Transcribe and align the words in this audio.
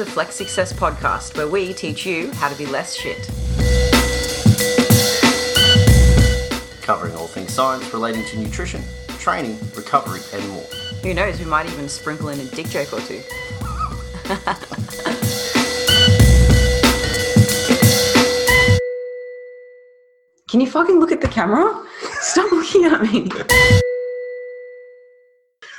the 0.00 0.06
Flex 0.06 0.34
Success 0.34 0.72
Podcast, 0.72 1.36
where 1.36 1.46
we 1.46 1.74
teach 1.74 2.06
you 2.06 2.30
how 2.30 2.48
to 2.48 2.56
be 2.56 2.64
less 2.64 2.94
shit. 2.94 3.18
Covering 6.80 7.14
all 7.14 7.26
things 7.26 7.52
science 7.52 7.92
relating 7.92 8.24
to 8.24 8.38
nutrition, 8.38 8.82
training, 9.18 9.58
recovery, 9.76 10.20
and 10.32 10.48
more. 10.48 10.64
Who 11.02 11.12
knows, 11.12 11.38
we 11.38 11.44
might 11.44 11.66
even 11.66 11.86
sprinkle 11.86 12.30
in 12.30 12.40
a 12.40 12.44
dick 12.44 12.70
joke 12.70 12.94
or 12.94 13.00
two. 13.00 13.20
Can 20.48 20.62
you 20.62 20.70
fucking 20.70 20.98
look 20.98 21.12
at 21.12 21.20
the 21.20 21.28
camera? 21.28 21.84
Stop 22.22 22.50
looking 22.52 22.86
at 22.86 23.02
me. 23.02 23.30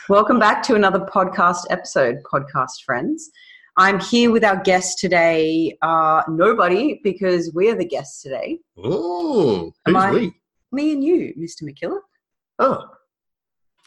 Welcome 0.09 0.37
back 0.37 0.61
to 0.63 0.75
another 0.75 0.99
podcast 0.99 1.65
episode, 1.71 2.17
podcast 2.31 2.83
friends. 2.85 3.31
I'm 3.77 4.01
here 4.01 4.31
with 4.31 4.43
our 4.43 4.61
guest 4.61 4.99
today, 4.99 5.77
uh, 5.81 6.23
nobody, 6.27 6.99
because 7.03 7.51
we're 7.53 7.75
the 7.75 7.85
guests 7.85 8.21
today. 8.21 8.59
Oh, 8.77 9.71
who's 9.85 9.95
I- 9.95 10.11
we? 10.11 10.33
Me 10.73 10.93
and 10.93 11.03
you, 11.03 11.33
Mr. 11.37 11.63
McKillop. 11.63 12.01
Oh, 12.59 12.85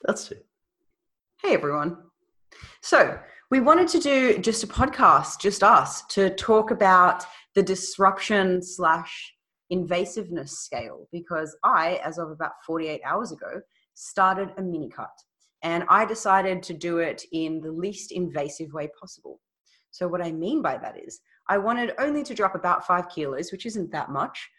that's 0.04 0.30
it. 0.32 0.46
Hey 1.42 1.54
everyone. 1.54 1.98
So, 2.82 3.18
we 3.50 3.60
wanted 3.60 3.88
to 3.88 3.98
do 4.00 4.38
just 4.38 4.64
a 4.64 4.66
podcast, 4.66 5.40
just 5.40 5.62
us, 5.62 6.02
to 6.06 6.30
talk 6.30 6.70
about 6.70 7.24
the 7.54 7.62
disruption 7.62 8.62
slash 8.62 9.34
invasiveness 9.72 10.50
scale 10.50 11.08
because 11.12 11.56
I, 11.62 12.00
as 12.04 12.18
of 12.18 12.30
about 12.30 12.52
48 12.66 13.00
hours 13.04 13.32
ago, 13.32 13.60
started 13.94 14.50
a 14.56 14.62
mini 14.62 14.88
cut 14.88 15.12
and 15.62 15.84
I 15.88 16.04
decided 16.04 16.62
to 16.64 16.74
do 16.74 16.98
it 16.98 17.24
in 17.32 17.60
the 17.60 17.72
least 17.72 18.12
invasive 18.12 18.72
way 18.72 18.88
possible. 19.00 19.40
So, 19.94 20.08
what 20.08 20.20
I 20.20 20.32
mean 20.32 20.60
by 20.60 20.76
that 20.78 20.98
is, 20.98 21.20
I 21.48 21.56
wanted 21.56 21.92
only 22.00 22.24
to 22.24 22.34
drop 22.34 22.56
about 22.56 22.84
five 22.84 23.08
kilos, 23.08 23.52
which 23.52 23.64
isn't 23.64 23.92
that 23.92 24.10
much. 24.10 24.50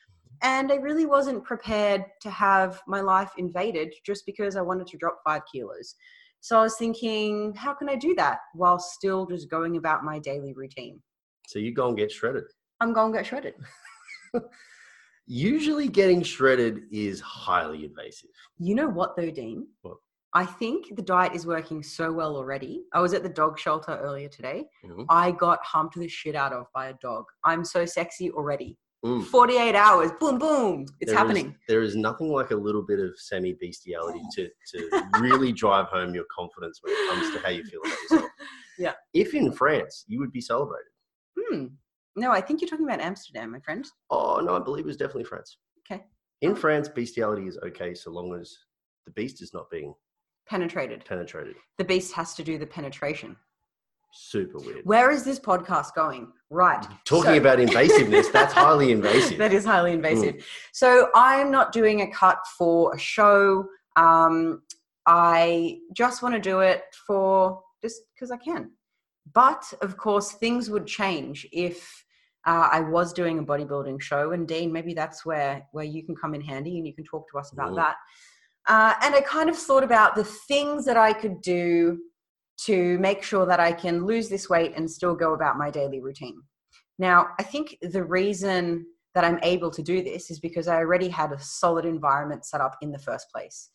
And 0.42 0.72
I 0.72 0.75
really 0.75 1.05
wasn't 1.05 1.44
prepared 1.44 2.05
to 2.22 2.30
have 2.30 2.81
my 2.88 3.02
life 3.02 3.31
invaded 3.38 3.94
just 4.05 4.25
because 4.25 4.55
I 4.55 4.61
wanted 4.61 4.88
to 4.88 4.97
drop 4.97 5.17
five 5.25 5.42
kilos. 5.52 5.95
So 6.39 6.58
I 6.58 6.61
was 6.61 6.77
thinking, 6.77 7.53
how 7.53 7.73
can 7.73 7.89
I 7.89 7.97
do 7.97 8.16
that 8.16 8.38
while 8.53 8.80
still 8.80 9.25
just 9.25 9.50
going 9.50 9.75
about 9.75 10.05
my 10.05 10.19
daily 10.19 10.53
routine? 10.53 11.02
So 11.47 11.59
you 11.59 11.73
go 11.73 11.89
and 11.89 11.97
get 11.97 12.14
shredded. 12.14 12.45
I'm 12.80 12.94
going 12.94 13.11
to 13.11 13.20
get 13.20 13.25
shredded. 13.25 13.55
Usually, 15.27 15.89
getting 15.89 16.23
shredded 16.23 16.83
is 16.94 17.20
highly 17.20 17.83
invasive. 17.83 18.30
You 18.58 18.75
know 18.75 18.88
what, 18.88 19.17
though, 19.17 19.31
Dean? 19.31 19.67
What? 19.81 19.97
I 20.36 20.45
think 20.45 20.95
the 20.97 21.02
diet 21.02 21.33
is 21.33 21.47
working 21.47 21.81
so 21.81 22.11
well 22.11 22.36
already. 22.36 22.83
I 22.94 23.00
was 23.00 23.14
at 23.14 23.23
the 23.23 23.30
dog 23.30 23.58
shelter 23.58 23.97
earlier 24.03 24.28
today. 24.28 24.67
Mhm. 24.83 25.05
I 25.09 25.31
got 25.31 25.59
humped 25.64 25.95
the 25.95 26.09
shit 26.09 26.36
out 26.36 26.52
of 26.52 26.66
by 26.73 26.89
a 26.89 26.94
dog. 27.02 27.23
I'm 27.45 27.64
so 27.64 27.86
sexy 27.86 28.30
already. 28.31 28.77
Mm. 29.05 29.23
48 29.23 29.75
hours, 29.75 30.11
boom, 30.19 30.38
boom. 30.38 30.81
It's 31.00 31.11
There 31.11 31.14
is- 31.14 31.17
happening. 31.17 31.55
there 31.69 31.81
is 31.81 31.95
nothing 31.95 32.31
like 32.33 32.52
a 32.52 32.55
little 32.55 32.81
bit 32.81 33.00
of 33.00 33.17
semi 33.17 33.53
bestiality 33.53 34.19
to, 34.36 34.50
to 34.72 34.77
really 35.22 35.53
drive 35.53 35.86
home 35.88 36.14
your 36.14 36.25
confidence 36.36 36.81
when 36.83 36.92
it 36.94 37.09
comes 37.09 37.31
to 37.33 37.39
how 37.39 37.49
you 37.49 37.64
feel 37.64 37.80
about 37.81 37.97
yourself. 38.02 38.30
Yeah. 38.77 38.94
If 39.14 39.33
in 39.33 39.53
France, 39.53 40.03
you 40.05 40.20
would 40.20 40.33
be 40.33 40.42
celebrated. 40.42 40.92
Hmm. 41.39 41.66
No, 42.17 42.31
I 42.31 42.42
think 42.42 42.59
you're 42.59 42.70
talking 42.70 42.86
about 42.86 42.99
Amsterdam, 42.99 43.52
my 43.52 43.61
friend. 43.61 43.88
Oh, 44.09 44.42
no, 44.42 44.53
I 44.53 44.59
believe 44.59 44.83
it 44.83 44.88
was 44.88 44.97
definitely 44.97 45.23
France. 45.23 45.58
Okay. 45.89 46.03
In 46.42 46.55
France, 46.55 46.89
bestiality 46.89 47.47
is 47.47 47.58
okay 47.59 47.94
so 47.94 48.11
long 48.11 48.38
as 48.38 48.53
the 49.05 49.11
beast 49.14 49.42
is 49.42 49.53
not 49.53 49.70
being 49.70 49.94
Penetrated. 50.48 51.04
penetrated. 51.06 51.56
The 51.78 51.83
beast 51.83 52.14
has 52.14 52.33
to 52.36 52.44
do 52.44 52.58
the 52.58 52.67
penetration. 52.67 53.36
Super 54.14 54.60
weird. 54.60 54.86
Where 54.86 55.11
is 55.11 55.23
this 55.23 55.39
podcast 55.39 55.94
going? 55.94 56.32
Right. 56.50 56.86
Talking 57.04 57.32
So- 57.32 57.38
about 57.38 57.58
invasiveness, 57.60 58.32
that's 58.32 58.54
highly 58.64 58.92
invasive. 58.92 59.38
that 59.39 59.52
is 59.54 59.66
highly 59.66 59.92
invasive. 59.92 60.45
So 60.72 61.10
I'm 61.16 61.52
not 61.52 61.72
doing 61.73 62.02
a 62.02 62.11
cut 62.11 62.39
for 62.58 62.94
a 62.94 62.98
show. 62.98 63.67
Um, 63.98 64.61
I 65.05 65.80
just 65.94 66.22
want 66.23 66.34
to 66.36 66.39
do 66.42 66.60
it 66.61 66.84
for 67.05 67.61
just 67.82 68.02
because 68.14 68.32
I 68.32 68.38
can. 68.38 68.72
But 69.34 69.73
of 69.82 69.98
course, 69.98 70.34
things 70.34 70.70
would 70.70 70.88
change 70.88 71.45
if 71.52 72.05
uh, 72.48 72.70
I 72.72 72.80
was 72.80 73.11
doing 73.11 73.39
a 73.39 73.44
bodybuilding 73.44 74.02
show. 74.02 74.32
And 74.32 74.48
Dean, 74.48 74.72
maybe 74.72 74.94
that's 74.94 75.26
where 75.26 75.66
where 75.73 75.84
you 75.86 76.04
can 76.04 76.16
come 76.16 76.34
in 76.36 76.42
handy 76.42 76.78
and 76.78 76.86
you 76.88 76.94
can 76.94 77.04
talk 77.04 77.30
to 77.32 77.38
us 77.39 77.52
about 77.52 77.72
Mm. 77.72 77.78
that. 77.78 77.95
Uh, 78.67 78.93
and 79.03 79.14
I 79.14 79.21
kind 79.21 79.49
of 79.49 79.58
thought 79.58 79.83
about 79.83 80.15
the 80.15 80.23
things 80.23 80.86
that 80.86 80.98
I 80.98 81.14
could 81.14 81.42
do 81.42 81.99
to 82.65 82.98
make 82.99 83.21
sure 83.21 83.45
that 83.45 83.59
I 83.59 83.71
can 83.71 84.05
lose 84.05 84.30
this 84.30 84.49
weight 84.49 84.73
and 84.76 84.89
still 84.89 85.15
go 85.15 85.33
about 85.33 85.58
my 85.58 85.70
daily 85.70 85.99
routine. 86.02 86.42
Now, 86.98 87.27
I 87.37 87.43
think 87.43 87.77
the 87.81 88.04
reason 88.04 88.86
that 89.14 89.23
I'm 89.23 89.39
able 89.43 89.71
to 89.71 89.81
do 89.81 90.02
this 90.04 90.31
is 90.31 90.39
because 90.39 90.67
I 90.67 90.77
already 90.77 91.09
had 91.09 91.31
a 91.31 91.39
solid 91.39 91.86
environment 91.86 92.45
set 92.45 92.61
up 92.61 92.77
in 92.81 92.92
the 92.92 92.99
first 92.99 93.27
place. 93.33 93.70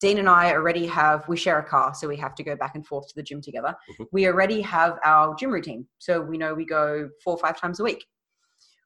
Dean 0.00 0.18
and 0.18 0.28
I 0.28 0.52
already 0.52 0.86
have, 0.86 1.28
we 1.28 1.36
share 1.36 1.58
a 1.58 1.64
car, 1.64 1.94
so 1.94 2.08
we 2.08 2.16
have 2.16 2.34
to 2.36 2.42
go 2.42 2.56
back 2.56 2.74
and 2.74 2.86
forth 2.86 3.06
to 3.08 3.14
the 3.14 3.22
gym 3.22 3.42
together. 3.42 3.76
Mhm. 3.98 4.06
We 4.12 4.26
already 4.26 4.62
have 4.62 4.98
our 5.04 5.34
gym 5.34 5.50
routine. 5.50 5.86
So 5.98 6.22
we 6.22 6.38
know 6.38 6.54
we 6.54 6.64
go 6.64 7.10
four 7.22 7.34
or 7.34 7.38
five 7.38 7.60
times 7.60 7.80
a 7.80 7.84
week. 7.84 8.06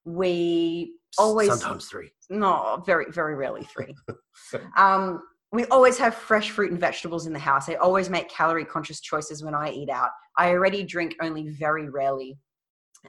We 0.04 0.96
always, 1.16 1.48
Sometimes 1.48 1.86
three. 1.86 2.10
no, 2.28 2.82
very, 2.84 3.06
very 3.10 3.36
rarely 3.36 3.64
three. 3.64 3.94
um, 4.76 5.22
we 5.54 5.64
always 5.66 5.96
have 5.98 6.16
fresh 6.16 6.50
fruit 6.50 6.72
and 6.72 6.80
vegetables 6.80 7.26
in 7.26 7.32
the 7.32 7.38
house. 7.38 7.68
I 7.68 7.74
always 7.74 8.10
make 8.10 8.28
calorie 8.28 8.64
conscious 8.64 9.00
choices 9.00 9.44
when 9.44 9.54
I 9.54 9.70
eat 9.70 9.88
out. 9.88 10.10
I 10.36 10.50
already 10.50 10.82
drink 10.82 11.14
only 11.22 11.48
very 11.48 11.88
rarely. 11.88 12.36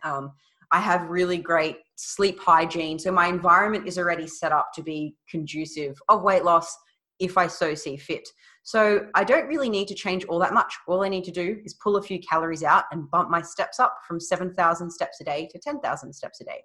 Um, 0.04 0.32
I 0.72 0.80
have 0.80 1.10
really 1.10 1.38
great 1.38 1.78
sleep 1.96 2.40
hygiene. 2.40 3.00
So 3.00 3.12
my 3.12 3.28
environment 3.28 3.88
is 3.88 3.98
already 3.98 4.28
set 4.28 4.52
up 4.52 4.70
to 4.76 4.84
be 4.84 5.16
conducive 5.28 5.98
of 6.08 6.22
weight 6.22 6.44
loss 6.44 6.78
if 7.20 7.36
I 7.38 7.48
so 7.48 7.74
see 7.74 7.98
fit. 7.98 8.28
So 8.64 9.08
I 9.16 9.24
don't 9.24 9.48
really 9.48 9.70
need 9.70 9.88
to 9.88 9.96
change 9.96 10.26
all 10.26 10.40
that 10.40 10.54
much. 10.54 10.74
All 10.88 11.04
I 11.04 11.10
need 11.10 11.24
to 11.26 11.32
do 11.32 11.62
is 11.64 11.76
pull 11.76 11.98
a 11.98 12.02
few 12.02 12.20
calories 12.20 12.64
out 12.64 12.86
and 12.92 13.10
bump 13.10 13.30
my 13.30 13.42
steps 13.42 13.80
up 13.80 13.96
from 14.08 14.20
7,000 14.20 14.92
steps 14.92 15.22
a 15.22 15.24
day 15.24 15.48
to 15.52 15.60
10,000 15.60 16.14
steps 16.14 16.42
a 16.42 16.46
day. 16.46 16.62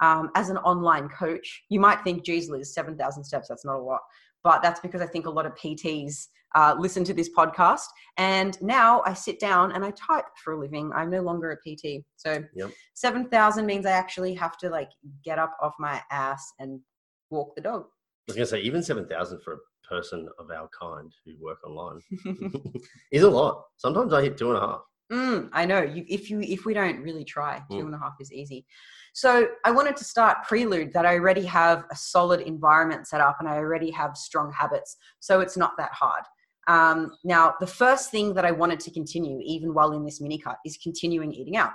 Um, 0.00 0.30
as 0.34 0.50
an 0.50 0.58
online 0.58 1.08
coach, 1.08 1.62
you 1.70 1.80
might 1.80 2.04
think, 2.04 2.24
geez, 2.24 2.50
Liz, 2.50 2.74
7,000 2.74 3.24
steps, 3.24 3.48
that's 3.48 3.64
not 3.64 3.76
a 3.76 3.82
lot. 3.82 4.00
But 4.42 4.62
that's 4.62 4.80
because 4.80 5.00
I 5.00 5.06
think 5.06 5.26
a 5.26 5.30
lot 5.30 5.46
of 5.46 5.54
PTs 5.54 6.28
uh, 6.54 6.74
listen 6.78 7.04
to 7.04 7.14
this 7.14 7.30
podcast. 7.30 7.86
And 8.16 8.60
now 8.62 9.02
I 9.04 9.14
sit 9.14 9.38
down 9.38 9.72
and 9.72 9.84
I 9.84 9.92
type 9.92 10.24
for 10.42 10.54
a 10.54 10.58
living. 10.58 10.90
I'm 10.94 11.10
no 11.10 11.20
longer 11.20 11.52
a 11.52 11.56
PT. 11.56 12.04
So 12.16 12.42
Yep. 12.54 12.70
7,000 12.94 13.66
means 13.66 13.86
I 13.86 13.92
actually 13.92 14.34
have 14.34 14.56
to 14.58 14.70
like 14.70 14.90
get 15.24 15.38
up 15.38 15.56
off 15.62 15.74
my 15.78 16.00
ass 16.10 16.52
and 16.58 16.80
walk 17.30 17.54
the 17.54 17.62
dog. 17.62 17.82
I 17.82 18.32
was 18.32 18.36
going 18.36 18.46
to 18.46 18.50
say, 18.50 18.60
even 18.60 18.82
7,000 18.82 19.40
for 19.42 19.54
a 19.54 19.58
person 19.88 20.28
of 20.38 20.50
our 20.50 20.68
kind 20.78 21.12
who 21.24 21.32
work 21.40 21.58
online 21.66 22.00
is 23.12 23.22
a 23.22 23.30
lot. 23.30 23.64
Sometimes 23.76 24.12
I 24.12 24.22
hit 24.22 24.36
two 24.36 24.48
and 24.48 24.58
a 24.58 24.60
half. 24.60 24.80
Mm, 25.10 25.48
I 25.52 25.64
know. 25.64 25.82
You, 25.82 26.04
if 26.08 26.30
you 26.30 26.40
if 26.40 26.64
we 26.64 26.74
don't 26.74 27.00
really 27.00 27.24
try, 27.24 27.62
two 27.70 27.78
Mm. 27.78 27.86
and 27.86 27.94
a 27.94 27.98
half 27.98 28.14
is 28.20 28.32
easy. 28.32 28.64
So 29.12 29.48
I 29.64 29.72
wanted 29.72 29.96
to 29.96 30.04
start 30.04 30.44
prelude 30.46 30.92
that 30.92 31.04
I 31.04 31.14
already 31.14 31.44
have 31.46 31.84
a 31.90 31.96
solid 31.96 32.40
environment 32.40 33.08
set 33.08 33.20
up 33.20 33.36
and 33.40 33.48
I 33.48 33.56
already 33.56 33.90
have 33.90 34.16
strong 34.16 34.52
habits, 34.52 34.96
so 35.18 35.40
it's 35.40 35.56
not 35.56 35.72
that 35.78 35.92
hard. 35.92 36.22
Um, 36.68 37.16
now, 37.24 37.54
the 37.58 37.66
first 37.66 38.12
thing 38.12 38.34
that 38.34 38.44
I 38.44 38.52
wanted 38.52 38.78
to 38.80 38.90
continue, 38.92 39.40
even 39.44 39.74
while 39.74 39.92
in 39.92 40.04
this 40.04 40.20
mini 40.20 40.38
cut, 40.38 40.58
is 40.64 40.76
continuing 40.76 41.32
eating 41.32 41.56
out. 41.56 41.72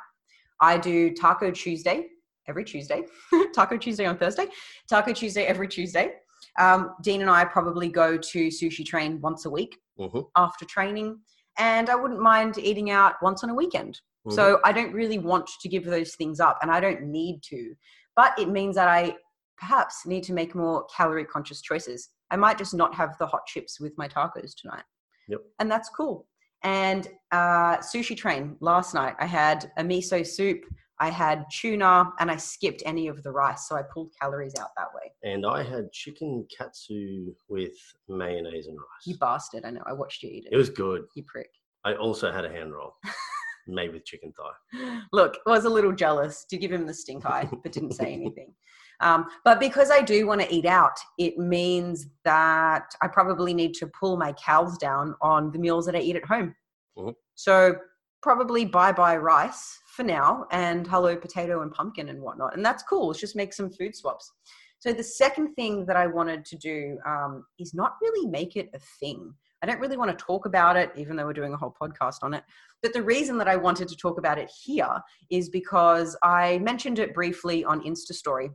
I 0.62 0.78
do 0.78 1.14
Taco 1.14 1.52
Tuesday 1.52 2.08
every 2.48 2.64
Tuesday, 2.64 3.04
Taco 3.54 3.76
Tuesday 3.78 4.06
on 4.06 4.18
Thursday, 4.18 4.48
Taco 4.90 5.12
Tuesday 5.12 5.46
every 5.46 5.68
Tuesday. 5.68 6.14
Um, 6.58 6.92
Dean 7.02 7.20
and 7.22 7.30
I 7.30 7.44
probably 7.44 7.90
go 7.90 8.18
to 8.18 8.48
Sushi 8.48 8.86
Train 8.86 9.20
once 9.20 9.46
a 9.46 9.50
week 9.50 9.78
hmm 9.98 10.20
after 10.38 10.64
training, 10.66 11.20
and 11.58 11.90
I 11.90 11.96
wouldn't 11.96 12.22
mind 12.22 12.58
eating 12.58 12.90
out 12.90 13.16
once 13.22 13.44
on 13.44 13.50
a 13.50 13.56
weekend. 13.56 14.00
So 14.30 14.60
I 14.64 14.72
don't 14.72 14.92
really 14.92 15.20
want 15.20 15.48
to 15.62 15.70
give 15.70 15.86
those 15.86 16.16
things 16.16 16.40
up, 16.40 16.58
and 16.64 16.72
I 16.72 16.80
don't 16.80 17.04
need 17.04 17.42
to. 17.44 17.76
But 18.16 18.34
it 18.40 18.50
means 18.50 18.76
that 18.76 18.88
I 18.88 19.16
perhaps 19.58 20.08
need 20.08 20.24
to 20.24 20.34
make 20.34 20.56
more 20.56 20.86
calorie 20.86 21.26
conscious 21.26 21.62
choices. 21.62 22.10
I 22.32 22.36
might 22.36 22.58
just 22.58 22.74
not 22.74 22.96
have 22.96 23.16
the 23.20 23.28
hot 23.28 23.46
chips 23.46 23.80
with 23.80 23.94
my 23.98 24.08
tacos 24.08 24.54
tonight. 24.60 24.84
Yep. 25.28 25.42
And 25.60 25.70
that's 25.70 25.90
cool. 25.90 26.28
And 26.64 27.08
uh, 27.32 27.78
sushi 27.78 28.18
train 28.18 28.58
last 28.60 28.96
night, 28.96 29.16
I 29.20 29.28
had 29.28 29.72
a 29.78 29.84
miso 29.84 30.26
soup, 30.26 30.62
I 31.00 31.10
had 31.10 31.46
tuna, 31.52 32.12
and 32.20 32.32
I 32.32 32.38
skipped 32.38 32.82
any 32.86 33.08
of 33.08 33.22
the 33.24 33.32
rice. 33.32 33.68
So 33.68 33.76
I 33.76 33.82
pulled 33.84 34.12
calories 34.20 34.56
out 34.60 34.70
that 34.78 34.88
way. 34.94 35.12
and 35.24 35.46
I 35.46 35.64
had 35.64 35.92
chicken 35.92 36.46
katsu 36.56 37.34
with 37.50 37.74
mayonnaise 38.08 38.68
and 38.68 38.78
rice. 38.78 39.06
You 39.06 39.18
bastard. 39.18 39.66
I 39.66 39.72
know. 39.72 39.84
I 39.86 39.94
watched 39.94 40.24
you 40.24 40.30
eat 40.30 40.46
it. 40.46 40.54
it 40.54 40.58
was 40.58 40.70
good. 40.70 41.04
you 41.16 41.24
prick. 41.24 41.50
I 41.84 41.96
also 41.96 42.32
had 42.32 42.46
a 42.46 42.50
hand 42.50 42.74
roll 42.74 42.96
made 43.68 43.92
with 43.94 44.06
chicken 44.06 44.34
thigh. 44.34 45.00
Look, 45.12 45.38
I 45.46 45.50
was 45.52 45.66
a 45.66 45.70
little 45.70 45.92
jealous 45.92 46.46
to 46.46 46.58
give 46.58 46.72
him 46.72 46.86
the 46.88 46.94
stink 46.94 47.26
eye, 47.26 47.48
but 47.64 47.72
didn't 47.72 47.94
say 47.94 48.14
anything. 48.14 48.54
Um, 49.02 49.26
but 49.44 49.60
because 49.60 49.92
I 49.92 50.02
do 50.02 50.26
want 50.26 50.40
to 50.42 50.54
eat 50.54 50.66
out, 50.66 50.98
it 51.18 51.38
means 51.38 52.08
that 52.24 52.86
I 53.02 53.08
probably 53.10 53.54
need 53.54 53.74
to 53.76 53.88
pull 53.88 54.16
my 54.18 54.32
cals 54.34 54.80
down 54.80 55.14
on 55.22 55.52
the 55.52 55.60
meals 55.60 55.86
that 55.88 55.96
I 55.96 56.00
eat 56.00 56.16
at 56.16 56.26
home. 56.26 56.56
Mhm. 56.98 57.14
So 57.36 57.76
probably 58.26 58.66
bye 58.66 58.92
bye 58.92 59.16
rice 59.16 59.80
for 59.86 60.02
now 60.02 60.48
and 60.52 60.88
hello 60.88 61.16
potato 61.16 61.62
and 61.62 61.72
pumpkin 61.72 62.10
and 62.10 62.20
whatnot. 62.20 62.56
And 62.56 62.66
that's 62.66 62.82
cool. 62.82 63.06
Let's 63.06 63.20
just 63.20 63.36
make 63.36 63.54
some 63.54 63.70
food 63.70 63.96
swaps. 63.96 64.32
So 64.80 64.92
the 64.92 65.04
second 65.04 65.54
thing 65.54 65.86
that 65.86 65.96
I 65.96 66.08
wanted 66.08 66.44
to 66.46 66.56
do 66.56 66.98
um, 67.06 67.46
is 67.60 67.76
not 67.76 67.98
really 68.02 68.28
make 68.28 68.56
it 68.56 68.72
a 68.74 68.80
thing. 69.00 69.32
I 69.62 69.68
don't 69.68 69.80
really 69.80 69.96
want 69.96 70.10
to 70.10 70.26
talk 70.26 70.48
about 70.48 70.76
it, 70.76 70.92
even 70.98 71.16
though 71.16 71.28
we're 71.28 71.34
doing 71.34 71.54
a 71.54 71.58
whole 71.58 71.76
podcast 71.80 72.24
on 72.24 72.34
it. 72.34 72.44
But 72.82 72.94
the 72.94 73.04
reason 73.04 73.38
that 73.38 73.48
I 73.48 73.58
wanted 73.58 73.88
to 73.90 73.96
talk 73.96 74.18
about 74.18 74.40
it 74.40 74.50
here 74.64 75.00
is 75.30 75.48
because 75.48 76.18
I 76.24 76.58
mentioned 76.64 76.98
it 76.98 77.14
briefly 77.14 77.64
on 77.64 77.84
Insta 77.84 78.14
Story 78.14 78.50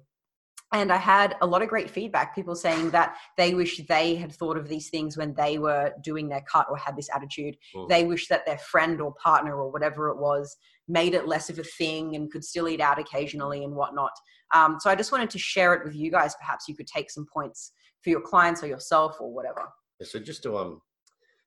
and 0.72 0.93
I 0.93 0.96
had 0.96 1.37
a 1.40 1.46
lot 1.46 1.62
of 1.62 1.69
great 1.69 1.90
feedback. 1.90 2.34
People 2.34 2.55
saying 2.55 2.90
that 2.90 3.17
they 3.37 3.55
wish 3.55 3.81
they 3.88 4.14
had 4.14 4.32
thought 4.32 4.56
of 4.56 4.69
these 4.69 4.88
things 4.88 5.17
when 5.17 5.34
they 5.34 5.58
were 5.58 5.93
doing 6.02 6.28
their 6.28 6.43
cut 6.43 6.67
or 6.70 6.76
had 6.76 6.96
this 6.96 7.08
attitude. 7.14 7.56
Mm. 7.75 7.88
They 7.88 8.05
wish 8.05 8.28
that 8.28 8.46
their 8.46 8.58
friend 8.58 9.00
or 9.00 9.14
partner 9.14 9.56
or 9.56 9.70
whatever 9.70 10.08
it 10.08 10.19
was 10.19 10.56
made 10.87 11.14
it 11.14 11.26
less 11.26 11.50
of 11.50 11.58
a 11.58 11.64
thing 11.64 12.14
and 12.17 12.31
could 12.31 12.44
still 12.44 12.69
eat 12.69 12.81
out 12.81 12.99
occasionally 12.99 13.64
and 13.64 13.75
whatnot. 13.75 14.12
Um, 14.55 14.78
so 14.81 14.90
I 14.90 14.94
just 14.94 15.12
wanted 15.12 15.31
to 15.31 15.38
share 15.38 15.75
it 15.75 15.84
with 15.84 15.94
you 15.94 16.11
guys. 16.11 16.34
Perhaps 16.37 16.69
you 16.69 16.76
could 16.76 16.87
take 16.87 17.11
some 17.11 17.26
points 17.32 17.72
for 18.02 18.11
your 18.11 18.20
clients 18.20 18.62
or 18.62 18.67
yourself 18.67 19.17
or 19.20 19.32
whatever. 19.32 19.69
So 20.02 20.19
just 20.19 20.43
to 20.44 20.56
um, 20.56 20.81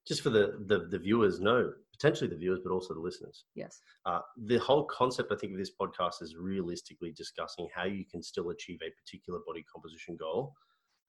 just 0.08 0.22
for 0.22 0.30
the 0.30 0.64
the, 0.68 0.88
the 0.90 1.00
viewers 1.00 1.40
know 1.40 1.72
potentially 2.04 2.30
the 2.30 2.36
viewers, 2.36 2.60
but 2.64 2.72
also 2.72 2.94
the 2.94 3.00
listeners. 3.00 3.46
Yes. 3.56 3.80
Uh, 4.06 4.20
the 4.46 4.58
whole 4.58 4.86
concept, 4.86 5.32
I 5.32 5.36
think, 5.36 5.54
of 5.54 5.60
this 5.60 5.72
podcast 5.80 6.22
is 6.22 6.36
realistically 6.36 7.12
discussing 7.12 7.68
how 7.74 7.86
you 7.86 8.04
can 8.06 8.22
still 8.22 8.50
achieve 8.50 8.80
a 8.82 8.92
particular 8.92 9.40
body 9.48 9.64
composition 9.72 10.18
goal 10.20 10.54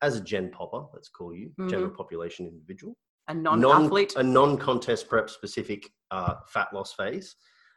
as 0.02 0.16
a 0.16 0.20
gen 0.20 0.50
popper, 0.50 0.84
let's 0.92 1.08
call 1.08 1.34
you, 1.34 1.48
mm-hmm. 1.58 1.68
general 1.68 1.90
population 1.90 2.46
individual. 2.46 2.96
A 3.28 3.34
non-athlete. 3.34 4.12
Non, 4.16 4.26
a 4.26 4.28
non-contest 4.28 5.08
prep 5.08 5.30
specific 5.30 5.90
uh, 6.10 6.34
fat 6.48 6.68
loss 6.72 6.92
phase. 6.92 7.36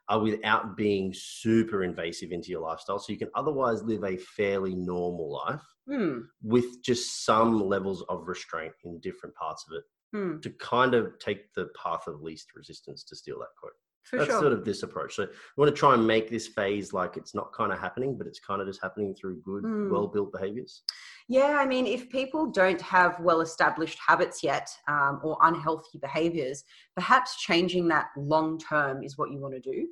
Uh, 0.10 0.18
without 0.18 0.78
being 0.78 1.14
super 1.14 1.84
invasive 1.84 2.32
into 2.32 2.48
your 2.48 2.62
lifestyle. 2.62 2.98
So 2.98 3.12
you 3.12 3.20
can 3.20 3.28
otherwise 3.36 3.84
live 3.84 4.06
a 4.06 4.16
fairly 4.16 4.74
normal 4.74 5.30
life 5.46 5.62
mm. 5.90 6.22
with 6.42 6.82
just 6.82 7.26
some 7.26 7.60
levels 7.60 8.06
of 8.08 8.26
restraint 8.26 8.72
in 8.86 9.02
different 9.02 9.36
parts 9.36 9.66
of 9.68 9.76
it 9.76 9.84
hmm. 10.14 10.40
to 10.40 10.50
kind 10.52 10.94
of 10.94 11.18
take 11.20 11.54
the 11.54 11.70
path 11.82 12.08
of 12.08 12.22
least 12.22 12.56
resistance 12.56 13.04
to 13.06 13.16
steal 13.16 13.40
that 13.40 13.50
quote. 13.60 13.74
For 14.04 14.20
That's 14.20 14.30
sure. 14.30 14.40
sort 14.40 14.54
of 14.54 14.64
this 14.64 14.84
approach. 14.84 15.16
So 15.16 15.24
we 15.26 15.30
want 15.62 15.76
to 15.76 15.78
try 15.78 15.94
and 15.94 16.08
make 16.08 16.30
this 16.30 16.48
phase 16.48 16.94
like 16.94 17.18
it's 17.18 17.36
not 17.36 17.52
kind 17.52 17.74
of 17.74 17.80
happening, 17.80 18.18
but 18.18 18.26
it's 18.26 18.40
kind 18.40 18.62
of 18.62 18.68
just 18.68 18.82
happening 18.82 19.14
through 19.14 19.42
good, 19.42 19.64
Hmm. 19.66 19.92
well 19.92 20.08
built 20.08 20.32
behaviors. 20.32 20.84
Yeah, 21.28 21.58
I 21.60 21.66
mean, 21.66 21.86
if 21.86 22.10
people 22.10 22.46
don't 22.50 22.80
have 22.82 23.20
well 23.20 23.42
established 23.42 24.00
habits 24.06 24.42
yet 24.44 24.70
um, 24.88 25.20
or 25.24 25.38
unhealthy 25.42 25.98
behaviors, 26.00 26.64
perhaps 26.96 27.42
changing 27.42 27.90
that 27.90 28.08
long 28.16 28.58
term 28.60 29.04
is 29.04 29.18
what 29.18 29.30
you 29.32 29.40
want 29.40 29.56
to 29.56 29.60
do. 29.60 29.88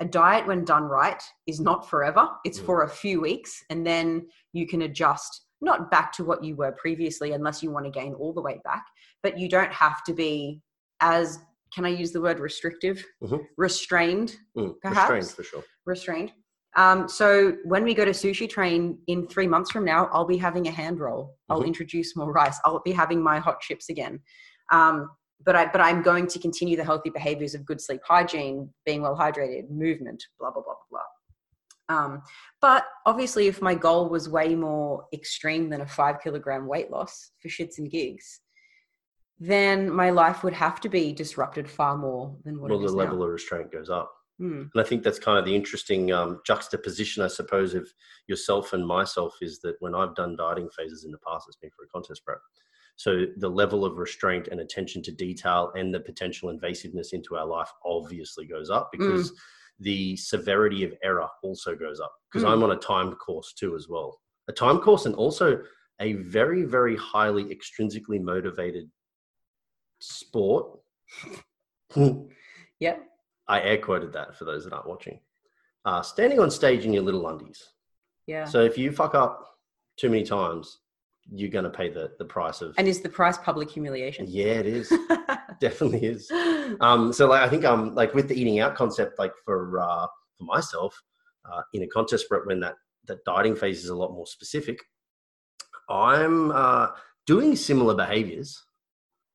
A 0.00 0.06
diet, 0.06 0.46
when 0.46 0.64
done 0.64 0.84
right, 0.84 1.22
is 1.46 1.60
not 1.60 1.90
forever, 1.90 2.26
it's 2.46 2.60
Mm. 2.60 2.64
for 2.66 2.82
a 2.84 2.88
few 2.88 3.20
weeks, 3.20 3.62
and 3.68 3.86
then 3.86 4.28
you 4.54 4.66
can 4.66 4.82
adjust 4.82 5.42
not 5.60 5.90
back 5.90 6.12
to 6.12 6.24
what 6.24 6.42
you 6.44 6.54
were 6.54 6.70
previously 6.72 7.32
unless 7.32 7.62
you 7.64 7.70
want 7.72 7.84
to 7.84 7.90
gain 7.90 8.14
all 8.14 8.32
the 8.32 8.40
weight 8.40 8.62
back, 8.62 8.86
but 9.22 9.38
you 9.38 9.48
don't 9.48 9.72
have 9.72 10.02
to 10.04 10.12
be 10.12 10.60
as 11.00 11.38
can 11.74 11.84
I 11.84 11.90
use 11.90 12.12
the 12.12 12.20
word 12.20 12.40
restrictive? 12.40 13.04
Mhm. 13.22 13.44
Restrained 13.58 14.36
Mm, 14.56 14.74
Perhaps. 14.80 15.10
Restrained 15.10 15.30
for 15.36 15.42
sure. 15.42 15.64
restrained. 15.84 16.32
Um, 16.76 17.08
so 17.08 17.56
when 17.64 17.82
we 17.84 17.94
go 17.94 18.04
to 18.04 18.10
sushi 18.12 18.48
train 18.48 18.98
in 19.06 19.26
three 19.28 19.46
months 19.46 19.70
from 19.70 19.84
now, 19.84 20.06
I'll 20.12 20.26
be 20.26 20.36
having 20.38 20.66
a 20.66 20.70
hand 20.70 21.00
roll. 21.00 21.36
I'll 21.48 21.62
Mhm. 21.62 21.66
introduce 21.66 22.16
more 22.16 22.32
rice. 22.32 22.58
I'll 22.64 22.80
be 22.80 22.92
having 22.92 23.22
my 23.22 23.38
hot 23.38 23.60
chips 23.60 23.88
again. 23.88 24.22
Um, 24.72 25.10
but 25.44 25.54
I 25.56 25.66
but 25.66 25.80
I'm 25.80 26.02
going 26.02 26.26
to 26.28 26.38
continue 26.38 26.76
the 26.76 26.84
healthy 26.84 27.10
behaviors 27.10 27.54
of 27.54 27.64
good 27.64 27.80
sleep 27.80 28.00
hygiene, 28.04 28.72
being 28.84 29.02
well 29.02 29.16
hydrated, 29.16 29.70
movement, 29.70 30.22
blah 30.38 30.50
blah 30.50 30.62
blah 30.62 30.74
blah 30.90 31.00
blah. 31.88 31.96
Um, 31.96 32.22
but 32.60 32.86
obviously, 33.06 33.46
if 33.46 33.62
my 33.62 33.74
goal 33.74 34.08
was 34.10 34.28
way 34.28 34.54
more 34.54 35.06
extreme 35.12 35.70
than 35.70 35.80
a 35.80 35.86
five 35.86 36.16
kilogram 36.22 36.66
weight 36.66 36.90
loss 36.90 37.30
for 37.40 37.48
shits 37.48 37.78
and 37.78 37.90
gigs, 37.90 38.40
then 39.40 39.90
my 39.90 40.10
life 40.10 40.42
would 40.42 40.52
have 40.54 40.80
to 40.80 40.88
be 40.88 41.12
disrupted 41.12 41.70
far 41.70 41.96
more 41.96 42.36
than 42.44 42.60
what. 42.60 42.70
Well, 42.70 42.80
the 42.80 42.88
level 42.92 43.18
now. 43.18 43.24
of 43.24 43.30
restraint 43.30 43.70
goes 43.72 43.90
up. 43.90 44.12
Hmm. 44.38 44.62
And 44.72 44.80
I 44.80 44.84
think 44.84 45.02
that's 45.02 45.18
kind 45.18 45.38
of 45.38 45.44
the 45.44 45.54
interesting 45.54 46.12
um, 46.12 46.40
juxtaposition, 46.46 47.24
I 47.24 47.28
suppose, 47.28 47.74
of 47.74 47.88
yourself 48.28 48.72
and 48.72 48.86
myself 48.86 49.34
is 49.40 49.60
that 49.60 49.76
when 49.80 49.94
I've 49.94 50.14
done 50.14 50.36
dieting 50.36 50.68
phases 50.76 51.04
in 51.04 51.10
the 51.10 51.18
past, 51.26 51.46
it's 51.48 51.56
been 51.56 51.70
for 51.70 51.84
a 51.84 51.88
contest 51.88 52.24
prep. 52.24 52.38
So 52.96 53.26
the 53.36 53.48
level 53.48 53.84
of 53.84 53.98
restraint 53.98 54.48
and 54.48 54.60
attention 54.60 55.02
to 55.04 55.12
detail 55.12 55.72
and 55.76 55.94
the 55.94 56.00
potential 56.00 56.52
invasiveness 56.52 57.12
into 57.12 57.36
our 57.36 57.46
life 57.46 57.70
obviously 57.84 58.44
goes 58.46 58.70
up 58.70 58.90
because 58.90 59.32
the 59.78 60.16
severity 60.16 60.82
of 60.84 60.92
error 61.04 61.28
also 61.44 61.76
goes 61.76 62.00
up 62.00 62.12
because 62.30 62.44
Mm. 62.44 62.50
I'm 62.52 62.62
on 62.64 62.72
a 62.72 62.76
time 62.76 63.14
course 63.14 63.52
too 63.52 63.76
as 63.76 63.88
well. 63.88 64.20
A 64.48 64.52
time 64.52 64.78
course 64.78 65.06
and 65.06 65.14
also 65.14 65.62
a 66.00 66.14
very, 66.14 66.64
very 66.64 66.96
highly 66.96 67.44
extrinsically 67.44 68.20
motivated 68.20 68.90
sport. 69.98 70.78
Yeah. 72.80 72.96
I 73.48 73.60
air 73.60 73.78
quoted 73.78 74.12
that 74.12 74.36
for 74.36 74.44
those 74.44 74.64
that 74.64 74.72
aren't 74.72 74.86
watching. 74.86 75.20
Uh, 75.84 76.02
standing 76.02 76.38
on 76.38 76.50
stage 76.50 76.84
in 76.84 76.92
your 76.92 77.02
little 77.02 77.26
undies. 77.26 77.70
Yeah. 78.26 78.44
So 78.44 78.62
if 78.62 78.76
you 78.76 78.92
fuck 78.92 79.14
up 79.14 79.44
too 79.96 80.10
many 80.10 80.22
times, 80.22 80.78
you're 81.30 81.50
going 81.50 81.64
to 81.64 81.70
pay 81.70 81.88
the, 81.88 82.12
the 82.18 82.24
price 82.24 82.60
of. 82.60 82.74
And 82.78 82.86
is 82.86 83.00
the 83.00 83.08
price 83.08 83.38
public 83.38 83.70
humiliation? 83.70 84.26
yeah, 84.28 84.44
it 84.44 84.66
is. 84.66 84.92
Definitely 85.60 86.04
is. 86.04 86.30
Um, 86.80 87.12
so 87.12 87.26
like 87.26 87.42
I 87.42 87.48
think 87.48 87.64
um 87.64 87.94
like 87.94 88.14
with 88.14 88.28
the 88.28 88.40
eating 88.40 88.60
out 88.60 88.76
concept, 88.76 89.18
like 89.18 89.32
for 89.44 89.80
uh, 89.80 90.06
for 90.36 90.44
myself, 90.44 91.02
uh, 91.50 91.62
in 91.72 91.82
a 91.82 91.86
contest 91.88 92.28
prep 92.28 92.46
when 92.46 92.60
that 92.60 92.74
that 93.06 93.24
dieting 93.24 93.56
phase 93.56 93.82
is 93.82 93.90
a 93.90 93.96
lot 93.96 94.12
more 94.12 94.26
specific, 94.26 94.78
I'm 95.90 96.52
uh, 96.52 96.88
doing 97.26 97.56
similar 97.56 97.94
behaviors 97.94 98.62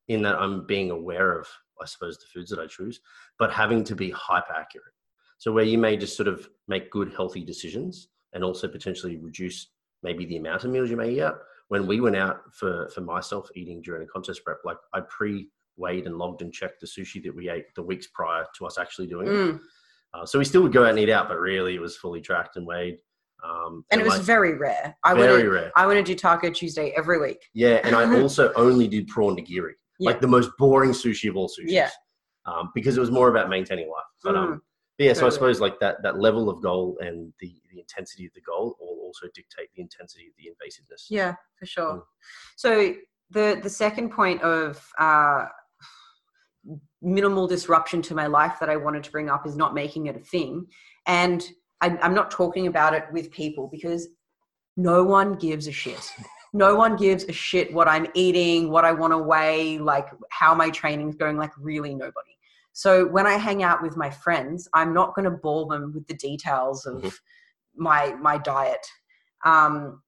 in 0.07 0.21
that 0.23 0.35
I'm 0.35 0.65
being 0.65 0.91
aware 0.91 1.37
of, 1.39 1.47
I 1.81 1.85
suppose, 1.85 2.17
the 2.17 2.25
foods 2.33 2.49
that 2.49 2.59
I 2.59 2.67
choose, 2.67 2.99
but 3.39 3.51
having 3.51 3.83
to 3.85 3.95
be 3.95 4.09
hyper 4.11 4.53
accurate. 4.53 4.93
So 5.37 5.51
where 5.51 5.63
you 5.63 5.77
may 5.77 5.97
just 5.97 6.15
sort 6.15 6.27
of 6.27 6.47
make 6.67 6.91
good, 6.91 7.13
healthy 7.13 7.43
decisions 7.43 8.09
and 8.33 8.43
also 8.43 8.67
potentially 8.67 9.17
reduce 9.17 9.67
maybe 10.01 10.25
the 10.25 10.37
amount 10.37 10.63
of 10.63 10.71
meals 10.71 10.89
you 10.89 10.97
may 10.97 11.11
eat 11.11 11.21
out. 11.21 11.39
When 11.69 11.87
we 11.87 12.01
went 12.01 12.15
out 12.15 12.41
for 12.53 12.89
for 12.93 13.01
myself 13.01 13.49
eating 13.55 13.81
during 13.81 14.03
a 14.03 14.05
contest 14.05 14.43
prep, 14.43 14.57
like 14.63 14.77
I 14.93 15.01
pre 15.01 15.49
weighed 15.75 16.05
and 16.05 16.17
logged 16.17 16.41
and 16.41 16.53
checked 16.53 16.81
the 16.81 16.87
sushi 16.87 17.23
that 17.23 17.35
we 17.35 17.49
ate 17.49 17.65
the 17.75 17.81
weeks 17.81 18.07
prior 18.13 18.45
to 18.57 18.65
us 18.65 18.77
actually 18.77 19.07
doing 19.07 19.27
it. 19.27 19.31
Mm. 19.31 19.59
Uh, 20.13 20.25
so 20.25 20.37
we 20.37 20.45
still 20.45 20.61
would 20.61 20.73
go 20.73 20.83
out 20.83 20.91
and 20.91 20.99
eat 20.99 21.09
out, 21.09 21.27
but 21.27 21.39
really 21.39 21.75
it 21.75 21.81
was 21.81 21.97
fully 21.97 22.21
tracked 22.21 22.57
and 22.57 22.67
weighed. 22.67 22.97
Um, 23.43 23.83
And 23.91 23.99
it 23.99 24.03
was 24.03 24.17
like, 24.17 24.23
very 24.23 24.55
rare. 24.57 24.95
I 25.03 25.13
very 25.15 25.47
rare. 25.47 25.71
I 25.75 25.85
want 25.85 25.97
to 25.97 26.03
do 26.03 26.15
Taco 26.15 26.49
Tuesday 26.51 26.93
every 26.95 27.19
week. 27.19 27.39
Yeah, 27.53 27.81
and 27.83 27.95
I 27.95 28.03
also 28.21 28.53
only 28.53 28.87
did 28.87 29.07
prawn 29.07 29.35
nigiri, 29.35 29.73
Yeah. 29.99 30.09
like 30.09 30.21
the 30.21 30.27
most 30.27 30.51
boring 30.57 30.91
sushi 30.91 31.29
of 31.29 31.35
all 31.35 31.47
sushis. 31.47 31.65
Yeah. 31.67 31.89
Um, 32.45 32.71
because 32.75 32.97
it 32.97 32.99
was 32.99 33.11
more 33.11 33.29
about 33.29 33.49
maintaining 33.49 33.87
life. 33.87 34.03
But 34.23 34.35
um, 34.35 34.47
Mm, 34.47 34.59
but 34.97 35.05
yeah, 35.05 35.13
so 35.13 35.25
I 35.25 35.29
suppose 35.29 35.59
like 35.59 35.79
that 35.79 36.03
that 36.03 36.19
level 36.19 36.49
of 36.49 36.61
goal 36.61 36.97
and 37.01 37.33
the 37.39 37.55
the 37.71 37.79
intensity 37.79 38.25
of 38.25 38.33
the 38.33 38.41
goal 38.41 38.77
will 38.79 38.99
also 39.01 39.27
dictate 39.33 39.69
the 39.75 39.81
intensity 39.81 40.27
of 40.27 40.33
the 40.37 40.49
invasiveness. 40.51 41.07
Yeah, 41.09 41.33
for 41.57 41.65
sure. 41.65 41.93
Mm. 41.95 42.01
So 42.55 42.95
the 43.31 43.59
the 43.61 43.69
second 43.69 44.11
point 44.11 44.41
of 44.43 44.85
uh, 44.99 45.45
minimal 47.01 47.47
disruption 47.47 48.01
to 48.03 48.15
my 48.15 48.27
life 48.27 48.57
that 48.59 48.69
I 48.69 48.75
wanted 48.75 49.03
to 49.05 49.11
bring 49.11 49.29
up 49.29 49.47
is 49.47 49.55
not 49.55 49.73
making 49.73 50.05
it 50.07 50.15
a 50.15 50.19
thing, 50.19 50.67
and 51.07 51.43
I, 51.81 51.97
I'm 52.01 52.13
not 52.13 52.29
talking 52.29 52.67
about 52.67 52.93
it 52.93 53.05
with 53.11 53.31
people 53.31 53.67
because 53.71 54.07
no 54.77 55.03
one 55.03 55.33
gives 55.33 55.67
a 55.67 55.71
shit. 55.71 56.13
No 56.53 56.75
one 56.75 56.95
gives 56.95 57.23
a 57.25 57.31
shit 57.31 57.73
what 57.73 57.87
I'm 57.87 58.07
eating, 58.13 58.69
what 58.69 58.85
I 58.85 58.91
want 58.91 59.11
to 59.11 59.17
weigh, 59.17 59.79
like 59.79 60.07
how 60.29 60.53
my 60.53 60.69
training's 60.69 61.15
going. 61.15 61.37
Like 61.37 61.51
really, 61.57 61.95
nobody. 61.95 62.37
So 62.73 63.07
when 63.07 63.25
I 63.27 63.33
hang 63.33 63.63
out 63.63 63.81
with 63.81 63.97
my 63.97 64.09
friends, 64.09 64.67
I'm 64.73 64.93
not 64.93 65.15
going 65.15 65.25
to 65.25 65.31
bore 65.31 65.67
them 65.67 65.91
with 65.93 66.07
the 66.07 66.13
details 66.15 66.85
of 66.85 67.01
Mhm. 67.03 67.19
my 67.75 68.13
my 68.15 68.37
diet. 68.37 68.85
Um, 69.45 70.01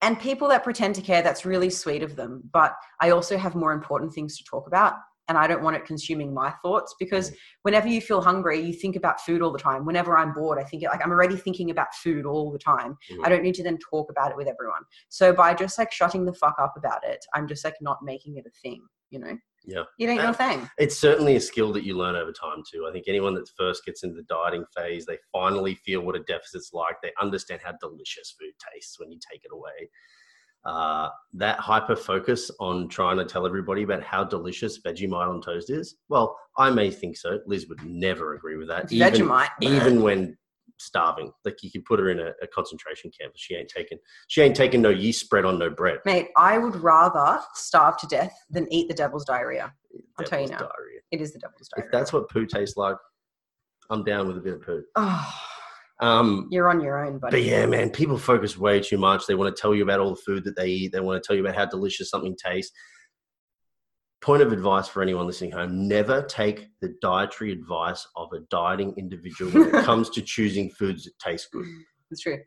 and 0.00 0.18
people 0.20 0.48
that 0.48 0.62
pretend 0.62 0.94
to 0.94 1.02
care, 1.02 1.22
that's 1.22 1.44
really 1.44 1.70
sweet 1.70 2.02
of 2.04 2.14
them. 2.14 2.48
But 2.52 2.76
I 3.00 3.10
also 3.10 3.36
have 3.36 3.56
more 3.56 3.72
important 3.72 4.12
things 4.14 4.38
to 4.38 4.44
talk 4.44 4.68
about. 4.68 4.94
And 5.28 5.36
I 5.36 5.46
don't 5.46 5.62
want 5.62 5.76
it 5.76 5.84
consuming 5.84 6.32
my 6.32 6.50
thoughts 6.62 6.94
because 6.98 7.32
whenever 7.62 7.86
you 7.86 8.00
feel 8.00 8.22
hungry, 8.22 8.60
you 8.60 8.72
think 8.72 8.96
about 8.96 9.20
food 9.20 9.42
all 9.42 9.52
the 9.52 9.58
time. 9.58 9.84
Whenever 9.84 10.16
I'm 10.16 10.32
bored, 10.32 10.58
I 10.58 10.64
think 10.64 10.82
like 10.84 11.04
I'm 11.04 11.10
already 11.10 11.36
thinking 11.36 11.70
about 11.70 11.94
food 11.94 12.24
all 12.24 12.50
the 12.50 12.58
time. 12.58 12.96
Mhm. 13.10 13.20
I 13.24 13.28
don't 13.28 13.42
need 13.42 13.54
to 13.56 13.62
then 13.62 13.78
talk 13.78 14.10
about 14.10 14.30
it 14.30 14.36
with 14.36 14.48
everyone. 14.48 14.82
So 15.10 15.32
by 15.34 15.52
just 15.54 15.78
like 15.78 15.92
shutting 15.92 16.24
the 16.24 16.32
fuck 16.32 16.56
up 16.58 16.74
about 16.76 17.04
it, 17.04 17.24
I'm 17.34 17.46
just 17.46 17.64
like 17.64 17.76
not 17.82 17.98
making 18.02 18.36
it 18.38 18.46
a 18.46 18.50
thing, 18.62 18.86
you 19.10 19.18
know? 19.18 19.36
Yeah. 19.64 19.82
It 19.98 20.08
ain't 20.08 20.20
Uh, 20.20 20.28
no 20.28 20.32
thing. 20.32 20.70
It's 20.78 20.96
certainly 20.96 21.36
a 21.36 21.40
skill 21.40 21.72
that 21.74 21.84
you 21.84 21.94
learn 21.94 22.16
over 22.16 22.32
time 22.32 22.62
too. 22.70 22.86
I 22.88 22.92
think 22.92 23.04
anyone 23.06 23.34
that 23.34 23.50
first 23.50 23.84
gets 23.84 24.02
into 24.02 24.16
the 24.16 24.22
dieting 24.22 24.64
phase, 24.74 25.04
they 25.04 25.18
finally 25.30 25.74
feel 25.74 26.00
what 26.00 26.16
a 26.16 26.20
deficit's 26.20 26.72
like. 26.72 26.96
They 27.02 27.12
understand 27.20 27.60
how 27.62 27.72
delicious 27.72 28.34
food 28.40 28.52
tastes 28.72 28.98
when 28.98 29.12
you 29.12 29.18
take 29.30 29.44
it 29.44 29.50
away. 29.52 29.90
Uh, 30.64 31.08
that 31.34 31.58
hyper 31.58 31.96
focus 31.96 32.50
on 32.60 32.88
trying 32.88 33.16
to 33.16 33.24
tell 33.24 33.46
everybody 33.46 33.82
about 33.82 34.02
how 34.02 34.24
delicious 34.24 34.80
Vegemite 34.80 35.28
on 35.28 35.40
toast 35.40 35.70
is. 35.70 35.96
Well, 36.08 36.36
I 36.56 36.70
may 36.70 36.90
think 36.90 37.16
so. 37.16 37.38
Liz 37.46 37.68
would 37.68 37.82
never 37.84 38.34
agree 38.34 38.56
with 38.56 38.68
that. 38.68 38.92
Even, 38.92 39.12
Vegemite. 39.12 39.48
even 39.60 40.02
when 40.02 40.36
starving, 40.78 41.32
like 41.44 41.62
you 41.62 41.70
could 41.70 41.84
put 41.84 41.98
her 41.98 42.10
in 42.10 42.20
a, 42.20 42.32
a 42.42 42.46
concentration 42.46 43.10
camp. 43.18 43.32
She 43.36 43.54
ain't 43.54 43.68
taking. 43.68 43.98
She 44.28 44.42
ain't 44.42 44.56
taking 44.56 44.82
no 44.82 44.90
yeast 44.90 45.20
spread 45.20 45.44
on 45.44 45.58
no 45.58 45.70
bread. 45.70 45.98
Mate, 46.04 46.28
I 46.36 46.58
would 46.58 46.76
rather 46.76 47.40
starve 47.54 47.96
to 47.98 48.06
death 48.06 48.36
than 48.50 48.72
eat 48.72 48.88
the 48.88 48.94
devil's 48.94 49.24
diarrhea. 49.24 49.72
I'll 50.18 50.26
tell 50.26 50.40
you 50.40 50.48
now. 50.48 50.58
diarrhea. 50.58 51.00
It 51.10 51.20
is 51.20 51.32
the 51.32 51.38
devil's 51.38 51.68
diarrhea. 51.68 51.86
If 51.86 51.92
that's 51.92 52.12
what 52.12 52.28
poo 52.28 52.46
tastes 52.46 52.76
like, 52.76 52.96
I'm 53.90 54.04
down 54.04 54.28
with 54.28 54.36
a 54.36 54.40
bit 54.40 54.54
of 54.54 54.62
poo. 54.62 54.82
oh, 54.96 55.34
Um, 56.00 56.48
you're 56.50 56.68
on 56.68 56.80
your 56.80 57.04
own, 57.04 57.18
buddy. 57.18 57.36
But 57.38 57.42
yeah, 57.42 57.66
man, 57.66 57.90
people 57.90 58.18
focus 58.18 58.56
way 58.56 58.80
too 58.80 58.98
much. 58.98 59.26
They 59.26 59.34
want 59.34 59.54
to 59.54 59.60
tell 59.60 59.74
you 59.74 59.82
about 59.82 60.00
all 60.00 60.10
the 60.10 60.20
food 60.20 60.44
that 60.44 60.56
they 60.56 60.68
eat. 60.68 60.92
They 60.92 61.00
want 61.00 61.20
to 61.22 61.26
tell 61.26 61.34
you 61.36 61.42
about 61.42 61.56
how 61.56 61.66
delicious 61.66 62.10
something 62.10 62.36
tastes. 62.36 62.72
Point 64.20 64.42
of 64.42 64.52
advice 64.52 64.88
for 64.88 65.00
anyone 65.02 65.26
listening 65.26 65.52
home 65.52 65.86
never 65.88 66.22
take 66.22 66.68
the 66.80 66.94
dietary 67.00 67.52
advice 67.52 68.06
of 68.16 68.28
a 68.32 68.40
dieting 68.50 68.94
individual 68.96 69.52
when 69.52 69.74
it 69.74 69.84
comes 69.84 70.10
to 70.10 70.22
choosing 70.22 70.70
foods 70.70 71.04
that 71.04 71.18
taste 71.20 71.48
good. 71.52 71.66
It's 72.10 72.22
true. 72.22 72.38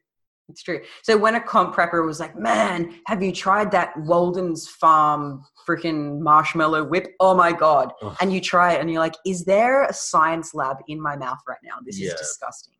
It's 0.49 0.63
true. 0.63 0.81
So 1.03 1.17
when 1.17 1.35
a 1.35 1.41
comp 1.41 1.73
prepper 1.73 2.05
was 2.05 2.19
like, 2.19 2.37
"Man, 2.37 2.99
have 3.07 3.23
you 3.23 3.31
tried 3.31 3.71
that 3.71 3.93
Walden's 4.01 4.67
Farm 4.67 5.45
freaking 5.67 6.19
marshmallow 6.19 6.83
whip? 6.85 7.07
Oh 7.21 7.33
my 7.33 7.53
god!" 7.53 7.93
Ugh. 8.01 8.17
And 8.19 8.33
you 8.33 8.41
try 8.41 8.73
it, 8.73 8.81
and 8.81 8.91
you're 8.91 8.99
like, 8.99 9.15
"Is 9.25 9.45
there 9.45 9.83
a 9.85 9.93
science 9.93 10.53
lab 10.53 10.77
in 10.89 11.01
my 11.01 11.15
mouth 11.15 11.39
right 11.47 11.59
now? 11.63 11.75
This 11.85 11.99
Yeah. 11.99 12.07
is 12.07 12.15
disgusting." 12.15 12.73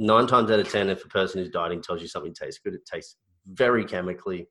Nine 0.00 0.26
times 0.28 0.50
out 0.50 0.60
of 0.60 0.70
ten, 0.70 0.90
if 0.90 1.04
a 1.04 1.08
person 1.08 1.40
who's 1.40 1.50
dieting 1.50 1.82
tells 1.82 2.00
you 2.00 2.08
something 2.08 2.32
tastes 2.32 2.60
good, 2.62 2.74
it 2.74 2.86
tastes 2.86 3.16
very 3.46 3.84
chemically. 3.84 4.46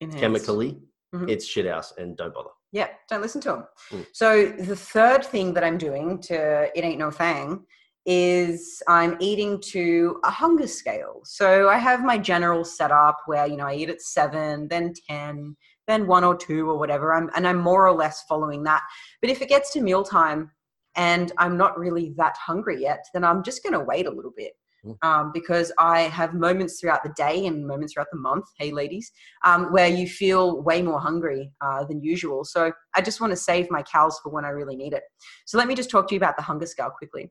Enhanced. 0.00 0.20
Chemically, 0.20 0.80
Mhm. 1.14 1.28
it's 1.30 1.44
shit 1.44 1.66
house, 1.66 1.92
and 1.98 2.16
don't 2.16 2.34
bother. 2.34 2.50
Yeah, 2.72 2.88
don't 3.08 3.22
listen 3.22 3.40
to 3.42 3.48
them. 3.50 3.64
Mm. 3.90 4.06
So 4.12 4.46
the 4.46 4.76
third 4.76 5.24
thing 5.24 5.54
that 5.54 5.64
I'm 5.64 5.78
doing 5.78 6.20
to 6.22 6.70
it 6.76 6.84
ain't 6.84 6.98
no 6.98 7.10
thing 7.10 7.64
is 8.06 8.82
I'm 8.88 9.16
eating 9.20 9.60
to 9.72 10.20
a 10.24 10.30
hunger 10.30 10.66
scale. 10.66 11.20
So 11.24 11.68
I 11.68 11.78
have 11.78 12.04
my 12.04 12.18
general 12.18 12.64
setup 12.64 13.18
where 13.26 13.46
you 13.46 13.56
know 13.56 13.66
I 13.66 13.74
eat 13.74 13.90
at 13.90 14.00
seven, 14.02 14.68
then 14.68 14.94
ten, 15.08 15.56
then 15.86 16.06
one 16.06 16.24
or 16.24 16.36
two 16.36 16.68
or 16.70 16.78
whatever. 16.78 17.12
I'm 17.14 17.30
and 17.36 17.46
I'm 17.46 17.58
more 17.58 17.86
or 17.86 17.92
less 17.92 18.24
following 18.24 18.64
that. 18.64 18.82
But 19.20 19.30
if 19.30 19.42
it 19.42 19.48
gets 19.48 19.72
to 19.74 19.80
mealtime 19.80 20.50
and 20.98 21.32
I'm 21.38 21.56
not 21.56 21.78
really 21.78 22.12
that 22.16 22.36
hungry 22.36 22.82
yet, 22.82 23.06
then 23.14 23.24
I'm 23.24 23.42
just 23.42 23.62
going 23.62 23.72
to 23.72 23.80
wait 23.80 24.06
a 24.06 24.10
little 24.10 24.32
bit. 24.36 24.52
Mm. 24.84 24.96
Um, 25.02 25.30
because 25.34 25.72
I 25.78 26.02
have 26.02 26.34
moments 26.34 26.78
throughout 26.78 27.02
the 27.02 27.12
day 27.16 27.46
and 27.46 27.66
moments 27.66 27.94
throughout 27.94 28.08
the 28.12 28.18
month, 28.18 28.44
hey 28.58 28.70
ladies, 28.70 29.10
um, 29.44 29.72
where 29.72 29.88
you 29.88 30.06
feel 30.06 30.62
way 30.62 30.82
more 30.82 31.00
hungry 31.00 31.50
uh, 31.60 31.84
than 31.84 32.00
usual. 32.00 32.44
So 32.44 32.72
I 32.94 33.00
just 33.00 33.20
want 33.20 33.32
to 33.32 33.36
save 33.36 33.72
my 33.72 33.82
cows 33.82 34.20
for 34.22 34.30
when 34.30 34.44
I 34.44 34.50
really 34.50 34.76
need 34.76 34.92
it. 34.92 35.02
So 35.46 35.58
let 35.58 35.66
me 35.66 35.74
just 35.74 35.90
talk 35.90 36.06
to 36.08 36.14
you 36.14 36.18
about 36.18 36.36
the 36.36 36.44
hunger 36.44 36.66
scale 36.66 36.90
quickly. 36.90 37.28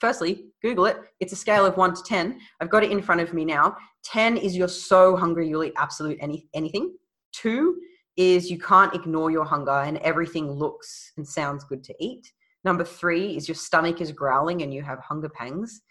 Firstly, 0.00 0.44
Google 0.62 0.86
it. 0.86 0.98
It's 1.18 1.32
a 1.32 1.36
scale 1.36 1.66
of 1.66 1.76
one 1.76 1.94
to 1.94 2.02
10. 2.04 2.38
I've 2.60 2.70
got 2.70 2.84
it 2.84 2.92
in 2.92 3.02
front 3.02 3.20
of 3.22 3.34
me 3.34 3.44
now. 3.44 3.76
10 4.04 4.36
is 4.36 4.56
you're 4.56 4.68
so 4.68 5.16
hungry 5.16 5.48
you'll 5.48 5.64
eat 5.64 5.72
absolute 5.76 6.18
any, 6.20 6.48
anything. 6.54 6.96
Two 7.32 7.80
is 8.16 8.52
you 8.52 8.58
can't 8.58 8.94
ignore 8.94 9.32
your 9.32 9.44
hunger 9.44 9.70
and 9.70 9.98
everything 9.98 10.48
looks 10.48 11.12
and 11.16 11.26
sounds 11.26 11.64
good 11.64 11.82
to 11.84 11.94
eat. 11.98 12.32
Number 12.64 12.84
three 12.84 13.36
is 13.36 13.48
your 13.48 13.54
stomach 13.54 14.00
is 14.00 14.12
growling 14.12 14.62
and 14.62 14.72
you 14.72 14.82
have 14.82 14.98
hunger 15.00 15.28
pangs. 15.28 15.82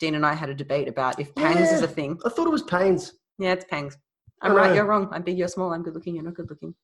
Dean 0.00 0.14
and 0.14 0.26
I 0.26 0.34
had 0.34 0.48
a 0.48 0.54
debate 0.54 0.88
about 0.88 1.18
if 1.18 1.34
pangs 1.34 1.70
is 1.70 1.82
a 1.82 1.88
thing. 1.88 2.18
I 2.24 2.28
thought 2.28 2.46
it 2.46 2.50
was 2.50 2.62
pains. 2.62 3.14
Yeah, 3.38 3.52
it's 3.52 3.64
pangs. 3.64 3.96
I'm 4.42 4.52
right, 4.52 4.68
know. 4.68 4.74
you're 4.74 4.86
wrong. 4.86 5.08
I'm 5.12 5.22
big, 5.22 5.38
you're 5.38 5.48
small. 5.48 5.72
I'm 5.72 5.82
good 5.82 5.94
looking, 5.94 6.14
you're 6.14 6.24
not 6.24 6.34
good 6.34 6.50
looking. 6.50 6.74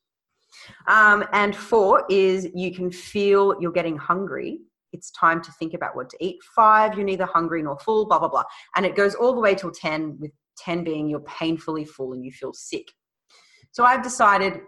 Um, 0.89 1.25
and 1.33 1.55
four 1.55 2.05
is 2.09 2.49
you 2.55 2.75
can 2.75 2.91
feel 2.91 3.55
you're 3.61 3.73
getting 3.73 3.97
hungry. 3.97 4.61
It's 4.93 5.11
time 5.13 5.43
to 5.43 5.53
think 5.53 5.75
about 5.75 5.97
what 5.97 6.09
to 6.11 6.17
eat. 6.21 6.37
Five, 6.55 6.95
you're 6.95 7.05
neither 7.05 7.27
hungry 7.27 7.63
nor 7.63 7.79
full, 7.79 8.07
blah, 8.07 8.19
blah, 8.19 8.29
blah. 8.29 8.45
And 8.77 8.87
it 8.87 8.97
goes 8.97 9.15
all 9.15 9.35
the 9.35 9.41
way 9.41 9.55
till 9.55 9.73
10, 9.73 10.19
with 10.21 10.31
10 10.59 10.85
being 10.85 11.09
you're 11.09 11.21
painfully 11.21 11.85
full 11.85 12.13
and 12.13 12.25
you 12.25 12.31
feel 12.31 12.53
sick. 12.53 12.87
So 13.73 13.85
I've 13.85 14.03
decided 14.03 14.61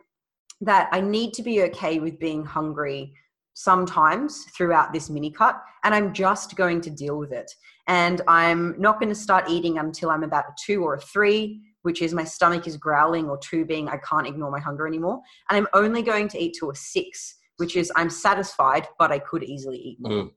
that 0.61 0.89
I 0.91 1.01
need 1.01 1.33
to 1.35 1.43
be 1.43 1.63
okay 1.65 2.01
with 2.01 2.19
being 2.19 2.45
hungry 2.45 3.13
sometimes 3.57 4.45
throughout 4.55 4.93
this 4.93 5.09
mini 5.09 5.31
cut, 5.31 5.61
and 5.83 5.95
I'm 5.95 6.13
just 6.13 6.57
going 6.57 6.83
to 6.83 6.91
deal 6.91 7.17
with 7.17 7.33
it. 7.33 7.51
And 7.89 8.21
I'm 8.29 8.75
not 8.79 9.01
going 9.01 9.09
to 9.09 9.15
start 9.15 9.49
eating 9.49 9.79
until 9.79 10.11
I'm 10.11 10.25
about 10.25 10.45
a 10.45 10.55
two 10.63 10.85
or 10.85 10.95
a 10.95 11.01
three, 11.01 11.63
which 11.81 12.03
is 12.03 12.13
my 12.13 12.25
stomach 12.25 12.67
is 12.67 12.77
growling, 12.77 13.31
or 13.31 13.39
two 13.39 13.65
being 13.65 13.89
I 13.89 13.97
can't 13.99 14.27
ignore 14.27 14.51
my 14.51 14.61
hunger 14.61 14.87
anymore. 14.87 15.21
And 15.49 15.57
I'm 15.57 15.69
only 15.73 16.03
going 16.03 16.29
to 16.29 16.39
eat 16.39 16.55
to 16.61 16.71
a 16.71 16.75
six, 16.75 17.35
which 17.57 17.77
is 17.77 17.91
I'm 17.97 18.11
satisfied, 18.11 18.89
but 18.99 19.11
I 19.11 19.21
could 19.21 19.43
easily 19.43 19.79
eat 19.79 19.99
more. 20.01 20.25
Mm. 20.25 20.31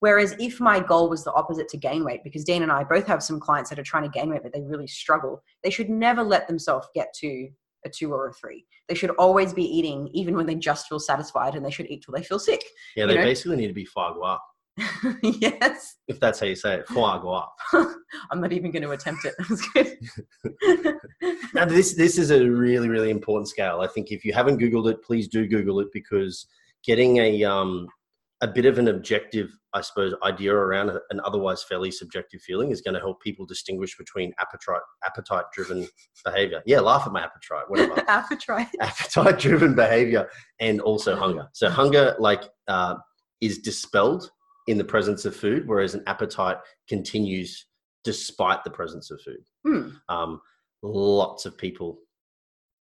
Whereas 0.00 0.34
if 0.40 0.60
my 0.60 0.80
goal 0.80 1.08
was 1.08 1.22
the 1.22 1.32
opposite 1.32 1.68
to 1.68 1.76
gain 1.76 2.04
weight, 2.04 2.24
because 2.24 2.44
Dean 2.44 2.64
and 2.64 2.72
I 2.72 2.82
both 2.82 3.06
have 3.06 3.22
some 3.22 3.38
clients 3.38 3.70
that 3.70 3.78
are 3.78 3.84
trying 3.84 4.02
to 4.02 4.08
gain 4.18 4.30
weight, 4.30 4.42
but 4.42 4.52
they 4.52 4.62
really 4.62 4.88
struggle, 4.88 5.42
they 5.62 5.70
should 5.70 5.88
never 5.88 6.24
let 6.24 6.48
themselves 6.48 6.88
get 6.92 7.14
to 7.20 7.48
a 7.84 7.88
two 7.88 8.12
or 8.12 8.28
a 8.28 8.32
three. 8.32 8.66
They 8.88 8.94
should 8.94 9.10
always 9.10 9.52
be 9.52 9.64
eating, 9.64 10.08
even 10.12 10.36
when 10.36 10.46
they 10.46 10.54
just 10.54 10.88
feel 10.88 11.00
satisfied, 11.00 11.54
and 11.54 11.64
they 11.64 11.70
should 11.70 11.90
eat 11.90 12.04
till 12.04 12.14
they 12.14 12.22
feel 12.22 12.38
sick. 12.38 12.62
Yeah, 12.96 13.06
they 13.06 13.16
know? 13.16 13.22
basically 13.22 13.56
need 13.56 13.68
to 13.68 13.74
be 13.74 13.84
foie 13.84 14.12
gras, 14.12 14.38
yes. 15.22 15.96
if 16.08 16.18
that's 16.18 16.40
how 16.40 16.46
you 16.46 16.56
say 16.56 16.74
it. 16.76 16.88
Foie 16.88 17.18
gras. 17.18 17.46
I'm 18.30 18.40
not 18.40 18.52
even 18.52 18.70
going 18.70 18.82
to 18.82 18.90
attempt 18.90 19.24
it. 19.24 19.34
That's 19.48 19.68
good. 19.70 20.98
Now, 21.54 21.64
this 21.64 21.94
this 21.94 22.18
is 22.18 22.30
a 22.30 22.48
really 22.48 22.88
really 22.88 23.10
important 23.10 23.48
scale. 23.48 23.80
I 23.80 23.86
think 23.86 24.10
if 24.10 24.24
you 24.24 24.32
haven't 24.32 24.60
googled 24.60 24.90
it, 24.90 25.02
please 25.02 25.28
do 25.28 25.46
Google 25.46 25.80
it 25.80 25.88
because 25.92 26.46
getting 26.84 27.18
a 27.18 27.44
um 27.44 27.86
a 28.44 28.46
bit 28.46 28.66
of 28.66 28.78
an 28.78 28.88
objective, 28.88 29.56
I 29.72 29.80
suppose, 29.80 30.14
idea 30.22 30.52
around 30.52 30.90
an 30.90 31.20
otherwise 31.24 31.64
fairly 31.64 31.90
subjective 31.90 32.42
feeling 32.42 32.70
is 32.70 32.82
going 32.82 32.92
to 32.92 33.00
help 33.00 33.22
people 33.22 33.46
distinguish 33.46 33.96
between 33.96 34.34
appetite 34.38 34.82
appetite 35.02 35.46
driven 35.54 35.88
behavior. 36.26 36.62
Yeah, 36.66 36.80
laugh 36.80 37.06
at 37.06 37.12
my 37.12 37.22
appetite, 37.22 37.64
whatever. 37.68 38.04
Appetite. 38.08 38.68
appetite 38.82 39.38
driven 39.38 39.74
behavior 39.74 40.28
and 40.60 40.82
also 40.82 41.16
hunger. 41.16 41.48
So 41.54 41.70
hunger 41.70 42.14
like 42.18 42.42
uh, 42.68 42.96
is 43.40 43.60
dispelled 43.60 44.30
in 44.66 44.76
the 44.76 44.84
presence 44.84 45.24
of 45.24 45.34
food, 45.34 45.66
whereas 45.66 45.94
an 45.94 46.02
appetite 46.06 46.58
continues 46.86 47.66
despite 48.04 48.62
the 48.62 48.70
presence 48.70 49.10
of 49.10 49.22
food. 49.22 49.42
Hmm. 49.66 49.88
Um, 50.10 50.40
lots 50.82 51.46
of 51.46 51.56
people 51.56 51.98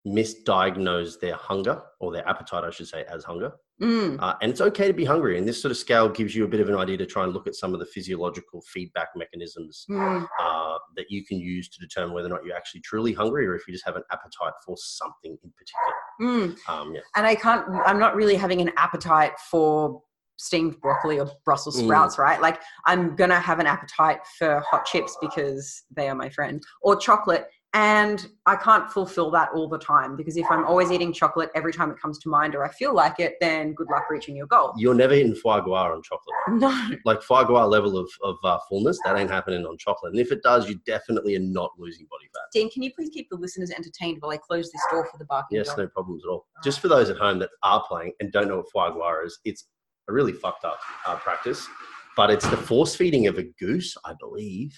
misdiagnose 0.06 1.22
their 1.22 1.36
hunger 1.36 1.82
or 2.02 2.12
their 2.12 2.28
appetite, 2.28 2.66
I 2.66 2.70
should 2.70 2.90
say, 2.90 3.06
as 3.10 3.24
hunger. 3.24 3.54
Mm. 3.82 4.18
Uh, 4.22 4.36
and 4.42 4.52
it's 4.52 4.62
okay 4.62 4.88
to 4.88 4.94
be 4.94 5.04
hungry. 5.04 5.38
And 5.38 5.48
this 5.48 5.62
sort 5.62 5.72
of 5.72 5.78
scale 5.78 6.08
gives 6.08 6.36
you 6.36 6.46
a 6.46 6.48
bit 6.48 6.60
of 6.60 6.70
an 6.70 6.76
idea 6.76 6.98
to 6.98 7.06
try 7.06 7.24
and 7.24 7.34
look 7.34 7.48
at 7.48 7.56
some 7.56 7.74
of 7.74 7.80
the 7.80 7.86
physiological 7.86 8.62
feedback 8.72 9.10
mechanisms 9.16 9.86
Mm. 9.90 10.28
uh, 10.40 10.78
that 10.96 11.10
you 11.10 11.26
can 11.26 11.40
use 11.40 11.68
to 11.70 11.80
determine 11.80 12.14
whether 12.14 12.28
or 12.28 12.30
not 12.30 12.46
you're 12.46 12.56
actually 12.56 12.82
truly 12.82 13.14
hungry 13.14 13.48
or 13.48 13.56
if 13.56 13.68
you 13.68 13.74
just 13.74 13.86
have 13.86 13.96
an 13.96 14.04
appetite 14.12 14.54
for 14.66 14.76
something 14.78 15.38
in 15.44 15.52
particular. 15.58 16.56
Mm. 16.56 16.70
Um, 16.70 16.94
yeah. 16.96 17.02
And 17.16 17.26
I 17.26 17.36
can't, 17.36 17.66
I'm 17.86 18.00
not 18.00 18.16
really 18.16 18.36
having 18.36 18.62
an 18.62 18.72
appetite 18.78 19.34
for 19.50 20.02
steamed 20.38 20.80
broccoli 20.82 21.20
or 21.20 21.30
Brussels 21.46 21.80
Mm. 21.82 21.86
sprouts, 21.86 22.18
right? 22.18 22.42
Like 22.42 22.62
I'm 22.86 23.16
going 23.16 23.30
to 23.32 23.40
have 23.40 23.60
an 23.60 23.68
appetite 23.68 24.20
for 24.38 24.62
hot 24.70 24.86
chips 24.86 25.18
because 25.22 25.84
they 25.96 26.10
are 26.10 26.16
my 26.16 26.30
friend 26.30 26.62
or 26.82 26.96
chocolate. 26.96 27.48
And 27.76 28.28
I 28.46 28.56
can't 28.56 28.92
fulfill 28.92 29.32
that 29.32 29.50
all 29.56 29.68
the 29.68 29.80
time 29.80 30.16
because 30.16 30.38
if 30.38 30.46
I'm 30.52 30.64
always 30.64 30.92
eating 30.92 31.12
chocolate 31.12 31.50
every 31.56 31.74
time 31.74 31.90
it 31.90 32.00
comes 32.00 32.20
to 32.20 32.30
mind 32.30 32.54
or 32.54 32.64
I 32.64 32.70
feel 32.70 32.94
like 32.94 33.20
it, 33.20 33.34
then 33.42 33.74
good 33.74 33.88
luck 33.90 34.04
reaching 34.12 34.36
your 34.36 34.46
goal. 34.46 34.74
You're 34.78 34.94
never 34.94 35.16
eating 35.16 35.34
foie 35.34 35.60
gras 35.60 35.92
on 35.92 36.02
chocolate. 36.04 36.36
No. 36.50 36.96
Like 37.04 37.24
foie 37.24 37.44
gras 37.46 37.66
level 37.66 37.98
of, 37.98 38.08
of 38.22 38.36
uh, 38.44 38.60
fullness, 38.70 39.00
that 39.06 39.18
ain't 39.18 39.32
happening 39.32 39.66
on 39.66 39.76
chocolate. 39.80 40.12
And 40.12 40.20
if 40.20 40.32
it 40.32 40.44
does, 40.44 40.70
you 40.70 40.80
definitely 40.86 41.36
are 41.36 41.40
not 41.40 41.72
losing 41.80 42.06
body 42.12 42.26
fat. 42.32 42.44
Dean, 42.54 42.70
can 42.70 42.84
you 42.84 42.94
please 42.94 43.10
keep 43.10 43.28
the 43.32 43.38
listeners 43.38 43.72
entertained 43.72 44.18
while 44.20 44.32
I 44.32 44.38
close 44.38 44.72
this 44.72 44.82
door 44.92 45.08
for 45.12 45.18
the 45.18 45.26
barking 45.26 45.58
Yes, 45.58 45.70
dog? 45.70 45.80
no 45.80 45.88
problems 45.88 46.22
at 46.26 46.30
all. 46.30 46.46
Just 46.64 46.80
for 46.80 46.90
those 46.90 47.10
at 47.10 47.18
home 47.18 47.40
that 47.40 47.50
are 47.64 47.84
playing 47.88 48.12
and 48.20 48.32
don't 48.32 48.48
know 48.50 48.58
what 48.58 48.72
foie 48.72 48.92
gras 48.92 49.26
is, 49.26 49.40
it's 49.46 49.66
a 50.10 50.14
really 50.14 50.34
fucked 50.34 50.64
up 50.64 50.80
uh, 51.08 51.16
practice, 51.16 51.68
but 52.16 52.30
it's 52.30 52.48
the 52.48 52.58
force 52.58 52.96
feeding 52.96 53.26
of 53.26 53.40
a 53.40 53.44
goose, 53.60 53.98
I 54.06 54.14
believe, 54.20 54.78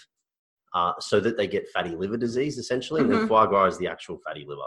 uh, 0.75 0.94
so 1.00 1.20
that 1.20 1.38
they 1.38 1.48
get 1.48 1.67
fatty 1.70 1.96
liver 1.96 2.17
disease 2.17 2.58
essentially. 2.60 3.01
And 3.01 3.10
then 3.12 3.20
Mhm. 3.22 3.27
foie 3.27 3.46
gras 3.48 3.65
is 3.67 3.77
the 3.79 3.88
actual 3.88 4.17
fatty 4.25 4.46
liver. 4.48 4.62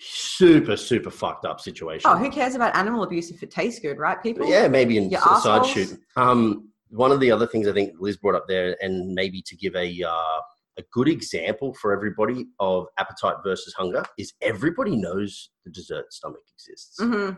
Super, 0.00 0.76
super 0.76 1.10
fucked 1.10 1.44
up 1.44 1.60
situation. 1.60 2.08
Oh, 2.08 2.16
who 2.16 2.30
cares 2.30 2.54
about 2.54 2.76
animal 2.76 3.02
abuse 3.02 3.30
if 3.30 3.42
it 3.42 3.50
tastes 3.50 3.80
good, 3.80 3.98
right, 3.98 4.22
people? 4.22 4.44
But 4.46 4.52
yeah, 4.52 4.68
maybe 4.68 4.96
in 4.96 5.12
s- 5.12 5.42
side 5.42 5.66
shoot. 5.66 5.98
Um, 6.14 6.68
one 6.90 7.10
of 7.10 7.18
the 7.20 7.32
other 7.32 7.46
things 7.48 7.66
I 7.66 7.72
think 7.72 7.94
Liz 7.98 8.16
brought 8.16 8.36
up 8.36 8.46
there, 8.46 8.76
and 8.80 9.12
maybe 9.12 9.42
to 9.42 9.56
give 9.56 9.74
a 9.74 10.02
uh, 10.04 10.40
a 10.78 10.82
good 10.92 11.08
example 11.08 11.74
for 11.74 11.92
everybody 11.92 12.46
of 12.60 12.86
appetite 12.98 13.36
versus 13.42 13.74
hunger, 13.74 14.04
is 14.16 14.32
everybody 14.40 14.94
knows 14.94 15.50
the 15.64 15.70
dessert 15.72 16.12
stomach 16.12 16.42
exists. 16.54 17.02
hmm 17.02 17.30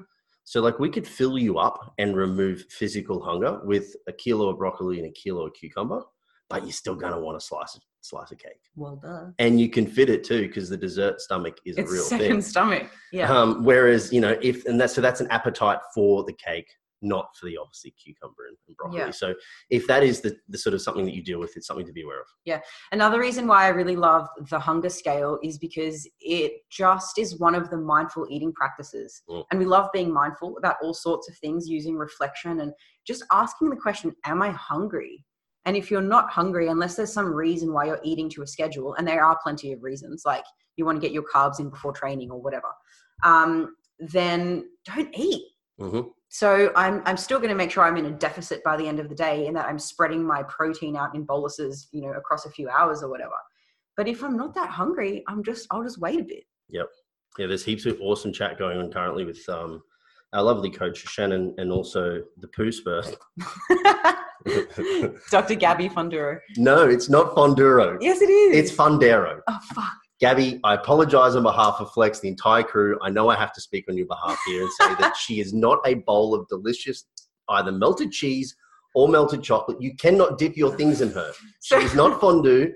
So, 0.44 0.60
like, 0.60 0.78
we 0.78 0.90
could 0.90 1.08
fill 1.08 1.38
you 1.38 1.58
up 1.58 1.94
and 1.96 2.14
remove 2.14 2.66
physical 2.68 3.22
hunger 3.22 3.58
with 3.64 3.96
a 4.06 4.12
kilo 4.12 4.50
of 4.50 4.58
broccoli 4.58 4.98
and 4.98 5.08
a 5.08 5.12
kilo 5.12 5.46
of 5.46 5.54
cucumber, 5.54 6.02
but 6.50 6.64
you're 6.64 6.72
still 6.72 6.96
gonna 6.96 7.18
want 7.18 7.36
a 7.36 7.40
slice 7.40 7.76
of 7.76 7.82
slice 8.02 8.30
of 8.32 8.38
cake. 8.38 8.60
Well 8.76 8.96
done. 8.96 9.34
And 9.38 9.60
you 9.60 9.70
can 9.70 9.86
fit 9.86 10.10
it 10.10 10.24
too 10.24 10.42
because 10.48 10.68
the 10.68 10.76
dessert 10.76 11.20
stomach 11.20 11.58
is 11.64 11.78
It's 11.78 11.90
a 11.90 11.94
real 11.94 12.02
second 12.02 12.26
thing. 12.28 12.42
stomach. 12.42 12.90
Yeah. 13.12 13.30
Um, 13.30 13.64
whereas, 13.64 14.12
you 14.12 14.20
know, 14.20 14.36
if, 14.42 14.64
and 14.66 14.80
that's, 14.80 14.94
so 14.94 15.00
that's 15.00 15.20
an 15.20 15.28
appetite 15.28 15.80
for 15.94 16.24
the 16.24 16.32
cake, 16.32 16.66
not 17.02 17.28
for 17.38 17.46
the 17.46 17.56
obviously 17.56 17.92
cucumber 18.02 18.46
and, 18.48 18.56
and 18.68 18.76
broccoli. 18.76 19.00
Yeah. 19.00 19.10
So 19.10 19.34
if 19.70 19.86
that 19.86 20.02
is 20.02 20.20
the, 20.20 20.36
the 20.48 20.58
sort 20.58 20.74
of 20.74 20.82
something 20.82 21.04
that 21.04 21.14
you 21.14 21.22
deal 21.22 21.38
with, 21.38 21.56
it's 21.56 21.66
something 21.66 21.86
to 21.86 21.92
be 21.92 22.02
aware 22.02 22.20
of. 22.20 22.26
Yeah. 22.44 22.60
Another 22.92 23.20
reason 23.20 23.46
why 23.46 23.64
I 23.64 23.68
really 23.68 23.96
love 23.96 24.28
the 24.48 24.58
hunger 24.58 24.90
scale 24.90 25.38
is 25.42 25.58
because 25.58 26.08
it 26.20 26.52
just 26.70 27.18
is 27.18 27.38
one 27.38 27.54
of 27.54 27.70
the 27.70 27.76
mindful 27.76 28.26
eating 28.30 28.52
practices. 28.52 29.22
Mm. 29.28 29.44
And 29.50 29.60
we 29.60 29.66
love 29.66 29.88
being 29.92 30.12
mindful 30.12 30.56
about 30.58 30.76
all 30.82 30.94
sorts 30.94 31.28
of 31.28 31.36
things 31.38 31.68
using 31.68 31.96
reflection 31.96 32.60
and 32.60 32.72
just 33.06 33.24
asking 33.30 33.70
the 33.70 33.76
question, 33.76 34.14
Am 34.24 34.42
I 34.42 34.50
hungry? 34.50 35.24
And 35.66 35.76
if 35.76 35.90
you're 35.90 36.00
not 36.00 36.30
hungry, 36.30 36.68
unless 36.68 36.96
there's 36.96 37.12
some 37.12 37.32
reason 37.32 37.72
why 37.72 37.84
you're 37.86 38.00
eating 38.02 38.30
to 38.30 38.42
a 38.42 38.46
schedule, 38.46 38.94
and 38.94 39.06
there 39.06 39.24
are 39.24 39.38
plenty 39.42 39.72
of 39.72 39.82
reasons, 39.82 40.22
like 40.24 40.44
you 40.76 40.84
want 40.84 40.96
to 40.96 41.06
get 41.06 41.12
your 41.12 41.24
carbs 41.32 41.60
in 41.60 41.68
before 41.68 41.92
training 41.92 42.30
or 42.30 42.40
whatever, 42.40 42.68
um, 43.24 43.74
then 43.98 44.64
don't 44.84 45.14
eat. 45.14 45.44
hmm 45.78 46.00
So 46.30 46.72
I'm 46.76 47.02
I'm 47.04 47.18
still 47.18 47.38
going 47.38 47.50
to 47.50 47.54
make 47.54 47.70
sure 47.70 47.84
I'm 47.84 47.98
in 47.98 48.06
a 48.06 48.10
deficit 48.10 48.64
by 48.64 48.76
the 48.76 48.88
end 48.88 49.00
of 49.00 49.08
the 49.08 49.14
day, 49.14 49.46
and 49.46 49.56
that 49.56 49.66
I'm 49.66 49.78
spreading 49.78 50.24
my 50.24 50.42
protein 50.44 50.96
out 50.96 51.14
in 51.14 51.24
boluses, 51.24 51.88
you 51.92 52.00
know, 52.02 52.12
across 52.12 52.46
a 52.46 52.50
few 52.50 52.68
hours 52.70 53.02
or 53.02 53.10
whatever. 53.10 53.36
But 53.96 54.08
if 54.08 54.24
I'm 54.24 54.36
not 54.36 54.54
that 54.54 54.70
hungry, 54.70 55.22
I'm 55.28 55.44
just 55.44 55.66
I'll 55.70 55.82
just 55.82 55.98
wait 55.98 56.20
a 56.20 56.24
bit. 56.24 56.44
Yep. 56.70 56.88
Yeah, 57.38 57.46
there's 57.46 57.64
heaps 57.64 57.86
of 57.86 58.00
awesome 58.00 58.32
chat 58.32 58.58
going 58.58 58.78
on 58.78 58.90
currently 58.90 59.24
with 59.24 59.46
um, 59.48 59.82
our 60.32 60.42
lovely 60.42 60.70
coach 60.70 60.98
Shannon 61.08 61.54
and 61.58 61.72
also 61.72 62.22
the 62.38 62.48
poo 62.48 62.70
spurt. 62.72 63.16
Dr. 65.30 65.54
Gabby 65.54 65.88
Funduro. 65.88 66.38
no, 66.56 66.88
it's 66.88 67.08
not 67.08 67.34
Fonduro. 67.34 67.98
Yes, 68.00 68.20
it 68.22 68.30
is. 68.30 68.56
It's 68.56 68.72
Fundaro. 68.76 69.40
Oh 69.48 69.58
fuck. 69.74 69.92
Gabby, 70.20 70.60
I 70.64 70.74
apologize 70.74 71.34
on 71.34 71.42
behalf 71.42 71.76
of 71.80 71.90
Flex, 71.92 72.20
the 72.20 72.28
entire 72.28 72.62
crew. 72.62 72.98
I 73.02 73.08
know 73.10 73.30
I 73.30 73.36
have 73.36 73.52
to 73.54 73.60
speak 73.60 73.86
on 73.88 73.96
your 73.96 74.06
behalf 74.06 74.38
here 74.46 74.62
and 74.62 74.70
say 74.72 74.94
that 75.00 75.16
she 75.16 75.40
is 75.40 75.54
not 75.54 75.78
a 75.86 75.94
bowl 75.94 76.34
of 76.34 76.46
delicious 76.48 77.06
either 77.48 77.72
melted 77.72 78.12
cheese 78.12 78.54
or 78.94 79.08
melted 79.08 79.42
chocolate. 79.42 79.80
You 79.80 79.94
cannot 79.96 80.36
dip 80.38 80.56
your 80.56 80.76
things 80.76 81.00
in 81.00 81.10
her. 81.12 81.32
She 81.62 81.76
is 81.76 81.94
not 81.94 82.20
fondue. 82.20 82.72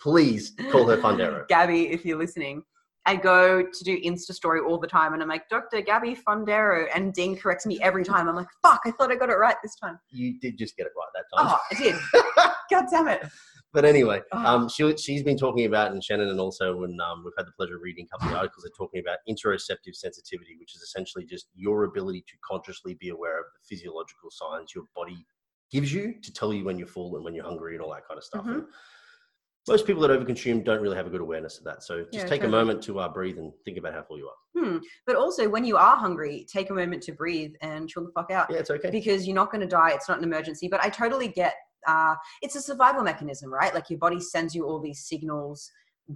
Please 0.00 0.52
call 0.70 0.86
her 0.88 0.96
Fundaro. 0.96 1.46
Gabby, 1.48 1.88
if 1.88 2.04
you're 2.04 2.18
listening, 2.18 2.62
I 3.06 3.14
go 3.16 3.62
to 3.62 3.84
do 3.84 4.00
Insta 4.02 4.32
story 4.32 4.60
all 4.60 4.78
the 4.78 4.86
time, 4.88 5.12
and 5.14 5.22
I'm 5.22 5.28
like, 5.28 5.48
Dr. 5.48 5.80
Gabby 5.80 6.16
Fundaro, 6.16 6.86
and 6.94 7.14
Dean 7.14 7.36
corrects 7.36 7.64
me 7.64 7.78
every 7.80 8.04
time. 8.04 8.28
I'm 8.28 8.34
like, 8.34 8.48
fuck, 8.62 8.80
I 8.84 8.90
thought 8.90 9.12
I 9.12 9.14
got 9.16 9.30
it 9.30 9.34
right 9.36 9.56
this 9.62 9.76
time. 9.76 9.98
You 10.10 10.38
did 10.40 10.58
just 10.58 10.76
get 10.76 10.86
it 10.86 10.92
right 10.96 11.08
that 11.14 11.24
time. 11.36 11.54
Oh, 11.54 11.58
I 11.70 11.74
did. 11.78 11.94
God 12.70 12.84
damn 12.90 13.08
it. 13.08 13.22
But 13.72 13.84
anyway, 13.84 14.22
Oh. 14.32 14.38
um, 14.44 14.68
she, 14.68 14.96
she's 14.96 15.22
been 15.22 15.36
talking 15.36 15.66
about, 15.66 15.92
and 15.92 16.02
Shannon, 16.02 16.30
and 16.30 16.40
also 16.40 16.76
when 16.76 16.96
um, 17.00 17.22
we've 17.24 17.34
had 17.36 17.46
the 17.46 17.52
pleasure 17.52 17.76
of 17.76 17.82
reading 17.82 18.06
a 18.06 18.18
couple 18.18 18.34
of 18.34 18.40
articles, 18.40 18.64
they're 18.64 18.72
talking 18.86 19.00
about 19.00 19.18
interoceptive 19.28 19.94
sensitivity, 19.94 20.56
which 20.58 20.74
is 20.74 20.82
essentially 20.82 21.24
just 21.26 21.46
your 21.54 21.84
ability 21.84 22.22
to 22.26 22.34
consciously 22.44 22.94
be 22.94 23.10
aware 23.10 23.38
of 23.38 23.44
the 23.54 23.60
physiological 23.76 24.30
signs 24.30 24.74
your 24.74 24.84
body 24.96 25.24
gives 25.70 25.92
you 25.92 26.14
to 26.22 26.32
tell 26.32 26.52
you 26.54 26.64
when 26.64 26.78
you're 26.78 26.86
full 26.88 27.16
and 27.16 27.24
when 27.24 27.34
you're 27.34 27.44
hungry 27.44 27.74
and 27.74 27.82
all 27.84 27.92
that 27.92 28.06
kind 28.08 28.16
of 28.18 28.24
stuff. 28.24 28.44
Mhm. 28.46 28.54
And 28.54 28.64
most 29.68 29.86
people 29.86 30.00
that 30.02 30.10
overconsume 30.10 30.64
don't 30.64 30.80
really 30.80 30.96
have 30.96 31.06
a 31.06 31.10
good 31.10 31.20
awareness 31.20 31.58
of 31.58 31.64
that. 31.64 31.82
So 31.82 32.02
just 32.04 32.12
Yeah, 32.12 32.26
take 32.26 32.44
a 32.44 32.48
moment 32.48 32.82
to 32.84 33.00
uh, 33.00 33.08
breathe 33.08 33.38
and 33.38 33.52
think 33.64 33.78
about 33.78 33.94
how 33.94 34.02
full 34.02 34.18
you 34.18 34.28
are. 34.28 34.62
Hmm. 34.64 34.78
But 35.06 35.16
also, 35.16 35.48
when 35.48 35.64
you 35.64 35.76
are 35.76 35.96
hungry, 35.96 36.46
take 36.50 36.70
a 36.70 36.74
moment 36.74 37.02
to 37.04 37.12
breathe 37.12 37.54
and 37.62 37.88
chill 37.88 38.04
the 38.04 38.12
fuck 38.12 38.30
out. 38.30 38.50
Yeah, 38.50 38.58
it's 38.58 38.70
okay. 38.70 38.90
because 38.90 39.26
you're 39.26 39.34
not 39.34 39.50
going 39.50 39.60
to 39.62 39.66
die. 39.66 39.90
It's 39.90 40.08
not 40.08 40.18
an 40.18 40.24
emergency. 40.24 40.68
But 40.68 40.82
I 40.82 40.88
totally 40.88 41.28
get 41.28 41.54
uh, 41.86 42.14
it's 42.42 42.56
a 42.56 42.60
survival 42.60 43.02
mechanism, 43.02 43.52
right? 43.52 43.72
Like 43.74 43.88
your 43.90 43.98
body 43.98 44.20
sends 44.20 44.54
you 44.54 44.66
all 44.66 44.80
these 44.80 45.06
signals, 45.06 45.70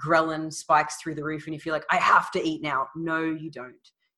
ghrelin 0.04 0.52
spikes 0.52 0.96
through 0.96 1.14
the 1.14 1.24
roof, 1.24 1.46
and 1.46 1.54
you 1.54 1.60
feel 1.60 1.72
like, 1.72 1.84
I 1.90 1.96
have 1.96 2.30
to 2.32 2.44
eat 2.44 2.60
now. 2.62 2.88
No, 2.96 3.22
you 3.22 3.50
don't. 3.50 3.74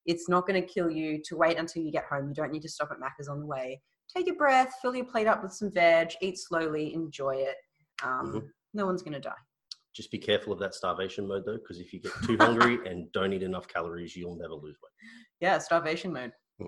It's 0.07 0.29
not 0.29 0.47
going 0.47 0.61
to 0.61 0.67
kill 0.67 0.91
you 0.91 1.21
to 1.27 1.37
wait 1.37 1.59
until 1.59 1.83
you 1.83 1.93
get 1.93 2.05
home. 2.07 2.29
You 2.29 2.35
don't 2.35 2.53
need 2.53 2.63
to 2.63 2.69
stop 2.69 2.91
at 2.91 2.99
Macca's 2.99 3.29
on 3.29 3.39
the 3.39 3.47
way. 3.47 3.81
Take 4.15 4.29
a 4.29 4.33
breath, 4.33 4.75
fill 4.81 4.97
your 4.97 5.05
plate 5.05 5.27
up 5.27 5.43
with 5.43 5.53
some 5.53 5.71
veg, 5.71 6.13
eat 6.23 6.39
slowly, 6.39 6.95
enjoy 6.95 7.37
it. 7.37 7.57
Um, 8.03 8.33
Mhm. 8.33 8.49
No 8.75 8.87
one's 8.87 9.03
going 9.03 9.15
to 9.15 9.21
die. 9.21 9.33
Just 9.95 10.11
be 10.11 10.19
careful 10.19 10.53
of 10.53 10.59
that 10.61 10.75
starvation 10.75 11.29
mode 11.29 11.45
though, 11.45 11.59
because 11.59 11.79
if 11.79 11.93
you 11.93 12.01
get 12.01 12.13
too 12.25 12.37
hungry 12.39 12.79
and 12.91 13.13
don't 13.13 13.33
eat 13.33 13.43
enough 13.43 13.69
calories, 13.69 14.17
you'll 14.17 14.37
never 14.37 14.55
lose 14.55 14.77
weight. 14.83 15.11
Yeah, 15.41 15.59
starvation 15.59 16.13
mode. 16.13 16.33
Hmm. 16.59 16.67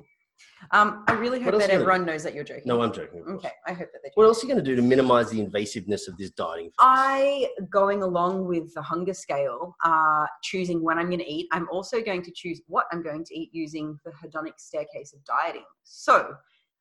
Um, 0.73 1.05
I 1.07 1.13
really 1.15 1.41
hope 1.41 1.53
that 1.53 1.61
are 1.61 1.63
you 1.63 1.69
gonna- 1.69 1.81
everyone 1.81 2.05
knows 2.05 2.23
that 2.25 2.35
you're 2.35 2.45
joking. 2.45 2.65
No, 2.67 2.83
I'm 2.83 2.93
joking. 2.93 3.25
Okay, 3.27 3.53
I 3.67 3.73
hope 3.73 3.89
that 3.93 4.01
they. 4.03 4.11
What 4.15 4.25
else 4.25 4.43
are 4.43 4.47
you 4.47 4.53
going 4.53 4.63
to 4.63 4.69
do 4.71 4.77
to 4.77 4.83
minimize 4.83 5.31
the 5.31 5.39
invasiveness 5.41 6.07
of 6.09 6.19
this 6.19 6.31
dieting? 6.33 6.67
phase? 6.67 6.75
I, 6.81 7.49
going 7.71 8.03
along 8.03 8.47
with 8.47 8.75
the 8.75 8.83
hunger 8.83 9.15
scale, 9.15 9.75
uh, 9.85 10.27
choosing 10.43 10.83
when 10.83 10.99
I'm 10.99 11.07
going 11.07 11.21
to 11.21 11.31
eat, 11.31 11.47
I'm 11.53 11.69
also 11.71 12.03
going 12.03 12.23
to 12.25 12.33
choose 12.35 12.61
what 12.67 12.87
I'm 12.93 13.03
going 13.03 13.25
to 13.25 13.35
eat 13.39 13.51
using 13.53 13.99
the 14.05 14.11
hedonic 14.11 14.59
staircase 14.59 15.15
of 15.15 15.25
dieting. 15.25 15.65
So, 15.85 16.35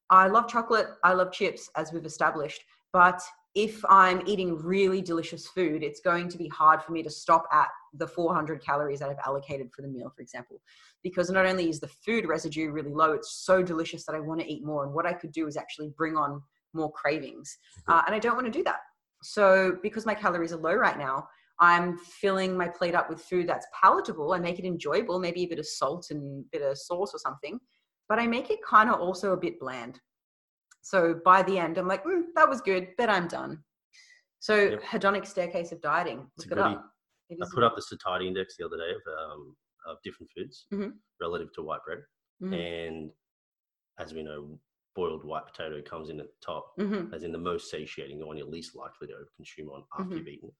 I 0.09 0.27
love 0.27 0.47
chocolate, 0.49 0.87
I 1.03 1.13
love 1.13 1.31
chips, 1.31 1.69
as 1.77 1.93
we've 1.93 2.05
established, 2.05 2.61
but 2.91 3.21
if 3.55 3.83
I'm 3.87 4.23
eating 4.25 4.57
really 4.57 5.01
delicious 5.01 5.47
food, 5.47 5.83
it's 5.83 5.99
going 5.99 6.27
to 6.29 6.37
be 6.37 6.47
hard 6.47 6.81
for 6.81 6.91
me 6.91 7.03
to 7.03 7.09
stop 7.09 7.47
at 7.51 7.67
the 7.93 8.07
400 8.07 8.63
calories 8.63 8.99
that 8.99 9.09
I've 9.09 9.25
allocated 9.25 9.71
for 9.71 9.83
the 9.83 9.87
meal, 9.87 10.11
for 10.15 10.23
example, 10.23 10.59
because 11.03 11.29
not 11.29 11.45
only 11.45 11.69
is 11.69 11.79
the 11.79 11.87
food 11.87 12.27
residue 12.27 12.71
really 12.71 12.91
low, 12.91 13.11
it's 13.13 13.43
so 13.45 13.61
delicious 13.61 14.05
that 14.05 14.15
I 14.15 14.19
want 14.19 14.41
to 14.41 14.51
eat 14.51 14.65
more. 14.65 14.85
And 14.85 14.93
what 14.93 15.05
I 15.05 15.13
could 15.13 15.31
do 15.31 15.47
is 15.47 15.55
actually 15.55 15.93
bring 15.95 16.17
on 16.17 16.41
more 16.73 16.91
cravings. 16.91 17.55
Uh, 17.87 18.01
and 18.07 18.15
I 18.15 18.19
don't 18.19 18.35
want 18.35 18.47
to 18.47 18.51
do 18.51 18.63
that. 18.63 18.79
So, 19.21 19.77
because 19.83 20.05
my 20.05 20.15
calories 20.15 20.51
are 20.51 20.57
low 20.57 20.73
right 20.73 20.97
now, 20.97 21.27
I'm 21.59 21.97
filling 21.97 22.57
my 22.57 22.67
plate 22.67 22.95
up 22.95 23.09
with 23.09 23.21
food 23.21 23.47
that's 23.47 23.67
palatable. 23.79 24.33
I 24.33 24.39
make 24.39 24.59
it 24.59 24.65
enjoyable, 24.65 25.19
maybe 25.19 25.43
a 25.43 25.47
bit 25.47 25.59
of 25.59 25.67
salt 25.67 26.07
and 26.09 26.43
a 26.43 26.57
bit 26.57 26.61
of 26.63 26.77
sauce 26.77 27.13
or 27.13 27.19
something, 27.19 27.59
but 28.09 28.19
I 28.19 28.25
make 28.25 28.49
it 28.49 28.59
kind 28.67 28.89
of 28.89 28.99
also 28.99 29.33
a 29.33 29.37
bit 29.37 29.59
bland. 29.59 29.99
So 30.83 31.19
by 31.25 31.41
the 31.43 31.57
end, 31.57 31.77
I'm 31.77 31.87
like, 31.87 32.03
mm, 32.03 32.23
that 32.35 32.47
was 32.47 32.61
good, 32.61 32.89
but 32.97 33.09
I'm 33.09 33.27
done. 33.27 33.63
So 34.39 34.55
Yep. 34.71 34.83
hedonic 34.83 35.25
staircase 35.25 35.71
of 35.71 35.81
dieting. 35.81 36.29
It's 36.35 36.45
Look 36.45 36.51
it 36.51 36.61
up. 36.61 36.91
It 37.29 37.39
I 37.41 37.45
put 37.53 37.63
up 37.63 37.75
the 37.75 37.81
satiety 37.81 38.27
index 38.27 38.57
the 38.57 38.65
other 38.65 38.77
day 38.77 38.91
of, 38.91 39.01
um, 39.17 39.55
of 39.87 39.97
different 40.03 40.29
foods 40.35 40.67
Mhm. 40.71 40.99
relative 41.21 41.53
to 41.53 41.63
white 41.63 41.79
bread. 41.85 42.03
Mhm. 42.41 42.53
And 42.53 43.11
as 43.97 44.13
we 44.13 44.23
know, 44.23 44.59
boiled 44.93 45.23
white 45.23 45.45
potato 45.45 45.81
comes 45.81 46.09
in 46.09 46.19
at 46.19 46.27
the 46.27 46.45
top, 46.45 46.75
Mhm. 46.77 47.13
as 47.13 47.23
in 47.23 47.31
the 47.31 47.37
most 47.37 47.71
satiating, 47.71 48.19
the 48.19 48.27
one 48.27 48.37
you're 48.37 48.45
least 48.45 48.75
likely 48.75 49.07
to 49.07 49.25
consume 49.37 49.69
on 49.69 49.85
after 49.97 50.15
Mhm. 50.15 50.17
you've 50.17 50.27
eaten. 50.27 50.55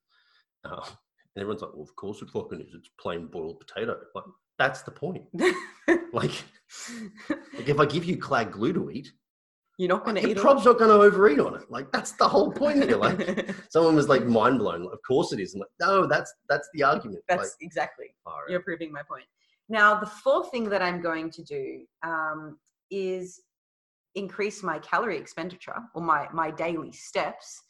Uh, 0.63 0.79
and 1.35 1.41
everyone's 1.41 1.61
like, 1.61 1.73
well, 1.73 1.83
of 1.83 1.95
course 1.97 2.21
it's 2.21 2.31
going 2.31 2.61
it's 2.61 2.89
plain 2.97 3.27
boiled 3.27 3.59
potato. 3.59 4.01
Like, 4.15 4.25
that's 4.57 4.83
the 4.83 4.91
point. 4.91 5.27
Like, 6.13 6.45
like 7.57 7.67
if 7.67 7.79
I 7.79 7.85
give 7.87 8.05
you 8.05 8.17
clag 8.17 8.51
glue 8.51 8.71
to 8.73 8.91
eat, 8.91 9.11
You're 9.77 9.89
not 9.89 10.03
going 10.05 10.15
to 10.17 10.29
eat 10.29 10.37
prob's 10.37 10.65
not 10.65 10.77
going 10.77 10.89
to 10.91 11.03
overeat 11.03 11.39
on 11.39 11.55
it. 11.55 11.69
Like, 11.69 11.91
that's 11.91 12.11
the 12.11 12.27
whole 12.27 12.51
point 12.51 12.83
here. 12.83 12.95
Like, 12.95 13.49
someone 13.69 13.95
was 13.95 14.07
like 14.07 14.25
mind 14.25 14.59
blown. 14.59 14.83
Like, 14.83 14.93
Of 14.93 14.99
course 15.07 15.33
it 15.33 15.39
is. 15.39 15.55
I'm 15.55 15.61
like, 15.61 15.69
no, 15.79 16.05
that's 16.05 16.31
that's 16.47 16.69
the 16.73 16.83
argument. 16.83 17.23
That's 17.27 17.41
like, 17.41 17.49
exactly. 17.61 18.13
far. 18.23 18.43
You're 18.47 18.61
proving 18.61 18.91
my 18.91 19.01
point. 19.07 19.25
Now, 19.69 19.99
the 19.99 20.05
fourth 20.05 20.51
thing 20.51 20.69
that 20.69 20.81
I'm 20.81 21.01
going 21.01 21.31
to 21.31 21.43
do 21.43 21.85
um, 22.03 22.59
is 22.91 23.41
increase 24.15 24.63
my 24.63 24.79
calorie 24.79 25.17
expenditure 25.17 25.75
or 25.95 26.01
my, 26.01 26.27
my 26.33 26.51
daily 26.51 26.91
steps. 26.91 27.61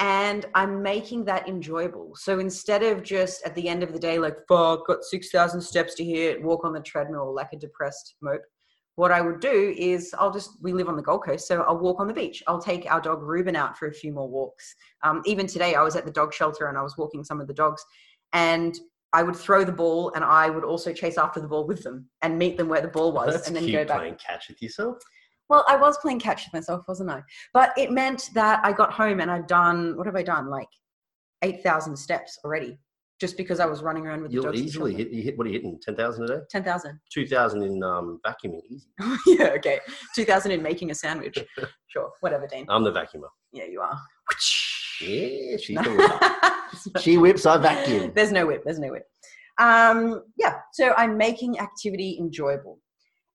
And 0.00 0.46
I'm 0.54 0.82
making 0.82 1.24
that 1.26 1.48
enjoyable. 1.48 2.12
So 2.16 2.40
instead 2.40 2.82
of 2.82 3.02
just 3.02 3.46
at 3.46 3.54
the 3.54 3.68
end 3.68 3.82
of 3.82 3.92
the 3.92 3.98
day, 3.98 4.18
like, 4.18 4.38
fuck, 4.48 4.86
got 4.86 5.04
6,000 5.04 5.60
steps 5.60 5.94
to 5.94 6.04
hit, 6.04 6.42
walk 6.42 6.64
on 6.64 6.72
the 6.72 6.80
treadmill 6.80 7.32
like 7.32 7.52
a 7.52 7.56
depressed 7.56 8.16
mope, 8.20 8.42
what 8.96 9.10
I 9.10 9.20
would 9.20 9.40
do 9.40 9.74
is 9.76 10.14
I'll 10.18 10.32
just, 10.32 10.50
we 10.62 10.72
live 10.72 10.88
on 10.88 10.96
the 10.96 11.02
Gold 11.02 11.24
Coast, 11.24 11.48
so 11.48 11.62
I'll 11.62 11.78
walk 11.78 12.00
on 12.00 12.06
the 12.06 12.14
beach. 12.14 12.42
I'll 12.46 12.60
take 12.62 12.90
our 12.90 13.00
dog 13.00 13.22
Ruben 13.22 13.56
out 13.56 13.76
for 13.76 13.88
a 13.88 13.92
few 13.92 14.12
more 14.12 14.28
walks. 14.28 14.74
Um, 15.02 15.20
even 15.24 15.46
today, 15.46 15.74
I 15.74 15.82
was 15.82 15.96
at 15.96 16.04
the 16.04 16.12
dog 16.12 16.32
shelter 16.32 16.66
and 16.66 16.78
I 16.78 16.82
was 16.82 16.96
walking 16.96 17.24
some 17.24 17.40
of 17.40 17.48
the 17.48 17.54
dogs. 17.54 17.84
And 18.32 18.78
I 19.12 19.22
would 19.22 19.36
throw 19.36 19.64
the 19.64 19.72
ball 19.72 20.12
and 20.14 20.24
I 20.24 20.48
would 20.48 20.64
also 20.64 20.92
chase 20.92 21.18
after 21.18 21.40
the 21.40 21.48
ball 21.48 21.66
with 21.66 21.82
them 21.82 22.08
and 22.22 22.38
meet 22.38 22.56
them 22.56 22.68
where 22.68 22.80
the 22.80 22.88
ball 22.88 23.12
was 23.12 23.34
That's 23.34 23.48
and 23.48 23.56
then 23.56 23.70
go 23.70 23.84
back. 23.84 23.98
playing 23.98 24.16
catch 24.16 24.48
with 24.48 24.62
yourself. 24.62 24.98
Well, 25.48 25.64
I 25.68 25.76
was 25.76 25.98
playing 25.98 26.20
catch 26.20 26.44
with 26.44 26.52
myself, 26.52 26.84
wasn't 26.88 27.10
I? 27.10 27.22
But 27.52 27.72
it 27.76 27.90
meant 27.90 28.30
that 28.34 28.64
I 28.64 28.72
got 28.72 28.92
home 28.92 29.20
and 29.20 29.30
I'd 29.30 29.46
done, 29.46 29.96
what 29.96 30.06
have 30.06 30.16
I 30.16 30.22
done? 30.22 30.48
Like 30.48 30.68
8,000 31.42 31.96
steps 31.96 32.38
already 32.44 32.78
just 33.20 33.36
because 33.36 33.60
I 33.60 33.66
was 33.66 33.82
running 33.82 34.06
around 34.06 34.22
with 34.22 34.30
the 34.30 34.34
You'll 34.34 34.44
dogs. 34.44 34.58
the 34.58 34.64
easily 34.64 34.94
hit, 34.94 35.10
you 35.10 35.22
hit, 35.22 35.38
what 35.38 35.46
are 35.46 35.50
you 35.50 35.54
hitting? 35.56 35.78
10,000 35.80 36.24
a 36.24 36.26
day? 36.26 36.38
10,000. 36.50 36.98
2,000 37.12 37.62
in 37.62 37.82
um, 37.82 38.20
vacuuming, 38.26 38.60
easy. 38.68 38.88
yeah, 39.26 39.50
okay. 39.56 39.78
2,000 40.16 40.50
in 40.50 40.62
making 40.62 40.90
a 40.90 40.94
sandwich. 40.94 41.38
Sure, 41.86 42.10
whatever, 42.22 42.48
Dean. 42.48 42.66
I'm 42.68 42.82
the 42.82 42.90
vacuumer. 42.90 43.28
Yeah, 43.52 43.66
you 43.66 43.80
are. 43.80 43.96
Yeah, 45.00 45.56
she's 45.58 45.76
the 45.78 45.94
whip. 46.92 47.02
she 47.02 47.16
whips, 47.24 47.46
I 47.46 47.56
vacuum. 47.56 48.10
There's 48.16 48.32
no 48.32 48.46
whip. 48.48 48.62
There's 48.64 48.80
no 48.80 48.90
whip. 48.90 49.04
Um, 49.58 50.24
yeah. 50.36 50.56
So 50.72 50.92
I'm 50.96 51.16
making 51.16 51.60
activity 51.60 52.16
enjoyable. 52.18 52.80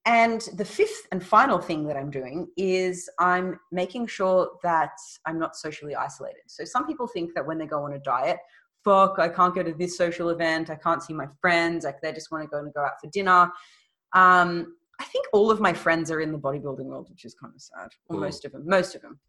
and 0.05 0.41
the 0.57 0.65
fifth 0.65 1.07
and 1.13 1.23
final 1.23 1.59
thing 1.59 1.85
that 1.87 1.95
I'm 1.95 2.11
doing 2.11 2.47
is 2.57 3.09
I'm 3.19 3.59
making 3.71 4.07
sure 4.07 4.49
that 4.63 4.91
I'm 5.25 5.39
not 5.39 5.55
socially 5.55 5.95
isolated. 5.95 6.41
So 6.47 6.65
some 6.65 6.85
people 6.85 7.07
think 7.07 7.33
that 7.35 7.45
when 7.47 7.57
they 7.57 7.65
go 7.65 7.83
on 7.85 7.93
a 7.93 7.99
diet, 7.99 8.39
fuck, 8.83 9.19
I 9.19 9.29
can't 9.29 9.53
go 9.53 9.63
to 9.63 9.73
this 9.73 9.97
social 9.97 10.29
event, 10.29 10.69
I 10.69 10.75
can't 10.75 11.03
see 11.03 11.13
my 11.13 11.27
friends, 11.41 11.85
like 11.85 12.01
they 12.01 12.11
just 12.13 12.31
want 12.31 12.43
to 12.43 12.49
go 12.49 12.59
and 12.59 12.73
go 12.73 12.81
out 12.81 12.99
for 13.01 13.09
dinner. 13.11 13.51
Um, 14.13 14.75
I 14.99 15.05
think 15.05 15.25
all 15.33 15.49
of 15.49 15.59
my 15.59 15.73
friends 15.73 16.11
are 16.11 16.21
in 16.21 16.31
the 16.31 16.37
bodybuilding 16.37 16.85
world, 16.85 17.09
which 17.09 17.25
is 17.25 17.33
kind 17.33 17.53
of 17.55 17.61
sad. 17.61 17.89
Or 18.07 18.17
Mm. 18.17 18.21
most 18.21 18.45
of 18.45 18.51
them, 18.51 18.63
most 18.65 18.95
of 18.95 19.01
them. 19.01 19.19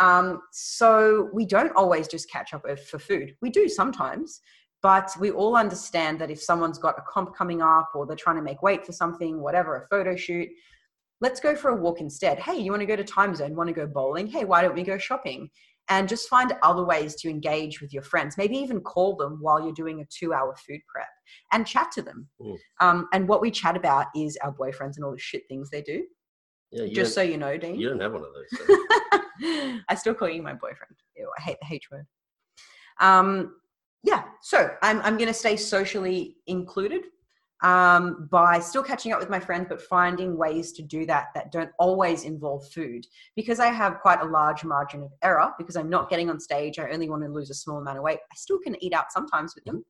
Um, 0.00 0.42
so 0.52 1.28
we 1.32 1.44
don't 1.44 1.74
always 1.74 2.08
just 2.08 2.30
catch 2.30 2.54
up 2.54 2.62
for 2.78 2.98
food. 2.98 3.36
We 3.42 3.50
do 3.50 3.68
sometimes, 3.68 4.40
but 4.80 5.10
we 5.18 5.30
all 5.32 5.56
understand 5.56 6.20
that 6.20 6.30
if 6.30 6.40
someone's 6.40 6.78
got 6.78 6.98
a 6.98 7.02
comp 7.02 7.34
coming 7.34 7.60
up 7.62 7.90
or 7.94 8.06
they're 8.06 8.16
trying 8.16 8.36
to 8.36 8.42
make 8.42 8.62
weight 8.62 8.86
for 8.86 8.92
something, 8.92 9.40
whatever, 9.40 9.76
a 9.76 9.86
photo 9.88 10.14
shoot, 10.14 10.48
let's 11.20 11.40
go 11.40 11.56
for 11.56 11.70
a 11.70 11.76
walk 11.76 12.00
instead. 12.00 12.38
Hey, 12.38 12.58
you 12.58 12.70
want 12.70 12.80
to 12.80 12.86
go 12.86 12.94
to 12.96 13.02
Timezone? 13.04 13.54
Want 13.54 13.68
to 13.68 13.74
go 13.74 13.86
bowling? 13.86 14.28
Hey, 14.28 14.44
why 14.44 14.62
don't 14.62 14.74
we 14.74 14.84
go 14.84 14.98
shopping? 14.98 15.50
And 15.90 16.08
just 16.08 16.28
find 16.28 16.52
other 16.62 16.84
ways 16.84 17.14
to 17.16 17.30
engage 17.30 17.80
with 17.80 17.92
your 17.92 18.02
friends. 18.02 18.36
Maybe 18.36 18.56
even 18.56 18.80
call 18.80 19.16
them 19.16 19.38
while 19.40 19.62
you're 19.62 19.72
doing 19.72 20.00
a 20.00 20.04
two 20.06 20.32
hour 20.32 20.54
food 20.66 20.80
prep 20.92 21.08
and 21.52 21.66
chat 21.66 21.90
to 21.92 22.02
them. 22.02 22.28
Mm. 22.40 22.56
Um, 22.80 23.08
and 23.12 23.28
what 23.28 23.40
we 23.40 23.50
chat 23.50 23.76
about 23.76 24.06
is 24.14 24.36
our 24.42 24.52
boyfriends 24.52 24.96
and 24.96 25.04
all 25.04 25.12
the 25.12 25.18
shit 25.18 25.42
things 25.48 25.70
they 25.70 25.82
do. 25.82 26.04
Yeah, 26.70 26.92
just 26.92 27.14
so 27.14 27.22
you 27.22 27.38
know, 27.38 27.56
Dean. 27.56 27.80
you 27.80 27.88
don't 27.88 28.00
have 28.00 28.12
one 28.12 28.22
of 28.22 28.28
those. 28.34 28.66
so. 28.66 28.76
I 29.88 29.94
still 29.94 30.14
call 30.14 30.28
you 30.28 30.42
my 30.42 30.52
boyfriend. 30.52 30.94
Ew, 31.16 31.30
I 31.38 31.42
hate 31.42 31.56
the 31.62 31.74
H 31.74 31.88
word. 31.90 32.06
Um, 33.00 33.54
yeah, 34.02 34.24
so 34.42 34.70
I'm, 34.82 35.00
I'm 35.00 35.16
going 35.16 35.28
to 35.28 35.34
stay 35.34 35.56
socially 35.56 36.36
included 36.46 37.04
um, 37.62 38.28
by 38.30 38.60
still 38.60 38.82
catching 38.82 39.12
up 39.12 39.18
with 39.18 39.30
my 39.30 39.40
friends, 39.40 39.66
but 39.68 39.82
finding 39.82 40.36
ways 40.36 40.72
to 40.72 40.82
do 40.82 41.04
that 41.06 41.28
that 41.34 41.50
don't 41.50 41.70
always 41.78 42.24
involve 42.24 42.70
food. 42.72 43.04
Because 43.34 43.58
I 43.60 43.66
have 43.66 44.00
quite 44.00 44.20
a 44.20 44.26
large 44.26 44.64
margin 44.64 45.02
of 45.02 45.12
error, 45.22 45.52
because 45.58 45.76
I'm 45.76 45.90
not 45.90 46.08
getting 46.08 46.30
on 46.30 46.38
stage, 46.38 46.78
I 46.78 46.90
only 46.90 47.08
want 47.08 47.22
to 47.22 47.28
lose 47.28 47.50
a 47.50 47.54
small 47.54 47.78
amount 47.78 47.98
of 47.98 48.04
weight. 48.04 48.20
I 48.30 48.34
still 48.36 48.58
can 48.58 48.82
eat 48.82 48.92
out 48.92 49.10
sometimes 49.10 49.54
with 49.54 49.64
them. 49.64 49.84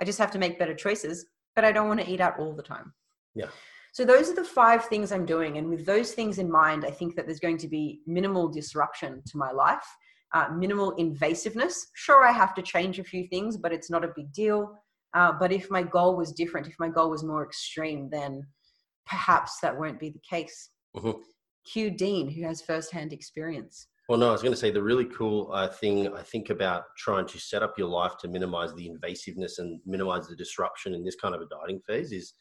I 0.00 0.04
just 0.04 0.18
have 0.18 0.30
to 0.32 0.38
make 0.38 0.58
better 0.58 0.74
choices, 0.74 1.26
but 1.56 1.64
I 1.64 1.72
don't 1.72 1.88
want 1.88 2.00
to 2.00 2.08
eat 2.08 2.20
out 2.20 2.38
all 2.38 2.54
the 2.54 2.62
time. 2.62 2.92
Yeah. 3.34 3.48
So 3.92 4.04
those 4.04 4.30
are 4.30 4.34
the 4.34 4.44
five 4.44 4.84
things 4.84 5.10
I'm 5.10 5.26
doing. 5.26 5.58
And 5.58 5.68
with 5.68 5.84
those 5.84 6.12
things 6.12 6.38
in 6.38 6.50
mind, 6.50 6.84
I 6.84 6.90
think 6.90 7.16
that 7.16 7.26
there's 7.26 7.40
going 7.40 7.58
to 7.58 7.68
be 7.68 8.00
minimal 8.06 8.48
disruption 8.48 9.22
to 9.26 9.36
my 9.36 9.50
life, 9.50 9.84
uh, 10.34 10.50
minimal 10.54 10.94
invasiveness. 10.96 11.74
Sure, 11.94 12.24
I 12.24 12.30
have 12.30 12.54
to 12.54 12.62
change 12.62 13.00
a 13.00 13.04
few 13.04 13.26
things, 13.26 13.56
but 13.56 13.72
it's 13.72 13.90
not 13.90 14.04
a 14.04 14.12
big 14.14 14.32
deal. 14.32 14.78
Uh, 15.14 15.32
but 15.32 15.52
if 15.52 15.70
my 15.70 15.82
goal 15.82 16.16
was 16.16 16.32
different, 16.32 16.66
if 16.66 16.76
my 16.78 16.88
goal 16.88 17.10
was 17.10 17.24
more 17.24 17.44
extreme, 17.44 18.08
then 18.10 18.42
perhaps 19.06 19.58
that 19.60 19.78
won't 19.78 19.98
be 19.98 20.10
the 20.10 20.20
case. 20.28 20.70
Mhm. 20.96 21.22
Q 21.64 21.90
Dean, 21.90 22.28
who 22.28 22.42
has 22.42 22.62
firsthand 22.62 23.12
experience. 23.12 23.88
Well, 24.08 24.18
no, 24.18 24.30
I 24.30 24.32
was 24.32 24.40
going 24.40 24.54
to 24.54 24.58
say 24.58 24.70
the 24.70 24.82
really 24.82 25.04
cool 25.04 25.50
uh, 25.52 25.68
thing 25.68 26.08
I 26.14 26.22
think 26.22 26.48
about 26.48 26.84
trying 26.96 27.26
to 27.26 27.38
set 27.38 27.62
up 27.62 27.78
your 27.78 27.88
life 27.88 28.16
to 28.20 28.28
minimize 28.28 28.74
the 28.74 28.88
invasiveness 28.88 29.58
and 29.58 29.80
minimize 29.84 30.28
the 30.28 30.36
disruption 30.36 30.94
in 30.94 31.04
this 31.04 31.16
kind 31.16 31.34
of 31.34 31.42
a 31.42 31.46
dieting 31.46 31.80
phase 31.86 32.10
is 32.12 32.32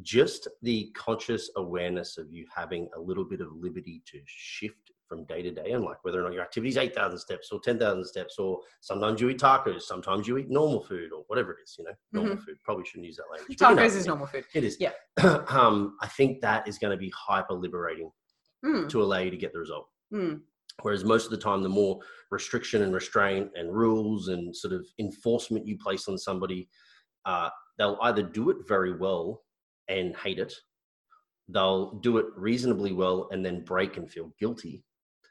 just 0.00 0.48
the 0.62 0.90
conscious 0.96 1.50
awareness 1.56 2.16
of 2.16 2.32
you 2.32 2.46
having 2.54 2.88
a 2.96 3.00
little 3.00 3.26
bit 3.26 3.42
of 3.42 3.48
liberty 3.52 4.02
to 4.06 4.20
shift 4.24 4.90
from 5.12 5.24
day 5.24 5.42
to 5.42 5.50
day 5.50 5.72
and 5.72 5.84
like 5.84 6.02
whether 6.04 6.20
or 6.20 6.22
not 6.24 6.32
your 6.32 6.42
activity 6.42 6.70
is 6.70 6.78
8,000 6.78 7.18
steps 7.18 7.50
or 7.52 7.60
10,000 7.60 8.02
steps 8.06 8.38
or 8.38 8.60
sometimes 8.80 9.20
you 9.20 9.28
eat 9.28 9.38
tacos, 9.38 9.82
sometimes 9.82 10.26
you 10.26 10.38
eat 10.38 10.48
normal 10.48 10.82
food 10.82 11.12
or 11.12 11.24
whatever 11.26 11.52
it 11.52 11.58
is, 11.62 11.76
you 11.78 11.84
know, 11.84 11.92
normal 12.12 12.36
food. 12.38 12.56
Probably 12.64 12.86
shouldn't 12.86 13.04
use 13.06 13.16
that 13.16 13.24
language. 13.30 13.58
but 13.58 13.68
you 13.70 13.76
know 13.76 13.82
Tacos 13.82 13.96
is 13.96 14.06
normal 14.06 14.26
food. 14.26 14.44
It 14.54 14.64
is. 14.64 14.78
Yeah. 14.80 14.92
um, 15.48 15.96
I 16.00 16.06
think 16.08 16.40
that 16.40 16.66
is 16.66 16.78
going 16.78 16.92
to 16.92 16.96
be 16.96 17.12
hyper 17.14 17.54
liberating 17.54 18.10
Mm, 18.64 18.88
to 18.90 19.02
allow 19.02 19.18
you 19.18 19.30
to 19.32 19.36
get 19.36 19.52
the 19.52 19.58
result. 19.58 19.88
mm, 20.14 20.40
Whereas 20.82 21.02
most 21.04 21.24
of 21.24 21.32
the 21.32 21.36
time, 21.36 21.64
the 21.64 21.68
more 21.68 21.98
restriction 22.30 22.82
and 22.82 22.94
restraint 22.94 23.50
and 23.56 23.74
rules 23.74 24.28
and 24.28 24.56
sort 24.56 24.72
of 24.72 24.86
enforcement 25.00 25.66
you 25.66 25.76
place 25.78 26.06
on 26.06 26.16
somebody, 26.16 26.68
uh, 27.26 27.50
they'll 27.76 27.98
either 28.02 28.22
do 28.22 28.50
it 28.50 28.58
very 28.68 28.96
well 28.96 29.42
and 29.88 30.14
hate 30.16 30.38
it, 30.38 30.54
they'll 31.48 31.94
do 32.02 32.18
it 32.18 32.26
reasonably 32.36 32.92
well 32.92 33.28
and 33.32 33.44
then 33.44 33.64
break 33.64 33.96
and 33.96 34.08
feel 34.08 34.32
guilty, 34.38 34.84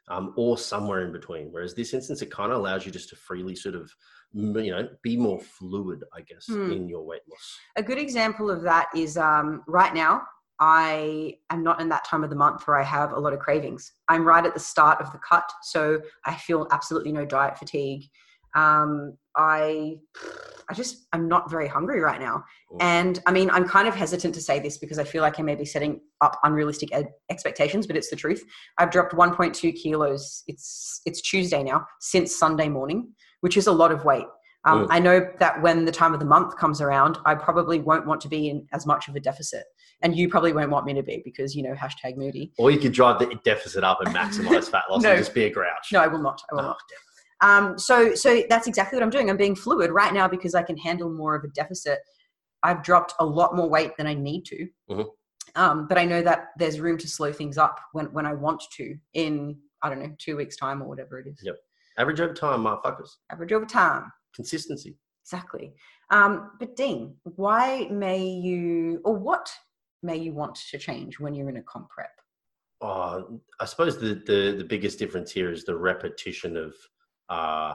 um, 0.08 0.32
or 0.36 0.58
somewhere 0.58 1.04
in 1.04 1.12
between. 1.12 1.48
Whereas 1.50 1.74
this 1.74 1.94
instance, 1.94 2.22
it 2.22 2.30
kind 2.30 2.52
of 2.52 2.58
allows 2.58 2.84
you 2.84 2.92
just 2.92 3.08
to 3.10 3.16
freely 3.16 3.54
sort 3.54 3.74
of, 3.74 3.90
you 4.32 4.70
know, 4.70 4.88
be 5.02 5.16
more 5.16 5.40
fluid, 5.40 6.04
I 6.14 6.22
guess, 6.22 6.46
Hmm. 6.46 6.72
in 6.72 6.88
your 6.88 7.04
weight 7.04 7.22
loss. 7.30 7.58
A 7.76 7.82
good 7.82 7.98
example 7.98 8.50
of 8.50 8.62
that 8.62 8.88
is 8.94 9.16
um, 9.16 9.62
right 9.66 9.94
now, 9.94 10.22
I 10.58 11.36
am 11.50 11.62
not 11.64 11.80
in 11.80 11.88
that 11.88 12.04
time 12.04 12.22
of 12.22 12.30
the 12.30 12.36
month 12.36 12.66
where 12.66 12.78
I 12.78 12.84
have 12.84 13.12
a 13.12 13.18
lot 13.18 13.32
of 13.32 13.40
cravings. 13.40 13.92
I'm 14.08 14.24
right 14.24 14.44
at 14.46 14.54
the 14.54 14.60
start 14.60 15.00
of 15.00 15.10
the 15.10 15.18
cut, 15.18 15.50
so 15.62 16.00
I 16.24 16.34
feel 16.36 16.68
absolutely 16.70 17.10
no 17.12 17.24
diet 17.24 17.58
fatigue. 17.58 18.04
Um, 18.54 19.16
I, 19.36 19.96
I 20.68 20.74
just, 20.74 21.06
I'm 21.12 21.26
not 21.26 21.50
very 21.50 21.66
hungry 21.68 22.00
right 22.00 22.20
now. 22.20 22.44
And 22.80 23.20
I 23.26 23.32
mean, 23.32 23.50
I'm 23.50 23.66
kind 23.66 23.88
of 23.88 23.94
hesitant 23.94 24.34
to 24.34 24.40
say 24.40 24.58
this 24.60 24.78
because 24.78 24.98
I 24.98 25.04
feel 25.04 25.22
like 25.22 25.38
I 25.40 25.42
may 25.42 25.54
be 25.54 25.64
setting 25.64 26.00
up 26.20 26.38
unrealistic 26.44 26.90
ed- 26.94 27.10
expectations, 27.30 27.86
but 27.86 27.96
it's 27.96 28.10
the 28.10 28.16
truth. 28.16 28.42
I've 28.78 28.90
dropped 28.90 29.12
1.2 29.14 29.74
kilos. 29.74 30.42
It's 30.46 31.00
it's 31.06 31.20
Tuesday 31.22 31.62
now 31.62 31.86
since 32.00 32.36
Sunday 32.36 32.68
morning, 32.68 33.12
which 33.40 33.56
is 33.56 33.66
a 33.66 33.72
lot 33.72 33.90
of 33.92 34.04
weight. 34.04 34.26
Um. 34.64 34.86
I 34.90 35.00
know 35.00 35.26
that 35.40 35.60
when 35.60 35.84
the 35.86 35.90
time 35.92 36.12
of 36.14 36.20
the 36.20 36.26
month 36.26 36.56
comes 36.56 36.80
around, 36.80 37.18
I 37.26 37.34
probably 37.34 37.80
won't 37.80 38.06
want 38.06 38.20
to 38.20 38.28
be 38.28 38.48
in 38.48 38.66
as 38.72 38.86
much 38.86 39.08
of 39.08 39.16
a 39.16 39.20
deficit, 39.20 39.64
and 40.02 40.16
you 40.16 40.28
probably 40.28 40.52
won't 40.52 40.70
want 40.70 40.86
me 40.86 40.94
to 40.94 41.02
be 41.02 41.20
because 41.24 41.56
you 41.56 41.64
know 41.64 41.74
hashtag 41.74 42.16
moody. 42.16 42.52
Or 42.58 42.70
you 42.70 42.78
could 42.78 42.92
drive 42.92 43.18
the 43.18 43.34
deficit 43.44 43.82
up 43.82 43.98
and 44.02 44.14
maximize 44.14 44.68
fat 44.70 44.84
loss 44.88 45.02
No. 45.02 45.10
and 45.10 45.18
just 45.18 45.34
be 45.34 45.44
a 45.44 45.50
grouch. 45.50 45.88
No, 45.92 46.00
I 46.00 46.06
will 46.06 46.22
not. 46.22 46.40
I 46.50 46.54
will 46.54 46.60
Oh, 46.60 46.66
not. 46.66 46.78
Um, 47.42 47.78
so, 47.78 48.14
so 48.14 48.42
that's 48.48 48.66
exactly 48.68 48.96
what 48.96 49.02
I'm 49.02 49.10
doing. 49.10 49.28
I'm 49.28 49.36
being 49.36 49.56
fluid 49.56 49.90
right 49.90 50.14
now 50.14 50.28
because 50.28 50.54
I 50.54 50.62
can 50.62 50.76
handle 50.78 51.10
more 51.10 51.34
of 51.34 51.44
a 51.44 51.48
deficit. 51.48 51.98
I've 52.62 52.82
dropped 52.82 53.14
a 53.18 53.26
lot 53.26 53.56
more 53.56 53.68
weight 53.68 53.96
than 53.96 54.06
I 54.06 54.14
need 54.14 54.44
to, 54.46 54.68
Mhm. 54.88 55.06
um, 55.56 55.88
but 55.88 55.98
I 55.98 56.04
know 56.04 56.22
that 56.22 56.50
there's 56.56 56.78
room 56.78 56.96
to 56.98 57.08
slow 57.08 57.32
things 57.32 57.58
up 57.58 57.80
when 57.92 58.06
when 58.12 58.24
I 58.24 58.34
want 58.34 58.62
to. 58.76 58.96
In 59.14 59.60
I 59.82 59.88
don't 59.90 60.00
know 60.00 60.14
two 60.18 60.36
weeks 60.36 60.56
time 60.56 60.80
or 60.80 60.86
whatever 60.88 61.18
it 61.18 61.26
is. 61.26 61.40
Yep. 61.42 61.56
Average 61.98 62.20
over 62.20 62.32
time, 62.34 62.62
motherfuckers. 62.62 63.10
Average 63.30 63.52
over 63.52 63.66
time. 63.66 64.12
Consistency. 64.34 64.96
Exactly. 65.24 65.74
Um, 66.10 66.52
but 66.60 66.76
Dean, 66.76 67.16
why 67.24 67.88
may 67.90 68.24
you 68.24 69.00
or 69.04 69.16
what 69.16 69.52
may 70.04 70.16
you 70.16 70.32
want 70.32 70.54
to 70.70 70.78
change 70.78 71.18
when 71.18 71.34
you're 71.34 71.50
in 71.50 71.56
a 71.56 71.62
comp 71.62 71.90
prep? 71.90 72.10
Oh, 72.80 73.40
I 73.60 73.64
suppose 73.64 73.98
the, 73.98 74.14
the 74.26 74.54
the 74.56 74.64
biggest 74.64 75.00
difference 75.00 75.32
here 75.32 75.50
is 75.50 75.64
the 75.64 75.76
repetition 75.76 76.56
of 76.56 76.74
uh, 77.32 77.74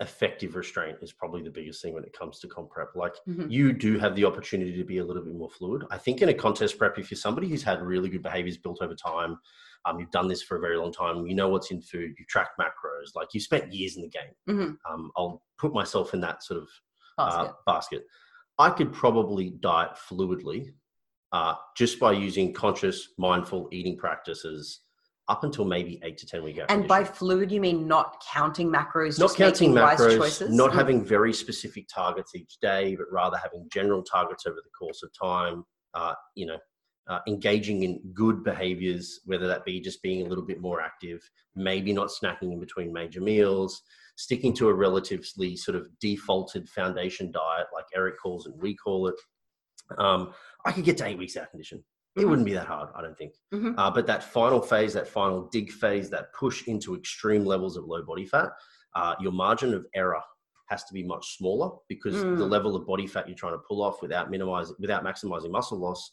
effective 0.00 0.56
restraint 0.56 0.98
is 1.00 1.12
probably 1.12 1.42
the 1.42 1.50
biggest 1.58 1.80
thing 1.82 1.94
when 1.94 2.04
it 2.04 2.12
comes 2.18 2.40
to 2.40 2.48
comp 2.48 2.70
prep. 2.70 2.88
Like 2.96 3.14
Mhm. 3.28 3.46
you 3.50 3.72
do 3.72 3.98
have 3.98 4.16
the 4.16 4.24
opportunity 4.24 4.76
to 4.76 4.84
be 4.84 4.98
a 4.98 5.04
little 5.04 5.22
bit 5.22 5.34
more 5.34 5.50
fluid. 5.50 5.84
I 5.90 5.98
think 5.98 6.22
in 6.22 6.28
a 6.28 6.34
contest 6.34 6.76
prep, 6.78 6.98
if 6.98 7.10
you're 7.10 7.18
somebody 7.26 7.46
who's 7.48 7.62
had 7.62 7.80
really 7.82 8.08
good 8.08 8.22
behaviors 8.22 8.56
built 8.58 8.82
over 8.82 8.96
time, 8.96 9.38
um, 9.84 10.00
you've 10.00 10.10
done 10.10 10.28
this 10.28 10.42
for 10.42 10.56
a 10.56 10.60
very 10.60 10.76
long 10.76 10.92
time, 10.92 11.26
you 11.26 11.34
know 11.34 11.48
what's 11.48 11.70
in 11.70 11.80
food, 11.82 12.14
you 12.18 12.24
track 12.28 12.50
macros, 12.58 13.14
like 13.14 13.28
you 13.34 13.40
spent 13.40 13.72
years 13.72 13.96
in 13.96 14.02
the 14.02 14.08
game. 14.08 14.34
Mhm. 14.48 14.76
Um, 14.88 15.12
I'll 15.16 15.44
put 15.58 15.72
myself 15.72 16.14
in 16.14 16.20
that 16.22 16.42
sort 16.42 16.60
of 16.62 16.68
Basket. 17.16 17.50
uh, 17.50 17.52
basket. 17.66 18.06
I 18.58 18.70
could 18.70 18.92
probably 18.92 19.50
diet 19.50 19.92
fluidly 20.08 20.74
uh, 21.32 21.54
just 21.76 22.00
by 22.00 22.12
using 22.12 22.52
conscious, 22.52 22.98
mindful 23.18 23.68
eating 23.72 23.96
practices 23.96 24.80
up 25.32 25.44
until 25.44 25.64
maybe 25.64 25.98
eight 26.02 26.18
to 26.18 26.26
10 26.26 26.44
week 26.44 26.60
and 26.68 26.86
by 26.86 27.02
fluid, 27.02 27.50
you 27.50 27.58
mean 27.58 27.88
not 27.88 28.22
counting 28.30 28.70
macros, 28.70 29.18
not 29.18 29.28
just 29.28 29.38
counting 29.38 29.72
making 29.72 29.82
wise 29.82 29.98
macros, 29.98 30.18
choices? 30.18 30.54
not 30.54 30.70
Mm. 30.70 30.74
having 30.74 31.04
very 31.04 31.32
specific 31.32 31.88
targets 31.88 32.34
each 32.34 32.58
day, 32.60 32.94
but 32.96 33.06
rather 33.10 33.38
having 33.38 33.66
general 33.72 34.02
targets 34.02 34.46
over 34.46 34.60
the 34.62 34.70
course 34.78 35.02
of 35.02 35.10
time. 35.18 35.64
Uh, 35.94 36.14
you 36.34 36.44
know, 36.46 36.58
uh, 37.08 37.20
engaging 37.26 37.82
in 37.82 37.98
good 38.12 38.44
behaviors, 38.44 39.20
whether 39.24 39.48
that 39.48 39.64
be 39.64 39.80
just 39.80 40.02
being 40.02 40.24
a 40.24 40.28
little 40.28 40.44
bit 40.44 40.60
more 40.60 40.82
active, 40.82 41.20
maybe 41.56 41.94
not 41.94 42.08
snacking 42.08 42.52
in 42.52 42.60
between 42.60 42.92
major 42.92 43.22
meals, 43.22 43.82
sticking 44.16 44.52
to 44.54 44.68
a 44.68 44.74
relatively 44.74 45.56
sort 45.56 45.76
of 45.76 45.88
defaulted 45.98 46.68
foundation 46.68 47.30
diet, 47.32 47.66
like 47.74 47.86
Eric 47.96 48.16
calls 48.22 48.44
and 48.44 48.60
we 48.60 48.76
call 48.76 49.08
it. 49.08 49.14
Um, 49.96 50.34
I 50.66 50.72
could 50.72 50.84
get 50.84 50.98
to 50.98 51.06
eight 51.06 51.18
weeks 51.18 51.36
out 51.38 51.44
of 51.44 51.50
condition. 52.14 52.26
It 52.26 52.30
wouldn't 52.30 52.46
be 52.46 52.54
that 52.54 52.66
hard, 52.66 52.90
I 52.94 53.02
don't 53.02 53.16
think. 53.16 53.34
Mhm. 53.52 53.74
Uh, 53.78 53.90
but 53.90 54.06
that 54.06 54.22
final 54.24 54.60
phase, 54.60 54.92
that 54.94 55.08
final 55.08 55.48
dig 55.48 55.70
phase, 55.70 56.10
that 56.10 56.32
push 56.32 56.66
into 56.68 56.94
extreme 56.96 57.44
levels 57.44 57.76
of 57.76 57.84
low 57.84 58.02
body 58.02 58.26
fat, 58.26 58.50
uh, 58.94 59.14
your 59.20 59.32
margin 59.32 59.74
of 59.74 59.86
error 59.94 60.20
has 60.68 60.84
to 60.84 60.94
be 60.94 61.02
much 61.02 61.36
smaller 61.36 61.70
because 61.88 62.22
the 62.22 62.28
Mm. 62.46 62.50
level 62.50 62.76
of 62.76 62.86
body 62.86 63.06
fat 63.06 63.28
you're 63.28 63.36
trying 63.36 63.52
to 63.54 63.58
pull 63.68 63.82
off 63.82 64.00
without 64.02 64.30
minimizing, 64.30 64.76
without 64.78 65.04
maximizing 65.04 65.50
muscle 65.50 65.78
loss, 65.78 66.12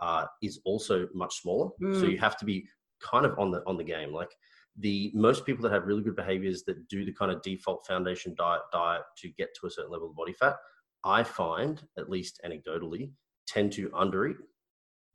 uh, 0.00 0.26
is 0.42 0.60
also 0.64 1.08
much 1.12 1.40
smaller. 1.42 1.70
So 1.92 2.06
Mm. 2.06 2.12
you 2.12 2.18
have 2.18 2.36
to 2.38 2.44
be 2.44 2.68
kind 3.00 3.26
of 3.26 3.38
on 3.38 3.50
the 3.50 3.62
on 3.66 3.76
the 3.76 3.84
game. 3.84 4.12
Like 4.12 4.34
the 4.76 5.10
most 5.14 5.44
people 5.44 5.62
that 5.64 5.72
have 5.72 5.86
really 5.86 6.02
good 6.02 6.14
behaviors 6.16 6.62
that 6.64 6.86
do 6.88 7.04
the 7.04 7.12
kind 7.12 7.32
of 7.32 7.42
default 7.42 7.84
foundation 7.86 8.34
diet 8.36 8.62
diet 8.72 9.02
to 9.18 9.28
get 9.30 9.54
to 9.56 9.66
a 9.66 9.70
certain 9.70 9.90
level 9.90 10.08
of 10.10 10.16
body 10.16 10.32
fat, 10.32 10.56
I 11.04 11.22
find 11.24 11.86
at 11.98 12.08
least 12.08 12.40
anecdotally 12.44 13.12
tend 13.46 13.72
to 13.72 13.88
undereat 13.90 14.36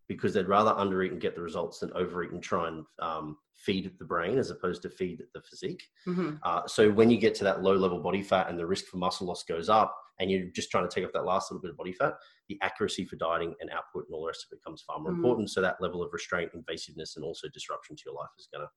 because 0.07 0.33
they'd 0.33 0.47
rather 0.47 0.71
undereat 0.71 1.11
and 1.11 1.21
get 1.21 1.35
the 1.35 1.41
results 1.41 1.79
than 1.79 1.91
overeat 1.93 2.31
and 2.31 2.43
try 2.43 2.67
and 2.67 2.85
um, 2.99 3.37
feed 3.53 3.91
the 3.99 4.05
brain 4.05 4.37
as 4.37 4.49
opposed 4.51 4.81
to 4.81 4.89
feed 4.89 5.21
the 5.33 5.41
physique. 5.41 5.83
Mhm. 6.07 6.39
Uh, 6.43 6.67
so 6.67 6.91
when 6.91 7.09
you 7.09 7.17
get 7.17 7.33
to 7.35 7.43
that 7.45 7.61
low 7.63 7.75
level 7.75 7.99
body 7.99 8.21
fat 8.21 8.49
and 8.49 8.59
the 8.59 8.65
risk 8.65 8.85
for 8.85 8.97
muscle 8.97 9.27
loss 9.27 9.43
goes 9.43 9.69
up, 9.69 9.95
and 10.19 10.29
you're 10.29 10.45
just 10.53 10.69
trying 10.69 10.87
to 10.87 10.93
take 10.93 11.03
off 11.05 11.11
that 11.13 11.25
last 11.25 11.49
little 11.49 11.61
bit 11.61 11.71
of 11.71 11.77
body 11.77 11.91
fat, 11.93 12.13
the 12.47 12.57
accuracy 12.61 13.03
for 13.03 13.15
dieting 13.15 13.55
and 13.61 13.69
output 13.71 14.05
and 14.07 14.13
all 14.13 14.21
the 14.21 14.27
rest 14.27 14.45
of 14.45 14.53
it 14.55 14.59
becomes 14.61 14.81
far 14.83 14.99
more 14.99 15.11
Mm. 15.11 15.15
important. 15.15 15.49
So 15.49 15.59
that 15.61 15.81
level 15.81 16.03
of 16.03 16.13
restraint, 16.13 16.51
invasiveness, 16.53 17.15
and 17.15 17.25
also 17.25 17.47
disruption 17.49 17.95
to 17.95 18.03
your 18.05 18.13
life 18.15 18.29
is 18.37 18.47
going 18.53 18.61
to 18.65 18.71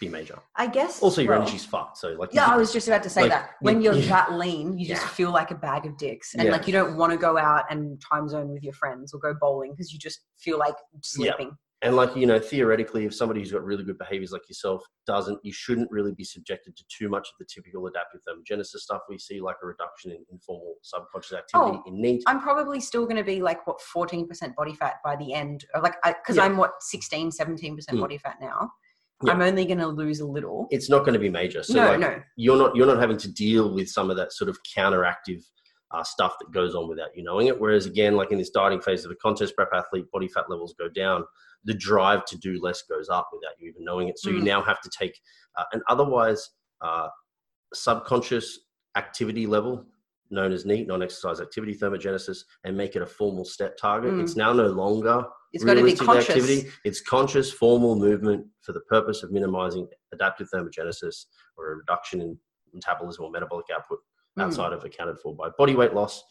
be 0.00 0.08
major. 0.08 0.38
I 0.56 0.66
guess. 0.66 1.02
Also, 1.02 1.20
your 1.22 1.32
well- 1.32 1.42
energy's 1.42 1.64
fucked. 1.64 1.98
So 1.98 2.10
like, 2.18 2.32
Yeah, 2.32 2.46
I 2.46 2.56
was 2.56 2.72
just 2.72 2.88
about 2.88 3.02
to 3.04 3.10
say 3.10 3.22
Like, 3.22 3.30
that. 3.32 3.50
When 3.60 3.76
you- 3.82 3.90
you're 3.92 4.00
you- 4.00 4.08
that 4.08 4.32
lean, 4.32 4.78
you 4.78 4.86
just 4.86 5.02
Yeah. 5.02 5.08
feel 5.08 5.30
like 5.30 5.50
a 5.50 5.56
bag 5.56 5.86
of 5.86 5.96
dicks. 5.96 6.34
And 6.34 6.44
Yeah. 6.44 6.52
like 6.52 6.66
you 6.66 6.72
don't 6.72 6.96
want 6.96 7.12
to 7.12 7.18
go 7.18 7.36
out 7.38 7.64
and 7.70 8.00
Timezone 8.12 8.48
with 8.48 8.62
your 8.62 8.74
friends 8.74 9.12
or 9.12 9.20
go 9.20 9.34
bowling 9.40 9.72
because 9.72 9.92
you 9.92 9.98
just 9.98 10.20
feel 10.38 10.58
like 10.58 10.76
sleeping. 11.02 11.56
and 11.82 11.94
like 11.94 12.16
you 12.16 12.26
know, 12.26 12.40
theoretically, 12.40 13.04
if 13.04 13.14
somebody 13.14 13.38
who's 13.38 13.52
got 13.52 13.62
really 13.62 13.84
good 13.84 13.96
behaviors 13.98 14.32
like 14.32 14.48
yourself 14.48 14.84
doesn't, 15.06 15.38
you 15.44 15.52
shouldn't 15.52 15.88
really 15.92 16.12
be 16.12 16.24
subjected 16.24 16.76
to 16.76 16.84
too 16.88 17.08
much 17.08 17.28
of 17.28 17.34
the 17.38 17.44
typical 17.44 17.86
adaptive 17.86 18.20
thermogenesis 18.28 18.78
stuff 18.80 19.02
we 19.08 19.16
see, 19.16 19.40
like 19.40 19.54
a 19.62 19.66
reduction 19.66 20.10
in 20.10 20.24
informal 20.32 20.74
subconscious 20.82 21.34
activity 21.34 21.78
Oh, 21.78 21.82
in 21.86 22.00
NEAT. 22.00 22.24
I'm 22.26 22.40
probably 22.40 22.80
still 22.80 23.04
going 23.04 23.16
to 23.16 23.22
be 23.22 23.40
like 23.40 23.64
what 23.66 23.80
14% 23.80 24.56
body 24.56 24.74
fat 24.74 24.96
by 25.04 25.14
the 25.14 25.32
end, 25.32 25.66
or 25.72 25.80
like 25.80 25.94
because 26.02 26.36
Yeah. 26.36 26.44
I'm 26.46 26.56
what 26.56 26.82
16, 26.82 27.30
17% 27.30 27.96
Mm. 27.96 28.00
body 28.00 28.18
fat 28.18 28.38
now. 28.40 28.72
Yeah. 29.24 29.32
I'm 29.32 29.42
only 29.42 29.64
going 29.64 29.78
to 29.78 29.88
lose 29.88 30.20
a 30.20 30.26
little. 30.26 30.68
It's 30.70 30.88
not 30.88 31.00
going 31.00 31.14
to 31.14 31.18
be 31.18 31.28
major. 31.28 31.62
So 31.64 31.74
no, 31.74 31.86
like, 31.90 32.00
no. 32.00 32.22
you're 32.36 32.56
not 32.56 32.76
you're 32.76 32.86
not 32.86 33.00
having 33.00 33.16
to 33.18 33.32
deal 33.32 33.74
with 33.74 33.88
some 33.88 34.10
of 34.10 34.16
that 34.16 34.32
sort 34.32 34.48
of 34.48 34.58
counteractive 34.76 35.42
uh, 35.90 36.04
stuff 36.04 36.34
that 36.40 36.52
goes 36.52 36.74
on 36.74 36.88
without 36.88 37.08
you 37.16 37.24
knowing 37.24 37.48
it. 37.48 37.60
Whereas 37.60 37.86
again, 37.86 38.14
like 38.14 38.30
in 38.30 38.38
this 38.38 38.50
dieting 38.50 38.80
phase 38.80 39.04
of 39.04 39.10
a 39.10 39.16
contest 39.16 39.56
prep 39.56 39.70
athlete, 39.74 40.10
body 40.12 40.28
fat 40.28 40.44
levels 40.48 40.74
go 40.78 40.88
down. 40.88 41.24
The 41.64 41.74
drive 41.74 42.24
to 42.26 42.38
do 42.38 42.60
less 42.62 42.82
goes 42.82 43.08
up 43.08 43.30
without 43.32 43.54
you 43.58 43.68
even 43.70 43.84
knowing 43.84 44.06
it. 44.08 44.18
So 44.20 44.30
you 44.30 44.38
Mm. 44.40 44.44
now 44.44 44.62
have 44.62 44.80
to 44.82 44.90
take 44.96 45.18
uh, 45.58 45.64
an 45.72 45.82
otherwise 45.88 46.48
uh, 46.80 47.08
subconscious 47.74 48.60
activity 48.96 49.46
level 49.46 49.84
known 50.30 50.52
as 50.52 50.66
NEAT, 50.66 50.86
non-exercise 50.86 51.40
activity 51.40 51.74
thermogenesis, 51.74 52.38
and 52.64 52.76
make 52.76 52.94
it 52.96 53.02
a 53.02 53.06
formal 53.06 53.44
step 53.44 53.76
target. 53.78 54.12
Mm. 54.12 54.22
It's 54.22 54.36
now 54.36 54.52
no 54.52 54.66
longer 54.66 55.24
It's 55.52 55.64
got 55.64 55.74
to 55.74 55.84
be 55.84 55.94
conscious. 55.94 56.28
activity. 56.30 56.68
It's 56.84 57.00
conscious, 57.00 57.50
formal 57.52 57.96
movement 57.96 58.46
for 58.60 58.72
the 58.72 58.80
purpose 58.80 59.22
of 59.22 59.30
minimizing 59.32 59.88
adaptive 60.12 60.48
thermogenesis 60.50 61.26
or 61.56 61.72
a 61.72 61.76
reduction 61.76 62.20
in 62.20 62.38
metabolism 62.74 63.24
or 63.24 63.30
metabolic 63.30 63.66
output 63.74 64.00
Mm. 64.38 64.42
outside 64.44 64.72
of 64.72 64.84
accounted 64.84 65.18
for 65.18 65.34
by 65.34 65.48
body 65.58 65.74
weight 65.74 65.94
loss. 65.94 66.22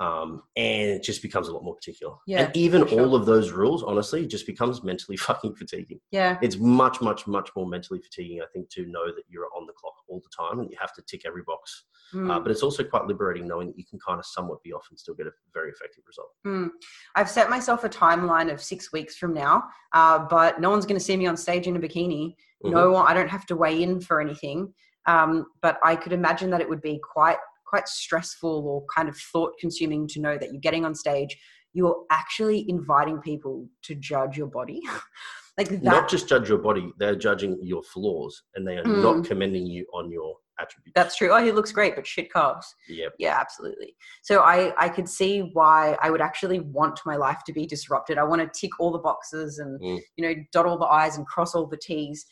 Um, 0.00 0.42
and 0.56 0.90
it 0.90 1.02
just 1.02 1.22
becomes 1.22 1.48
a 1.48 1.52
lot 1.52 1.64
more 1.64 1.74
particular. 1.74 2.14
Yeah, 2.26 2.44
and 2.44 2.56
even 2.56 2.86
sure. 2.86 3.00
all 3.00 3.16
of 3.16 3.26
those 3.26 3.50
rules, 3.50 3.82
honestly, 3.82 4.26
just 4.26 4.46
becomes 4.46 4.84
mentally 4.84 5.16
fucking 5.28 5.56
fatiguing. 5.56 6.00
Yeah. 6.10 6.38
It's 6.40 6.56
much, 6.56 7.00
much, 7.00 7.26
much 7.26 7.50
more 7.56 7.66
mentally 7.66 8.00
fatiguing, 8.00 8.40
I 8.40 8.46
think, 8.52 8.68
to 8.70 8.86
know 8.86 9.06
that 9.06 9.24
you're 9.28 9.48
on 9.56 9.66
the 9.66 9.72
clock 9.72 9.94
all 10.08 10.20
the 10.20 10.30
time 10.34 10.60
and 10.60 10.70
you 10.70 10.76
have 10.80 10.92
to 10.94 11.02
tick 11.02 11.22
every 11.26 11.42
box. 11.42 11.84
Mm. 12.14 12.30
Uh, 12.30 12.40
but 12.40 12.50
it's 12.50 12.62
also 12.62 12.82
quite 12.84 13.06
liberating 13.06 13.46
knowing 13.46 13.68
that 13.68 13.78
you 13.78 13.84
can 13.84 13.98
kind 13.98 14.18
of 14.18 14.26
somewhat 14.26 14.62
be 14.62 14.72
off 14.72 14.86
and 14.90 14.98
still 14.98 15.14
get 15.14 15.26
a 15.26 15.32
very 15.52 15.70
effective 15.70 16.04
result. 16.06 16.30
Mm. 16.46 16.70
I've 17.14 17.28
set 17.28 17.50
myself 17.50 17.84
a 17.84 17.88
timeline 17.88 18.52
of 18.52 18.62
six 18.62 18.92
weeks 18.92 19.16
from 19.16 19.34
now, 19.34 19.64
uh, 19.92 20.20
but 20.30 20.60
no 20.60 20.70
one's 20.70 20.86
going 20.86 20.98
to 20.98 21.04
see 21.04 21.16
me 21.16 21.26
on 21.26 21.36
stage 21.36 21.66
in 21.66 21.76
a 21.76 21.80
bikini. 21.80 22.34
Mhm. 22.64 22.70
No 22.70 22.92
one, 22.92 23.06
I 23.06 23.14
don't 23.14 23.28
have 23.28 23.46
to 23.46 23.56
weigh 23.56 23.82
in 23.82 24.00
for 24.00 24.20
anything. 24.20 24.72
Um, 25.06 25.46
but 25.62 25.78
I 25.82 25.96
could 25.96 26.12
imagine 26.12 26.50
that 26.50 26.60
it 26.60 26.68
would 26.68 26.82
be 26.82 27.00
quite 27.02 27.38
quite 27.68 27.88
stressful 27.88 28.66
or 28.66 28.84
kind 28.94 29.08
of 29.08 29.16
thought 29.32 29.52
consuming 29.60 30.06
to 30.08 30.20
know 30.20 30.36
that 30.38 30.50
you're 30.52 30.60
getting 30.60 30.84
on 30.84 30.94
stage, 30.94 31.36
you're 31.72 32.04
actually 32.10 32.64
inviting 32.68 33.18
people 33.20 33.68
to 33.82 33.94
judge 33.94 34.36
your 34.36 34.46
body. 34.48 34.80
like 35.58 35.68
that. 35.68 35.82
not 35.82 36.08
just 36.08 36.28
judge 36.28 36.48
your 36.48 36.58
body, 36.58 36.92
they're 36.98 37.16
judging 37.16 37.58
your 37.62 37.82
flaws 37.82 38.42
and 38.54 38.66
they 38.66 38.76
are 38.78 38.84
Mm. 38.84 39.02
not 39.02 39.24
commending 39.24 39.66
you 39.66 39.86
on 39.92 40.10
your 40.10 40.36
attributes. 40.60 40.92
that's 40.94 41.16
true. 41.16 41.30
Oh, 41.32 41.42
he 41.44 41.52
looks 41.52 41.70
great, 41.72 41.94
but 41.94 42.06
shit 42.06 42.32
carbs. 42.32 42.64
Yep. 42.88 43.12
Yeah, 43.18 43.36
absolutely. 43.38 43.94
So 44.22 44.40
I 44.40 44.72
I 44.78 44.88
could 44.88 45.08
see 45.08 45.50
why 45.52 45.96
I 46.02 46.10
would 46.10 46.20
actually 46.20 46.60
want 46.60 46.98
my 47.06 47.16
life 47.16 47.38
to 47.46 47.52
be 47.52 47.66
disrupted. 47.66 48.18
I 48.18 48.24
want 48.24 48.40
to 48.42 48.60
tick 48.60 48.70
all 48.80 48.90
the 48.92 48.98
boxes 48.98 49.58
and 49.58 49.80
Mm. 49.80 50.00
you 50.16 50.22
know 50.28 50.34
dot 50.52 50.66
all 50.66 50.78
the 50.78 50.86
i's 50.86 51.16
and 51.16 51.26
cross 51.26 51.54
all 51.54 51.66
the 51.66 51.76
t's 51.76 52.24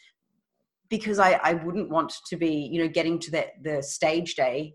because 0.88 1.18
I 1.18 1.33
I 1.42 1.55
wouldn't 1.55 1.90
want 1.90 2.12
to 2.31 2.37
be 2.37 2.68
you 2.72 2.83
know 2.83 2.88
getting 2.88 3.18
to 3.20 3.31
the 3.31 3.46
the 3.62 3.83
stage 3.83 4.35
day 4.37 4.75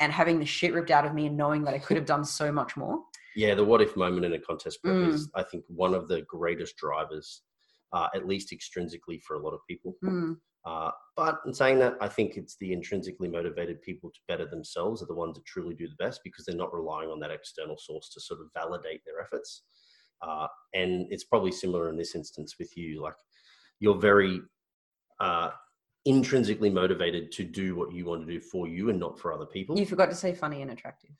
and 0.00 0.12
having 0.12 0.38
the 0.38 0.46
shit 0.46 0.72
ripped 0.72 0.90
out 0.90 1.04
of 1.04 1.14
me 1.14 1.26
and 1.26 1.36
knowing 1.36 1.64
that 1.64 1.74
I 1.74 1.78
could 1.78 1.96
have 1.96 2.06
done 2.06 2.24
so 2.24 2.52
much 2.52 2.76
more. 2.76 3.00
Yeah, 3.36 3.54
the 3.54 3.64
what 3.64 3.80
if 3.82 3.96
moment 3.96 4.24
in 4.26 4.32
a 4.32 4.38
contest 4.38 4.82
prep 4.82 4.94
Mm. 4.96 5.08
is, 5.12 5.30
I 5.34 5.42
think, 5.42 5.64
one 5.68 5.94
of 5.94 6.08
the 6.08 6.22
greatest 6.22 6.76
drivers, 6.76 7.42
uh, 7.92 8.08
at 8.14 8.26
least 8.26 8.52
extrinsically 8.52 9.22
for 9.22 9.34
a 9.34 9.38
lot 9.38 9.52
of 9.54 9.60
people. 9.68 9.96
Mm. 10.04 10.36
Uh, 10.64 10.90
but 11.16 11.40
in 11.46 11.54
saying 11.54 11.78
that, 11.78 11.96
I 12.00 12.08
think 12.08 12.36
it's 12.36 12.56
the 12.56 12.72
intrinsically 12.72 13.28
motivated 13.28 13.80
people 13.82 14.10
to 14.10 14.20
better 14.28 14.44
themselves 14.44 15.02
are 15.02 15.06
the 15.06 15.14
ones 15.14 15.36
that 15.36 15.46
truly 15.46 15.74
do 15.74 15.88
the 15.88 16.04
best 16.04 16.20
because 16.24 16.44
they're 16.44 16.56
not 16.56 16.74
relying 16.74 17.10
on 17.10 17.20
that 17.20 17.30
external 17.30 17.78
source 17.78 18.10
to 18.10 18.20
sort 18.20 18.40
of 18.40 18.48
validate 18.54 19.00
their 19.06 19.20
efforts. 19.20 19.62
Uh, 20.20 20.48
and 20.74 21.06
it's 21.10 21.24
probably 21.24 21.52
similar 21.52 21.88
in 21.88 21.96
this 21.96 22.14
instance 22.14 22.56
with 22.58 22.76
you. 22.76 23.00
Like 23.00 23.14
you're 23.78 23.98
very 23.98 24.40
uh, 25.20 25.50
intrinsically 26.04 26.70
motivated 26.70 27.30
to 27.32 27.44
do 27.44 27.74
what 27.74 27.92
you 27.92 28.04
want 28.04 28.26
to 28.26 28.32
do 28.32 28.40
for 28.40 28.66
you 28.68 28.90
and 28.90 28.98
not 28.98 29.18
for 29.18 29.32
other 29.32 29.46
people. 29.46 29.78
You 29.78 29.86
forgot 29.86 30.08
to 30.10 30.14
say 30.14 30.34
funny 30.34 30.62
and 30.62 30.70
attractive. 30.70 31.10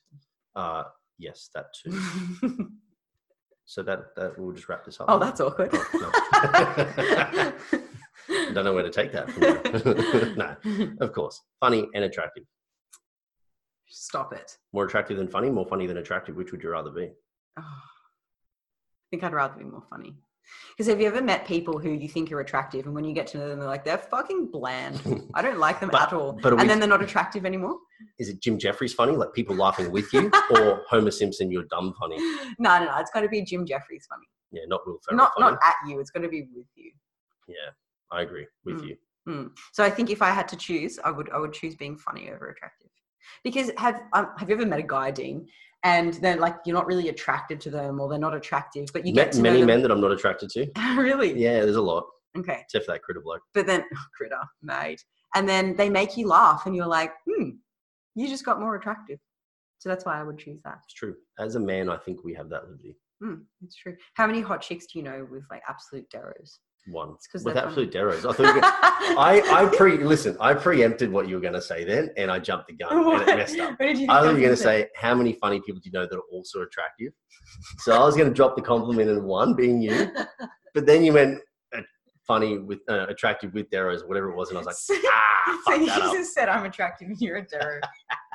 Uh, 0.57 0.85
yes, 1.19 1.51
that 1.55 1.67
too. 1.75 2.71
So 3.69 3.83
that, 3.83 4.15
that 4.17 4.39
we'll 4.39 4.55
just 4.55 4.67
wrap 4.71 4.83
this 4.87 4.99
up. 4.99 5.09
oh, 5.11 5.19
that's 5.19 5.43
awkward. 5.43 5.69
Oh, 5.75 6.11
I 6.33 7.53
don't 8.55 8.65
know 8.65 8.73
where 8.73 8.83
to 8.83 8.89
take 8.89 9.13
that 9.13 9.31
from. 9.31 10.37
no, 10.39 10.57
of 11.05 11.13
course. 11.13 11.43
Funny 11.61 11.87
and 11.95 12.03
attractive. 12.03 12.45
Stop 13.87 14.33
it. 14.33 14.57
More 14.73 14.87
attractive 14.87 15.19
than 15.19 15.29
funny, 15.29 15.51
more 15.51 15.67
funny 15.67 15.87
than 15.87 15.99
attractive. 15.99 16.35
Which 16.35 16.51
would 16.51 16.63
you 16.63 16.71
rather 16.71 16.91
be? 16.91 17.11
Oh, 17.59 17.63
I 17.63 19.07
think 19.11 19.23
I'd 19.23 19.35
rather 19.35 19.59
be 19.59 19.65
more 19.65 19.85
funny. 19.91 20.17
Because 20.77 20.89
have 20.89 21.01
you 21.01 21.07
ever 21.07 21.21
met 21.23 21.47
people 21.47 21.79
who 21.79 21.91
you 21.91 22.09
think 22.09 22.31
are 22.33 22.41
attractive, 22.41 22.87
and 22.87 22.95
when 22.95 23.05
you 23.05 23.13
get 23.15 23.27
to 23.29 23.39
know 23.39 23.49
them, 23.49 23.59
they're 23.61 23.69
like 23.69 23.85
they're 23.85 23.99
fucking 23.99 24.51
bland. 24.51 25.01
I 25.35 25.43
don't 25.43 25.59
like 25.59 25.81
them 25.81 25.91
But- 25.91 26.03
at 26.03 26.13
all, 26.13 26.33
but 26.43 26.53
are 26.53 26.57
we- 26.57 26.63
and 26.63 26.71
then 26.71 26.79
they're 26.81 26.89
not 26.89 27.03
attractive 27.03 27.45
anymore. 27.47 27.77
Is 28.19 28.29
it 28.29 28.41
Jim 28.41 28.59
Jefferies 28.59 28.95
funny, 28.95 29.13
like 29.17 29.33
people 29.33 29.57
laughing 29.57 29.91
with 29.91 30.13
you, 30.13 30.31
or 30.51 30.83
Homer 30.89 31.11
Simpson, 31.11 31.51
you're 31.51 31.65
dumb 31.65 31.95
funny? 31.99 32.17
No, 32.59 32.79
no, 32.79 32.85
no. 32.87 32.97
It's 32.99 33.11
got 33.11 33.21
to 33.23 33.29
be 33.29 33.43
Jim 33.43 33.67
Jefferies 33.67 34.07
funny. 34.09 34.27
Yeah, 34.53 34.63
not 34.69 34.81
Will 34.87 34.99
Ferrell 35.05 35.17
Not 35.19 35.33
funny. 35.39 35.53
not 35.53 35.61
at 35.65 35.75
you. 35.89 36.01
It's 36.01 36.11
got 36.11 36.21
to 36.23 36.29
be 36.29 36.47
with 36.55 36.67
you. 36.75 36.93
yeah, 37.49 37.71
I 38.11 38.23
agree 38.23 38.47
with 38.65 38.83
Mm. 38.83 38.89
you. 38.89 38.97
Mm. 39.29 39.51
So 39.73 39.85
I 39.85 39.91
think 39.91 40.09
if 40.11 40.23
I 40.23 40.31
had 40.31 40.49
to 40.49 40.57
choose, 40.57 40.99
I 41.05 41.11
would 41.11 41.29
I 41.31 41.39
would 41.39 41.53
choose 41.53 41.75
being 41.75 41.99
funny 41.99 42.31
over 42.31 42.49
attractive. 42.49 42.89
Because 43.45 43.71
have 43.77 44.01
um, 44.15 44.29
have 44.39 44.49
you 44.49 44.55
ever 44.55 44.65
met 44.65 44.79
a 44.79 44.83
guy, 44.85 45.11
Dean, 45.11 45.47
and 45.85 46.15
then 46.15 46.41
like 46.41 46.57
you're 46.65 46.75
not 46.75 46.87
really 46.87 47.09
attracted 47.09 47.61
to 47.63 47.71
them, 47.71 48.01
or 48.01 48.09
they're 48.09 48.19
not 48.19 48.35
attractive, 48.35 48.89
but 48.93 49.07
you 49.07 49.13
get 49.13 49.35
Met 49.35 49.43
many 49.43 49.65
men 49.65 49.83
that 49.83 49.91
I'm 49.91 50.01
not 50.01 50.13
attracted 50.13 50.51
to. 50.51 50.67
really? 50.97 51.39
Yeah, 51.39 51.61
there's 51.61 51.77
a 51.77 51.83
lot, 51.83 52.05
Okay. 52.37 52.61
except 52.63 52.87
for 52.87 52.93
that 52.93 53.03
critter 53.03 53.21
bloke. 53.21 53.43
But 53.55 53.67
then 53.67 53.85
critter 54.17 54.41
mate, 54.63 55.03
and 55.35 55.49
then 55.49 55.77
they 55.77 55.89
make 55.89 56.17
you 56.17 56.27
laugh, 56.27 56.67
and 56.67 56.75
you're 56.75 56.87
like, 56.87 57.13
hmm, 57.29 57.51
you 58.15 58.29
just 58.29 58.45
got 58.45 58.61
more 58.61 58.77
attractive. 58.77 59.19
So 59.79 59.89
that's 59.89 60.05
why 60.05 60.19
I 60.19 60.25
would 60.25 60.39
choose 60.39 60.61
that. 60.65 60.79
It's 60.85 60.95
true. 60.95 61.15
As 61.39 61.55
a 61.55 61.61
man, 61.61 61.89
I 61.89 61.97
think 61.97 62.25
we 62.25 62.35
have 62.35 62.49
that 62.49 62.65
liberty. 62.69 62.97
Hmm, 63.23 63.43
it's 63.65 63.77
true. 63.77 63.97
How 64.15 64.27
many 64.27 64.41
hot 64.41 64.61
chicks 64.61 64.87
do 64.87 64.99
you 64.99 65.05
know 65.05 65.27
with 65.31 65.45
like 65.51 65.63
absolute 65.69 66.09
deros? 66.11 66.59
One 66.87 67.17
with 67.45 67.57
absolute 67.57 67.93
deros. 67.93 68.19
I 68.19 68.33
thought. 68.33 68.39
You 68.39 68.45
were 68.55 68.61
gonna, 68.61 68.67
I 69.21 69.43
I 69.53 69.77
pre 69.77 69.99
listen. 69.99 70.37
I 70.41 70.55
preempted 70.55 71.13
what 71.13 71.29
you 71.29 71.35
were 71.35 71.41
going 71.41 71.53
to 71.55 71.61
say 71.61 71.85
then, 71.85 72.11
and 72.17 72.31
I 72.31 72.39
jumped 72.39 72.69
the 72.69 72.75
gun 72.75 72.91
and 72.93 73.29
it 73.29 73.37
messed 73.37 73.59
up. 73.59 73.79
What 73.79 73.89
I 73.89 73.93
thought 73.93 73.99
you 73.99 74.07
were 74.09 74.23
going 74.25 74.43
gonna 74.43 74.57
say 74.57 74.89
how 74.97 75.15
many 75.15 75.35
funny 75.35 75.61
people 75.61 75.81
do 75.83 75.91
you 75.91 75.93
know 75.93 76.07
that 76.07 76.17
are 76.17 76.23
also 76.33 76.63
attractive. 76.63 77.13
So 77.79 77.93
I 77.95 78.05
was 78.05 78.17
going 78.17 78.29
to 78.29 78.35
drop 78.35 78.57
the 78.57 78.63
compliment 78.63 79.11
in 79.11 79.25
one, 79.25 79.55
being 79.55 79.83
you, 79.83 80.11
but 80.75 80.87
then 80.87 81.05
you 81.05 81.13
went 81.13 81.41
uh, 81.77 81.81
funny 82.27 82.59
with 82.59 82.81
uh, 82.89 83.07
attractive 83.09 83.53
with 83.55 83.69
Deros, 83.71 84.07
whatever 84.09 84.31
it 84.31 84.37
was, 84.37 84.49
and 84.49 84.59
I 84.59 84.61
was 84.61 84.67
like, 84.67 84.77
So- 84.77 84.95
ah, 85.07 85.59
so 85.67 85.75
you 85.75 85.91
up. 85.91 86.13
just 86.15 86.33
said 86.35 86.49
I'm 86.49 86.65
attractive 86.65 87.09
and 87.09 87.21
you're 87.21 87.37
a 87.39 87.47
Dero. 87.47 87.81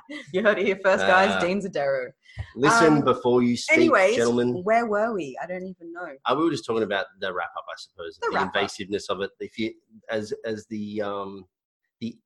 you 0.33 0.41
heard 0.41 0.59
it 0.59 0.65
here 0.65 0.79
first, 0.83 1.05
guys. 1.05 1.41
Dean's 1.43 1.65
a 1.65 1.69
Dero. 1.69 2.07
Listen 2.55 2.93
Um, 2.97 3.01
before 3.01 3.43
you 3.43 3.55
speak, 3.55 3.77
Anyways, 3.77 4.15
gentlemen. 4.15 4.63
where 4.63 4.85
were 4.87 5.13
we? 5.13 5.37
I 5.41 5.45
don't 5.45 5.65
even 5.67 5.93
know. 5.93 6.09
Uh, 6.25 6.35
we 6.37 6.43
were 6.43 6.51
just 6.51 6.65
talking 6.65 6.83
about 6.83 7.05
the 7.19 7.33
wrap 7.33 7.51
up, 7.57 7.65
I 7.69 7.75
suppose, 7.77 8.17
The 8.21 8.29
the, 8.31 8.37
invasiveness 8.59 9.09
of 9.09 9.21
it. 9.21 9.31
If 9.39 9.57
you, 9.59 9.73
as 10.09 10.33
as 10.45 10.65
the 10.69 11.01
um, 11.01 11.45
the 12.01 12.17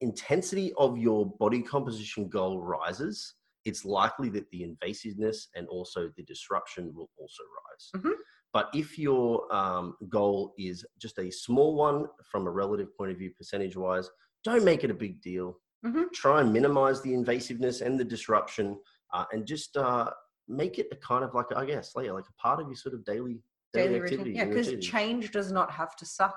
intensity 0.00 0.72
of 0.76 0.98
your 0.98 1.26
body 1.38 1.62
composition 1.62 2.28
goal 2.28 2.60
rises, 2.60 3.34
it's 3.64 3.84
likely 3.84 4.28
that 4.30 4.50
the 4.50 4.62
invasiveness 4.62 5.46
and 5.54 5.66
also 5.68 6.10
the 6.16 6.24
disruption 6.24 6.92
will 6.94 7.10
also 7.18 7.42
rise. 7.70 8.02
Mhm. 8.04 8.12
But 8.52 8.68
if 8.74 8.98
your 8.98 9.52
um, 9.54 9.96
goal 10.10 10.52
is 10.58 10.84
just 11.00 11.18
a 11.18 11.30
small 11.30 11.74
one 11.74 12.06
from 12.30 12.46
a 12.46 12.50
relative 12.50 12.94
point 12.98 13.10
of 13.12 13.16
view, 13.16 13.30
percentage 13.36 13.76
wise, 13.76 14.10
don't 14.44 14.64
make 14.64 14.84
it 14.84 14.90
a 14.90 14.94
big 14.94 15.22
deal. 15.22 15.58
Mhm. 15.84 16.12
Try 16.12 16.40
and 16.40 16.52
minimize 16.52 17.02
the 17.02 17.10
invasiveness 17.10 17.82
and 17.84 17.98
the 17.98 18.04
disruption, 18.04 18.78
uh, 19.12 19.24
and 19.32 19.46
just 19.46 19.76
uh, 19.76 20.10
make 20.48 20.78
it 20.78 20.86
a 20.92 20.96
kind 20.96 21.24
of 21.24 21.34
like 21.34 21.46
I 21.54 21.64
guess 21.64 21.96
like 21.96 22.10
like 22.10 22.24
a 22.28 22.40
part 22.40 22.60
of 22.60 22.66
your 22.68 22.76
sort 22.76 22.94
of 22.94 23.04
daily 23.04 23.40
daily 23.72 23.96
activity. 23.96 24.30
routine. 24.30 24.36
Yeah, 24.36 24.44
because 24.44 24.84
change 24.84 25.30
does 25.32 25.50
not 25.50 25.70
have 25.72 25.96
to 25.96 26.06
suck. 26.06 26.36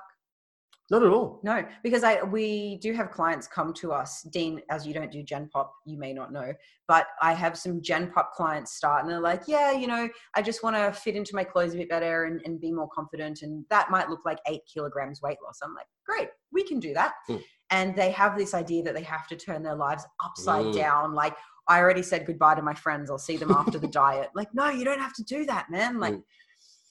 not 0.90 1.02
at 1.02 1.10
all. 1.10 1.40
No, 1.44 1.64
because 1.82 2.02
I 2.02 2.22
we 2.22 2.78
do 2.78 2.92
have 2.92 3.10
clients 3.10 3.46
come 3.46 3.72
to 3.74 3.92
us, 3.92 4.22
Dean. 4.32 4.62
As 4.70 4.86
you 4.86 4.94
don't 4.94 5.10
do 5.12 5.22
Gen 5.22 5.48
Pop, 5.52 5.72
you 5.84 5.96
may 5.98 6.12
not 6.12 6.32
know, 6.32 6.52
but 6.88 7.06
I 7.22 7.32
have 7.32 7.56
some 7.56 7.82
Gen 7.82 8.10
Pop 8.12 8.32
clients 8.32 8.72
start, 8.74 9.02
and 9.02 9.10
they're 9.10 9.20
like, 9.20 9.42
"Yeah, 9.46 9.70
you 9.72 9.86
know, 9.86 10.08
I 10.34 10.42
just 10.42 10.62
want 10.64 10.74
to 10.76 10.92
fit 10.92 11.14
into 11.14 11.34
my 11.36 11.44
clothes 11.44 11.74
a 11.74 11.76
bit 11.76 11.88
better 11.88 12.24
and, 12.24 12.40
and 12.44 12.60
be 12.60 12.72
more 12.72 12.88
confident, 12.88 13.42
and 13.42 13.64
that 13.70 13.90
might 13.90 14.08
look 14.10 14.24
like 14.24 14.38
eight 14.48 14.62
kilograms 14.72 15.22
weight 15.22 15.38
loss." 15.44 15.60
I'm 15.62 15.74
like, 15.74 15.86
"Great, 16.04 16.30
we 16.52 16.64
can 16.64 16.80
do 16.80 16.94
that." 16.94 17.14
Mm. 17.28 17.42
And 17.70 17.96
they 17.96 18.10
have 18.12 18.36
this 18.38 18.54
idea 18.54 18.82
that 18.84 18.94
they 18.94 19.02
have 19.02 19.26
to 19.28 19.36
turn 19.36 19.62
their 19.62 19.74
lives 19.74 20.04
upside 20.24 20.66
Mm. 20.66 20.74
down. 20.76 21.14
Like, 21.14 21.36
I 21.68 21.80
already 21.80 22.02
said 22.02 22.26
goodbye 22.26 22.54
to 22.54 22.62
my 22.62 22.74
friends. 22.74 23.10
I'll 23.10 23.18
see 23.18 23.36
them 23.36 23.50
after 23.50 23.78
the 23.78 23.88
diet. 24.02 24.30
Like, 24.34 24.48
no, 24.54 24.68
you 24.68 24.84
don't 24.84 25.00
have 25.00 25.14
to 25.14 25.24
do 25.24 25.44
that, 25.46 25.70
man. 25.70 25.98
Like. 25.98 26.14
Mm. 26.14 26.22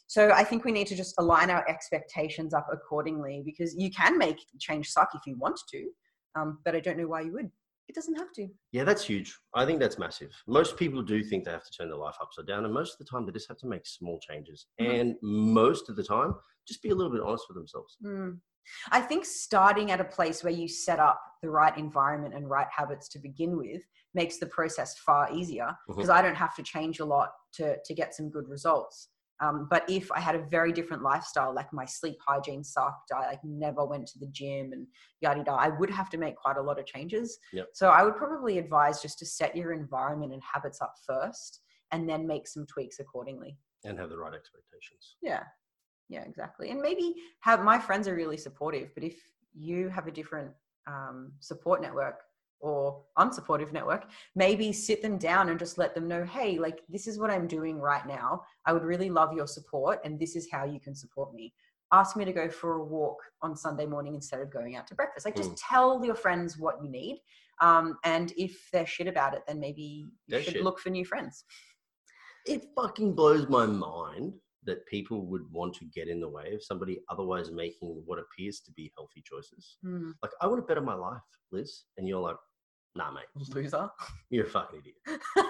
So 0.08 0.30
I 0.32 0.44
think 0.44 0.64
we 0.66 0.72
need 0.72 0.86
to 0.88 0.96
just 0.96 1.16
align 1.18 1.50
our 1.50 1.68
expectations 1.68 2.54
up 2.54 2.68
accordingly 2.72 3.42
because 3.44 3.74
you 3.76 3.90
can 3.90 4.20
make 4.20 4.38
change 4.60 4.90
suck 4.92 5.10
if 5.16 5.22
you 5.26 5.36
want 5.40 5.60
to, 5.72 5.90
um, 6.36 6.60
but 6.64 6.76
I 6.76 6.80
don't 6.80 6.98
know 7.00 7.08
why 7.08 7.22
you 7.22 7.34
would. 7.34 7.50
It 7.88 7.96
doesn't 7.96 8.14
have 8.16 8.32
to. 8.34 8.48
Yeah, 8.72 8.84
that's 8.84 9.04
huge. 9.04 9.36
I 9.56 9.66
think 9.66 9.80
that's 9.80 9.98
massive. 9.98 10.30
Most 10.46 10.78
people 10.78 11.02
do 11.02 11.24
think 11.24 11.44
they 11.46 11.52
have 11.52 11.64
to 11.64 11.72
turn 11.76 11.88
their 11.90 11.98
life 11.98 12.16
upside 12.22 12.46
down, 12.46 12.66
and 12.66 12.74
most 12.74 12.94
of 12.94 13.00
the 13.00 13.06
time 13.06 13.26
they 13.26 13.32
just 13.32 13.48
have 13.48 13.58
to 13.58 13.68
make 13.68 13.88
small 13.88 14.20
changes. 14.20 14.68
Mhm. 14.80 15.00
And 15.02 15.16
most 15.24 15.90
of 15.90 15.96
the 15.96 16.04
time, 16.04 16.36
just 16.68 16.84
be 16.84 16.90
a 16.90 16.96
little 16.96 17.12
bit 17.12 17.22
honest 17.22 17.46
with 17.50 17.58
themselves. 17.58 17.98
Mm. 18.04 18.40
I 18.92 19.02
think 19.02 19.26
starting 19.26 19.92
at 19.92 20.02
a 20.02 20.06
place 20.06 20.44
where 20.44 20.54
you 20.54 20.68
set 20.68 21.00
up 21.00 21.22
the 21.42 21.50
right 21.50 21.78
environment 21.78 22.34
and 22.34 22.50
right 22.50 22.68
habits 22.76 23.08
to 23.10 23.20
begin 23.20 23.58
with 23.58 23.82
makes 24.14 24.38
the 24.38 24.48
process 24.48 24.98
far 25.00 25.32
easier 25.32 25.76
because 25.88 26.10
I 26.10 26.22
don't 26.22 26.36
have 26.36 26.56
to 26.56 26.64
change 26.64 27.00
a 27.00 27.06
lot 27.06 27.30
to 27.54 27.78
to 27.84 27.94
get 27.94 28.16
some 28.16 28.30
good 28.30 28.48
results. 28.48 29.10
Um, 29.42 29.68
but 29.70 29.84
if 29.90 30.10
I 30.14 30.20
had 30.22 30.36
a 30.36 30.46
very 30.50 30.72
different 30.72 31.04
lifestyle, 31.04 31.54
like 31.54 31.72
my 31.74 31.86
sleep 31.86 32.18
hygiene 32.26 32.64
sucked, 32.64 33.12
I 33.14 33.28
like 33.28 33.44
never 33.44 33.86
went 33.86 34.08
to 34.08 34.20
the 34.20 34.28
gym 34.28 34.72
and 34.72 34.88
yada 35.20 35.40
yada, 35.40 35.52
I 35.52 35.68
would 35.68 35.90
have 35.90 36.10
to 36.12 36.18
make 36.18 36.38
quite 36.38 36.58
a 36.58 36.62
lot 36.62 36.80
of 36.80 36.86
changes. 36.86 37.38
Yep. 37.52 37.68
So 37.74 37.90
I 37.90 38.04
would 38.04 38.16
probably 38.16 38.58
advise 38.58 39.02
just 39.02 39.20
to 39.20 39.26
set 39.26 39.56
your 39.56 39.74
environment 39.74 40.32
and 40.32 40.42
habits 40.42 40.82
up 40.82 40.94
first, 41.06 41.60
and 41.92 42.10
then 42.10 42.26
make 42.26 42.48
some 42.48 42.66
tweaks 42.66 43.00
accordingly. 43.00 43.58
And 43.84 44.00
have 44.00 44.10
the 44.10 44.18
right 44.18 44.34
expectations. 44.34 45.18
Yeah. 45.22 45.44
Yeah, 46.10 46.22
exactly. 46.22 46.70
And 46.70 46.82
maybe 46.82 47.16
have 47.42 47.64
my 47.64 47.80
friends 47.80 48.08
are 48.08 48.16
really 48.16 48.38
supportive, 48.38 48.94
but 48.94 49.04
if 49.04 49.16
you 49.54 49.90
have 49.90 50.08
a 50.08 50.12
different 50.12 50.52
um, 50.88 51.32
support 51.40 51.82
network 51.82 52.22
or 52.60 53.04
unsupportive 53.18 53.72
network, 53.74 54.06
maybe 54.36 54.72
sit 54.72 55.02
them 55.02 55.18
down 55.18 55.50
and 55.50 55.60
just 55.60 55.78
let 55.78 55.96
them 55.96 56.08
know, 56.08 56.24
hey, 56.24 56.58
like 56.58 56.82
this 56.90 57.08
is 57.08 57.20
what 57.20 57.30
I'm 57.30 57.48
doing 57.48 57.80
right 57.80 58.06
now. 58.08 58.44
I 58.66 58.74
would 58.74 58.84
really 58.84 59.10
love 59.10 59.34
your 59.34 59.48
support, 59.48 60.00
and 60.04 60.20
this 60.20 60.36
is 60.36 60.48
how 60.52 60.66
you 60.66 60.80
can 60.80 60.96
support 60.96 61.34
me. 61.34 61.54
Ask 61.92 62.16
me 62.16 62.26
to 62.26 62.34
go 62.34 62.50
for 62.50 62.76
a 62.76 62.84
walk 62.84 63.18
on 63.42 63.56
Sunday 63.56 63.86
morning 63.86 64.16
instead 64.16 64.42
of 64.42 64.52
going 64.52 64.76
out 64.76 64.88
to 64.88 64.96
breakfast. 64.96 65.26
Like, 65.26 65.36
just 65.36 65.56
tell 65.58 66.04
your 66.04 66.16
friends 66.16 66.58
what 66.58 66.84
you 66.84 66.90
need. 66.90 67.20
Um, 67.62 67.98
and 68.04 68.34
if 68.38 68.68
they're 68.74 68.88
shit 68.88 69.08
about 69.08 69.34
it, 69.34 69.44
then 69.48 69.60
maybe 69.60 70.08
you 70.28 70.42
should 70.42 70.62
look 70.62 70.80
for 70.80 70.90
new 70.90 71.06
friends. 71.06 71.46
It 72.46 72.66
fucking 72.76 73.14
blows 73.14 73.48
my 73.48 73.66
mind 73.66 74.34
that 74.66 74.86
people 74.88 75.26
would 75.28 75.44
want 75.52 75.74
to 75.76 75.86
get 75.86 76.08
in 76.08 76.20
the 76.20 76.30
way 76.30 76.54
of 76.54 76.64
somebody 76.64 77.00
otherwise 77.10 77.52
making 77.52 78.02
what 78.06 78.20
appears 78.20 78.60
to 78.62 78.72
be 78.72 78.92
healthy 78.98 79.24
choices. 79.24 79.78
Hmm. 79.84 80.12
Like, 80.22 80.32
I 80.42 80.48
want 80.48 80.60
to 80.60 80.66
better 80.66 80.82
my 80.82 80.96
life, 80.96 81.22
Liz. 81.52 81.84
And 81.98 82.08
you're 82.08 82.22
like, 82.22 82.38
nah, 82.96 83.12
mate, 83.12 83.26
Loser. 83.36 83.90
you're 84.30 84.46
a 84.46 84.50
fucking 84.50 84.80
idiot. 84.80 85.22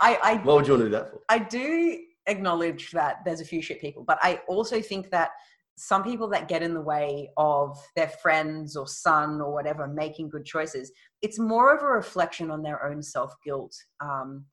I, 0.00 0.18
I 0.22 0.34
What 0.44 0.56
would 0.56 0.66
you 0.66 0.74
want 0.74 0.82
to 0.82 0.86
do 0.86 0.90
that 0.90 1.10
for? 1.10 1.20
I 1.28 1.38
do 1.38 1.98
acknowledge 2.26 2.90
that 2.92 3.18
there's 3.24 3.40
a 3.40 3.44
few 3.44 3.62
shit 3.62 3.80
people, 3.80 4.04
but 4.06 4.18
I 4.22 4.40
also 4.48 4.80
think 4.80 5.10
that 5.10 5.30
some 5.76 6.02
people 6.02 6.28
that 6.28 6.48
get 6.48 6.62
in 6.62 6.74
the 6.74 6.80
way 6.80 7.30
of 7.36 7.78
their 7.94 8.08
friends 8.08 8.76
or 8.76 8.86
son 8.86 9.40
or 9.40 9.52
whatever 9.52 9.86
making 9.86 10.28
good 10.28 10.44
choices, 10.44 10.92
it's 11.22 11.38
more 11.38 11.74
of 11.74 11.82
a 11.82 11.86
reflection 11.86 12.50
on 12.50 12.62
their 12.62 12.84
own 12.84 13.02
self 13.02 13.32
guilt 13.44 13.74
um, 14.00 14.44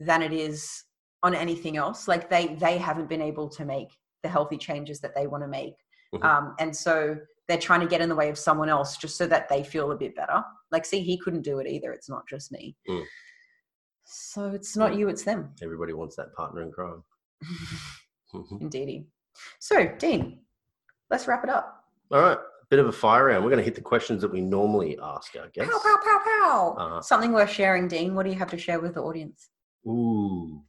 than 0.00 0.22
it 0.22 0.32
is 0.32 0.84
on 1.26 1.34
anything 1.34 1.76
else. 1.76 2.08
Like 2.08 2.30
they 2.30 2.54
they 2.54 2.78
haven't 2.78 3.08
been 3.08 3.22
able 3.22 3.48
to 3.50 3.64
make 3.64 3.90
the 4.22 4.28
healthy 4.28 4.56
changes 4.56 5.00
that 5.00 5.14
they 5.14 5.26
want 5.26 5.42
to 5.44 5.48
make, 5.48 5.74
Mhm. 6.14 6.24
um, 6.24 6.54
and 6.58 6.74
so 6.74 7.16
they're 7.48 7.58
trying 7.58 7.80
to 7.80 7.86
get 7.86 8.00
in 8.00 8.08
the 8.08 8.14
way 8.16 8.28
of 8.28 8.38
someone 8.38 8.68
else 8.68 8.96
just 8.96 9.16
so 9.16 9.26
that 9.26 9.48
they 9.48 9.62
feel 9.62 9.92
a 9.92 9.96
bit 9.96 10.16
better. 10.16 10.42
Like, 10.72 10.84
see, 10.84 11.00
he 11.00 11.16
couldn't 11.18 11.42
do 11.42 11.58
it 11.60 11.66
either. 11.68 11.92
It's 11.92 12.08
not 12.08 12.26
just 12.28 12.50
me. 12.50 12.76
Mm. 12.88 13.04
So 14.04 14.48
it's 14.50 14.76
not 14.76 14.92
Mm. 14.92 14.98
you, 14.98 15.08
it's 15.08 15.22
them. 15.22 15.52
Everybody 15.62 15.92
wants 15.92 16.16
that 16.16 16.34
partner 16.34 16.62
in 16.62 16.72
crime. 16.72 17.04
Indeedy. 18.60 19.06
So, 19.60 19.86
Dean, 19.98 20.40
let's 21.10 21.26
wrap 21.28 21.44
it 21.44 21.50
up. 21.50 21.84
All 22.10 22.20
right, 22.20 22.38
a 22.38 22.66
bit 22.70 22.78
of 22.80 22.86
a 22.88 22.92
fire 22.92 23.26
round. 23.26 23.44
We're 23.44 23.50
going 23.50 23.58
to 23.58 23.64
hit 23.64 23.74
the 23.74 23.80
questions 23.80 24.22
that 24.22 24.32
we 24.32 24.40
normally 24.40 24.98
ask 25.00 25.36
our 25.36 25.48
guests. 25.48 25.72
Pow, 25.72 25.78
pow, 25.82 25.98
pow, 26.04 26.18
pow. 26.24 26.76
Uh-huh. 26.78 27.00
Something 27.00 27.32
worth 27.32 27.50
sharing, 27.50 27.86
Dean. 27.88 28.14
What 28.14 28.24
do 28.24 28.30
you 28.30 28.38
have 28.38 28.50
to 28.50 28.58
share 28.58 28.80
with 28.80 28.94
the 28.94 29.02
audience? 29.02 29.50
Ooh, 29.86 30.62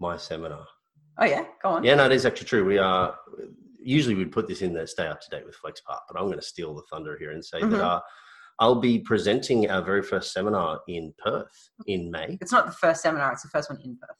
my 0.00 0.16
seminar. 0.16 0.66
Oh, 1.18 1.24
yeah, 1.24 1.44
go 1.62 1.70
on. 1.70 1.84
Yeah, 1.84 1.94
no, 1.94 2.06
it 2.06 2.12
is 2.12 2.24
actually 2.26 2.46
true. 2.46 2.64
We 2.64 2.78
are 2.78 3.14
usually 3.82 4.14
we'd 4.14 4.32
put 4.32 4.48
this 4.48 4.62
in 4.62 4.72
there, 4.74 4.86
stay 4.86 5.06
up 5.06 5.20
to 5.20 5.30
date 5.30 5.44
with 5.46 5.54
FlexPart, 5.56 6.00
but 6.08 6.18
I'm 6.18 6.26
going 6.26 6.38
to 6.38 6.42
steal 6.44 6.74
the 6.74 6.82
thunder 6.90 7.16
here 7.18 7.30
and 7.32 7.44
say 7.44 7.60
Mhm. 7.60 7.70
that 7.70 7.82
uh, 7.84 8.00
I'll 8.58 8.80
be 8.80 8.98
presenting 8.98 9.70
our 9.70 9.82
very 9.82 10.02
first 10.02 10.32
seminar 10.32 10.80
in 10.88 11.14
Perth 11.18 11.70
in 11.86 12.10
May. 12.10 12.36
It's 12.40 12.52
not 12.52 12.66
the 12.66 12.72
first 12.72 13.02
seminar, 13.02 13.32
it's 13.32 13.42
the 13.42 13.48
first 13.48 13.70
one 13.70 13.80
in 13.82 13.96
Perth. 13.96 14.16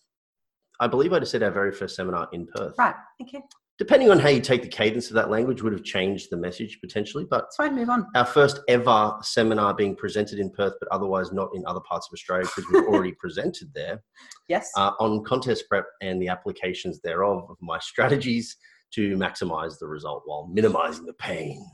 I 0.78 0.86
believe 0.86 1.12
I 1.12 1.18
just 1.18 1.32
said 1.32 1.42
our 1.42 1.50
very 1.50 1.72
first 1.72 1.94
seminar 1.94 2.28
in 2.32 2.46
Perth. 2.46 2.74
Right, 2.78 2.94
okay. 3.20 3.42
Depending 3.80 4.10
on 4.10 4.18
how 4.18 4.28
you 4.28 4.42
take 4.42 4.60
the 4.60 4.68
cadence 4.68 5.08
of 5.08 5.14
that 5.14 5.30
language, 5.30 5.62
would 5.62 5.72
have 5.72 5.82
changed 5.82 6.28
the 6.30 6.36
message 6.36 6.78
potentially. 6.82 7.24
But 7.24 7.44
It's 7.46 7.56
fine, 7.56 7.74
move 7.74 7.88
on. 7.88 8.06
our 8.14 8.26
first 8.26 8.60
ever 8.68 9.14
seminar 9.22 9.72
being 9.72 9.96
presented 9.96 10.38
in 10.38 10.50
Perth, 10.50 10.74
but 10.78 10.88
otherwise 10.92 11.32
not 11.32 11.48
in 11.54 11.64
other 11.66 11.80
parts 11.88 12.06
of 12.06 12.12
Australia 12.12 12.44
because 12.44 12.70
we've 12.70 12.84
already 12.92 13.12
presented 13.12 13.72
there. 13.74 14.02
Yes. 14.48 14.70
uh, 14.76 14.90
on 15.00 15.24
contest 15.24 15.64
prep 15.70 15.86
and 16.02 16.20
the 16.20 16.28
applications 16.28 17.00
thereof 17.00 17.46
of 17.48 17.56
my 17.62 17.78
strategies 17.78 18.54
to 18.92 19.16
maximize 19.16 19.78
the 19.78 19.86
result 19.86 20.24
while 20.26 20.46
minimizing 20.52 21.06
the 21.06 21.14
pain 21.14 21.64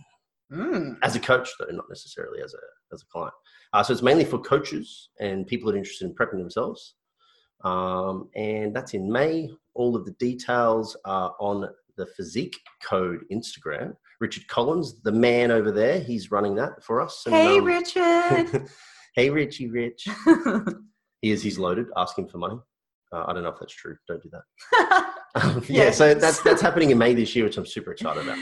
Mm. 0.52 0.96
as 1.02 1.16
a 1.16 1.18
coach 1.18 1.50
though 1.58 1.66
not 1.74 1.86
necessarily 1.88 2.40
as 2.40 2.54
a 2.54 2.94
as 2.94 3.02
a 3.02 3.06
client 3.06 3.34
uh, 3.72 3.82
so 3.82 3.92
it's 3.92 4.00
mainly 4.00 4.24
for 4.24 4.38
coaches 4.38 5.08
and 5.18 5.44
people 5.44 5.66
that 5.66 5.74
are 5.74 5.78
interested 5.78 6.04
in 6.08 6.14
prepping 6.14 6.38
themselves 6.38 6.94
um, 7.64 8.28
and 8.36 8.72
that's 8.72 8.94
in 8.94 9.10
may 9.10 9.50
all 9.74 9.96
of 9.96 10.04
the 10.04 10.12
details 10.20 10.96
are 11.04 11.34
on 11.40 11.68
the 11.96 12.06
physique 12.16 12.56
code 12.84 13.20
instagram 13.32 13.94
richard 14.20 14.46
collins 14.48 15.00
the 15.02 15.12
man 15.12 15.50
over 15.50 15.70
there 15.70 15.98
he's 16.00 16.30
running 16.30 16.54
that 16.54 16.82
for 16.82 17.00
us 17.00 17.22
And, 17.26 17.34
Hey, 17.34 17.58
um, 17.58 17.64
Richard. 17.64 18.68
hey 19.16 19.30
richie 19.30 19.68
rich 19.68 20.06
he 21.22 21.30
is 21.30 21.42
he's 21.42 21.58
loaded 21.58 21.86
asking 21.96 22.28
for 22.28 22.38
money 22.38 22.58
uh, 23.12 23.24
i 23.26 23.32
don't 23.32 23.42
know 23.42 23.48
if 23.50 23.58
that's 23.58 23.74
true 23.74 23.96
don't 24.08 24.22
do 24.22 24.30
that 24.30 24.42
yeah, 25.68 25.84
Yeah. 25.84 25.90
so 25.90 26.14
that's 26.14 26.40
that's 26.42 26.62
happening 26.62 26.90
in 26.90 26.96
May 26.98 27.12
this 27.12 27.36
year, 27.36 27.44
which 27.44 27.58
I'm 27.58 27.66
super 27.66 27.92
excited 27.92 28.22
about. 28.22 28.38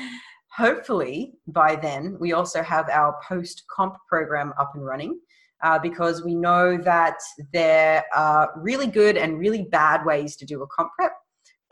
Hopefully, 0.56 1.32
by 1.48 1.74
then, 1.74 2.16
we 2.20 2.32
also 2.32 2.62
have 2.62 2.88
our 2.88 3.16
post 3.26 3.64
comp 3.74 3.96
program 4.08 4.52
up 4.60 4.70
and 4.76 4.84
running 4.86 5.18
uh, 5.64 5.78
because 5.80 6.22
we 6.24 6.36
know 6.36 6.76
that 6.78 7.18
there 7.52 8.04
are 8.14 8.52
really 8.56 8.86
good 8.86 9.16
and 9.16 9.40
really 9.40 9.62
bad 9.72 10.04
ways 10.04 10.36
to 10.36 10.46
do 10.46 10.62
a 10.62 10.66
comp 10.68 10.92
prep. 10.96 11.12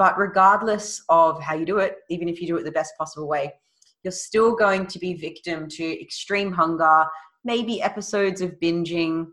But 0.02 0.18
regardless 0.18 1.00
of 1.08 1.40
how 1.40 1.54
you 1.54 1.64
do 1.64 1.78
it, 1.78 1.98
even 2.10 2.28
if 2.28 2.40
you 2.40 2.48
do 2.48 2.56
it 2.56 2.64
the 2.64 2.72
best 2.72 2.92
possible 2.98 3.28
way, 3.28 3.52
you're 4.02 4.10
still 4.10 4.52
going 4.52 4.88
to 4.88 4.98
be 4.98 5.14
victim 5.14 5.68
to 5.68 6.02
extreme 6.02 6.50
hunger, 6.50 7.04
maybe 7.44 7.80
episodes 7.80 8.40
of 8.40 8.58
binging, 8.60 9.26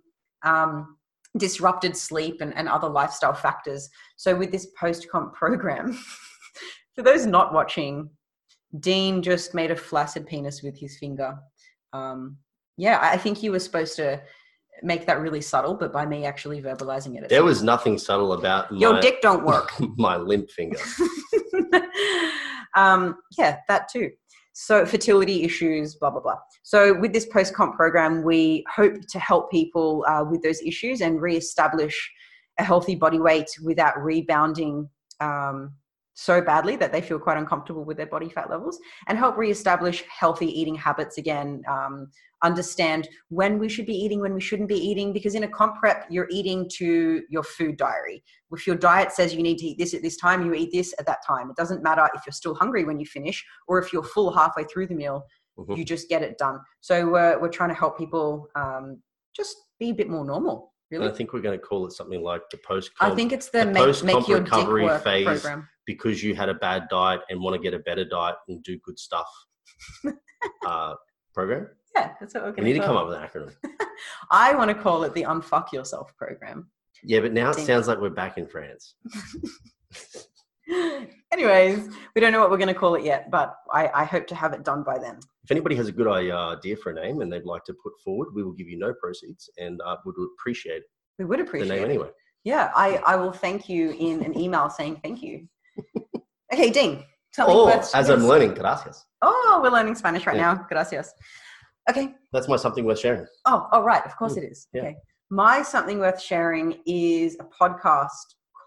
um, 0.44 0.96
disrupted 1.38 1.98
sleep, 1.98 2.42
and, 2.42 2.56
and 2.56 2.70
other 2.70 2.88
lifestyle 2.88 3.34
factors. 3.34 3.90
So, 4.16 4.36
with 4.36 4.52
this 4.52 4.68
post 4.80 5.10
comp 5.12 5.34
program, 5.42 5.98
for 6.94 7.02
those 7.02 7.26
not 7.26 7.52
watching, 7.52 8.12
Dean 8.80 9.24
just 9.24 9.56
made 9.56 9.72
a 9.72 9.76
flaccid 9.76 10.28
penis 10.28 10.62
with 10.62 10.78
his 10.78 11.00
finger. 11.00 11.36
Um, 11.94 12.38
yeah, 12.78 13.00
I 13.02 13.18
think 13.18 13.42
you 13.42 13.54
were 13.54 13.60
supposed 13.60 13.96
to 13.96 14.22
make 14.84 15.06
that 15.06 15.20
really 15.20 15.42
subtle, 15.42 15.74
but 15.74 15.92
by 15.92 16.06
me 16.06 16.26
actually 16.26 16.62
verbalizing 16.62 17.18
it, 17.18 17.30
There 17.30 17.44
was 17.44 17.64
nothing 17.64 17.98
subtle 17.98 18.34
about 18.34 18.72
your 18.78 18.94
my, 18.94 19.02
dick 19.02 19.22
don't 19.22 19.44
work. 19.46 19.72
my 19.98 20.18
limp 20.18 20.50
finger. 20.52 20.80
um, 22.76 23.18
yeah, 23.38 23.58
that 23.68 23.90
too. 23.90 24.12
So 24.54 24.86
fertility 24.86 25.44
issues, 25.44 25.96
blah 25.96 26.10
blah 26.10 26.22
blah. 26.22 26.38
So 26.64 27.00
with 27.00 27.14
this 27.14 27.26
post 27.26 27.54
comp 27.54 27.76
program, 27.76 28.24
we 28.24 28.66
hope 28.74 28.96
to 29.10 29.20
help 29.20 29.50
people 29.52 30.06
uh, 30.08 30.26
with 30.30 30.44
those 30.44 30.62
issues 30.62 31.02
and 31.02 31.22
reestablish 31.22 32.12
a 32.58 32.64
healthy 32.64 32.96
body 32.96 33.20
weight 33.20 33.50
without 33.64 33.98
rebounding 34.04 34.90
um, 35.22 35.74
so 36.20 36.42
badly 36.42 36.76
that 36.76 36.92
they 36.92 37.00
feel 37.02 37.18
quite 37.18 37.38
uncomfortable 37.38 37.86
with 37.86 37.96
their 37.96 38.06
body 38.06 38.28
fat 38.28 38.50
levels 38.50 38.78
and 39.08 39.18
help 39.18 39.38
reestablish 39.38 40.04
healthy 40.10 40.48
eating 40.48 40.76
habits 40.76 41.18
again 41.18 41.62
um, 41.70 42.12
understand 42.44 43.08
when 43.30 43.58
we 43.58 43.70
should 43.70 43.86
be 43.86 43.94
eating 43.94 44.20
when 44.20 44.34
we 44.34 44.42
shouldn't 44.42 44.68
be 44.68 44.76
eating 44.76 45.14
because 45.14 45.34
in 45.34 45.44
a 45.44 45.48
comp 45.48 45.78
prep 45.78 46.06
you're 46.10 46.28
eating 46.30 46.70
to 46.70 47.22
your 47.30 47.44
food 47.44 47.78
diary 47.78 48.22
if 48.52 48.68
your 48.68 48.76
diet 48.76 49.14
says 49.14 49.34
you 49.34 49.42
need 49.42 49.58
to 49.58 49.66
eat 49.68 49.78
this 49.78 49.94
at 49.94 50.02
this 50.02 50.18
time 50.18 50.46
you 50.46 50.54
eat 50.54 50.72
this 50.74 50.94
at 51.00 51.06
that 51.06 51.20
time 51.26 51.50
it 51.50 51.56
doesn't 51.56 51.84
matter 51.84 52.06
if 52.14 52.22
you're 52.26 52.34
still 52.34 52.54
hungry 52.54 52.84
when 52.84 53.00
you 53.00 53.06
finish 53.06 53.46
or 53.70 53.80
if 53.80 53.94
you're 53.94 54.04
full 54.04 54.30
halfway 54.32 54.66
through 54.66 54.88
the 54.88 54.96
meal 54.96 55.24
Mhm. 55.58 55.78
you 55.78 55.84
just 55.84 56.08
get 56.08 56.22
it 56.22 56.38
done 56.38 56.60
so 56.80 57.16
uh, 57.16 57.38
we're 57.42 57.50
trying 57.50 57.68
to 57.70 57.76
help 57.76 57.98
people 57.98 58.48
um, 58.56 59.02
just 59.36 59.56
be 59.78 59.90
a 59.90 59.94
bit 59.94 60.10
more 60.10 60.24
normal 60.26 60.74
really 60.90 61.08
I 61.08 61.12
think 61.12 61.34
we're 61.34 61.42
going 61.42 61.60
to 61.60 61.66
call 61.66 61.86
it 61.86 61.92
something 61.92 62.22
like 62.22 62.42
the 62.50 62.58
post. 62.58 62.92
i 63.02 63.10
think 63.10 63.32
it's 63.34 63.50
the, 63.50 63.66
the 63.66 63.72
make, 63.72 64.04
make 64.04 64.28
your 64.28 64.40
recovery 64.40 64.84
work 64.86 65.04
phase 65.04 65.26
program 65.26 65.68
because 65.90 66.22
you 66.22 66.36
had 66.36 66.50
a 66.50 66.54
bad 66.54 66.88
diet 66.88 67.22
and 67.32 67.42
want 67.42 67.56
to 67.56 67.60
get 67.60 67.74
a 67.74 67.80
better 67.80 68.06
diet 68.06 68.36
and 68.48 68.62
do 68.62 68.78
good 68.84 69.00
stuff. 69.00 69.26
uh, 70.68 70.94
program. 71.34 71.68
yeah 71.96 72.12
that's 72.20 72.36
what 72.36 72.44
we're 72.44 72.52
going 72.52 72.64
We 72.64 72.74
need 72.74 72.80
to 72.80 72.86
come 72.86 72.96
up 72.96 73.08
with 73.08 73.18
an 73.18 73.24
acronym. 73.28 73.56
i 74.32 74.54
want 74.54 74.70
to 74.70 74.76
call 74.76 75.04
it 75.04 75.16
the 75.16 75.24
unfuck 75.24 75.72
yourself 75.72 76.16
program 76.16 76.70
Yeah, 77.04 77.22
but 77.22 77.34
now 77.34 77.50
it 77.50 77.56
sounds 77.56 77.88
like 77.88 78.00
we're 78.00 78.12
back 78.24 78.38
in 78.38 78.46
France. 78.46 78.96
Anyways, 81.34 81.90
we 82.14 82.22
don't 82.22 82.32
know 82.34 82.40
what 82.42 82.52
we're 82.52 82.64
going 82.66 82.76
to 82.76 82.80
call 82.84 82.94
it 82.96 83.04
yet, 83.04 83.32
but 83.32 83.56
I, 83.74 83.90
I 84.02 84.04
hope 84.04 84.28
to 84.28 84.36
have 84.36 84.54
it 84.54 84.64
done 84.64 84.84
by 84.84 85.00
then. 85.00 85.18
If 85.44 85.50
anybody 85.50 85.76
has 85.78 85.88
a 85.88 85.92
good 85.92 86.08
uh, 86.08 86.56
idea 86.58 86.76
for 86.78 86.92
a 86.92 86.94
name 86.94 87.22
and 87.22 87.32
they'd 87.34 87.46
like 87.46 87.64
to 87.66 87.74
put 87.84 87.94
forward, 88.04 88.28
we 88.36 88.44
will 88.44 88.52
give 88.60 88.70
you 88.70 88.78
no 88.78 88.94
proceeds 89.02 89.50
and 89.58 89.82
uh, 89.84 89.98
would 90.06 90.16
appreciate 90.38 90.84
We 91.18 91.26
would 91.26 91.40
appreciate 91.40 91.70
the 91.70 91.74
name 91.74 91.84
it. 91.84 91.90
anyway. 91.90 92.10
Yeah, 92.44 92.72
I, 92.76 92.98
I 93.06 93.16
will 93.16 93.32
thank 93.32 93.68
you 93.68 93.92
in 93.92 94.24
an 94.24 94.38
email 94.38 94.70
saying 94.70 95.00
thank 95.04 95.24
you. 95.24 95.48
Okay, 96.54 96.70
Dean. 96.72 97.04
Something 97.32 97.56
Oh, 97.56 97.66
worth- 97.66 97.94
as 97.96 98.10
I'm 98.10 98.26
learning, 98.26 98.56
gracias. 98.56 99.06
Oh, 99.22 99.60
we're 99.62 99.70
learning 99.70 99.96
Spanish 99.96 100.26
right 100.26 100.36
Yeah. 100.36 100.54
now. 100.56 100.66
Gracias. 100.68 101.14
Okay. 101.90 102.16
That's 102.34 102.48
my 102.48 102.56
something 102.56 102.86
worth 102.86 103.00
sharing. 103.00 103.28
Oh, 103.46 103.68
oh, 103.72 103.84
right. 103.84 104.04
Of 104.06 104.16
course 104.18 104.36
it 104.38 104.44
is. 104.44 104.68
yeah. 104.74 104.82
Okay. 104.82 104.96
My 105.30 105.62
something 105.62 106.00
worth 106.00 106.20
sharing 106.22 106.80
is 106.88 107.38
a 107.40 107.44
podcast 107.46 108.10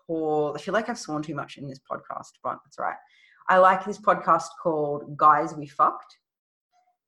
called. 0.06 0.56
I 0.56 0.60
feel 0.60 0.74
like 0.74 0.88
I've 0.88 0.98
sworn 0.98 1.22
too 1.22 1.34
much 1.34 1.56
in 1.58 1.68
this 1.68 1.80
podcast, 1.90 2.30
but 2.44 2.58
that's 2.64 2.78
right. 2.78 2.96
I 3.48 3.58
like 3.58 3.84
this 3.84 3.98
podcast 3.98 4.46
called 4.62 5.16
"Guys 5.16 5.54
We 5.56 5.66
Fucked." 5.66 6.16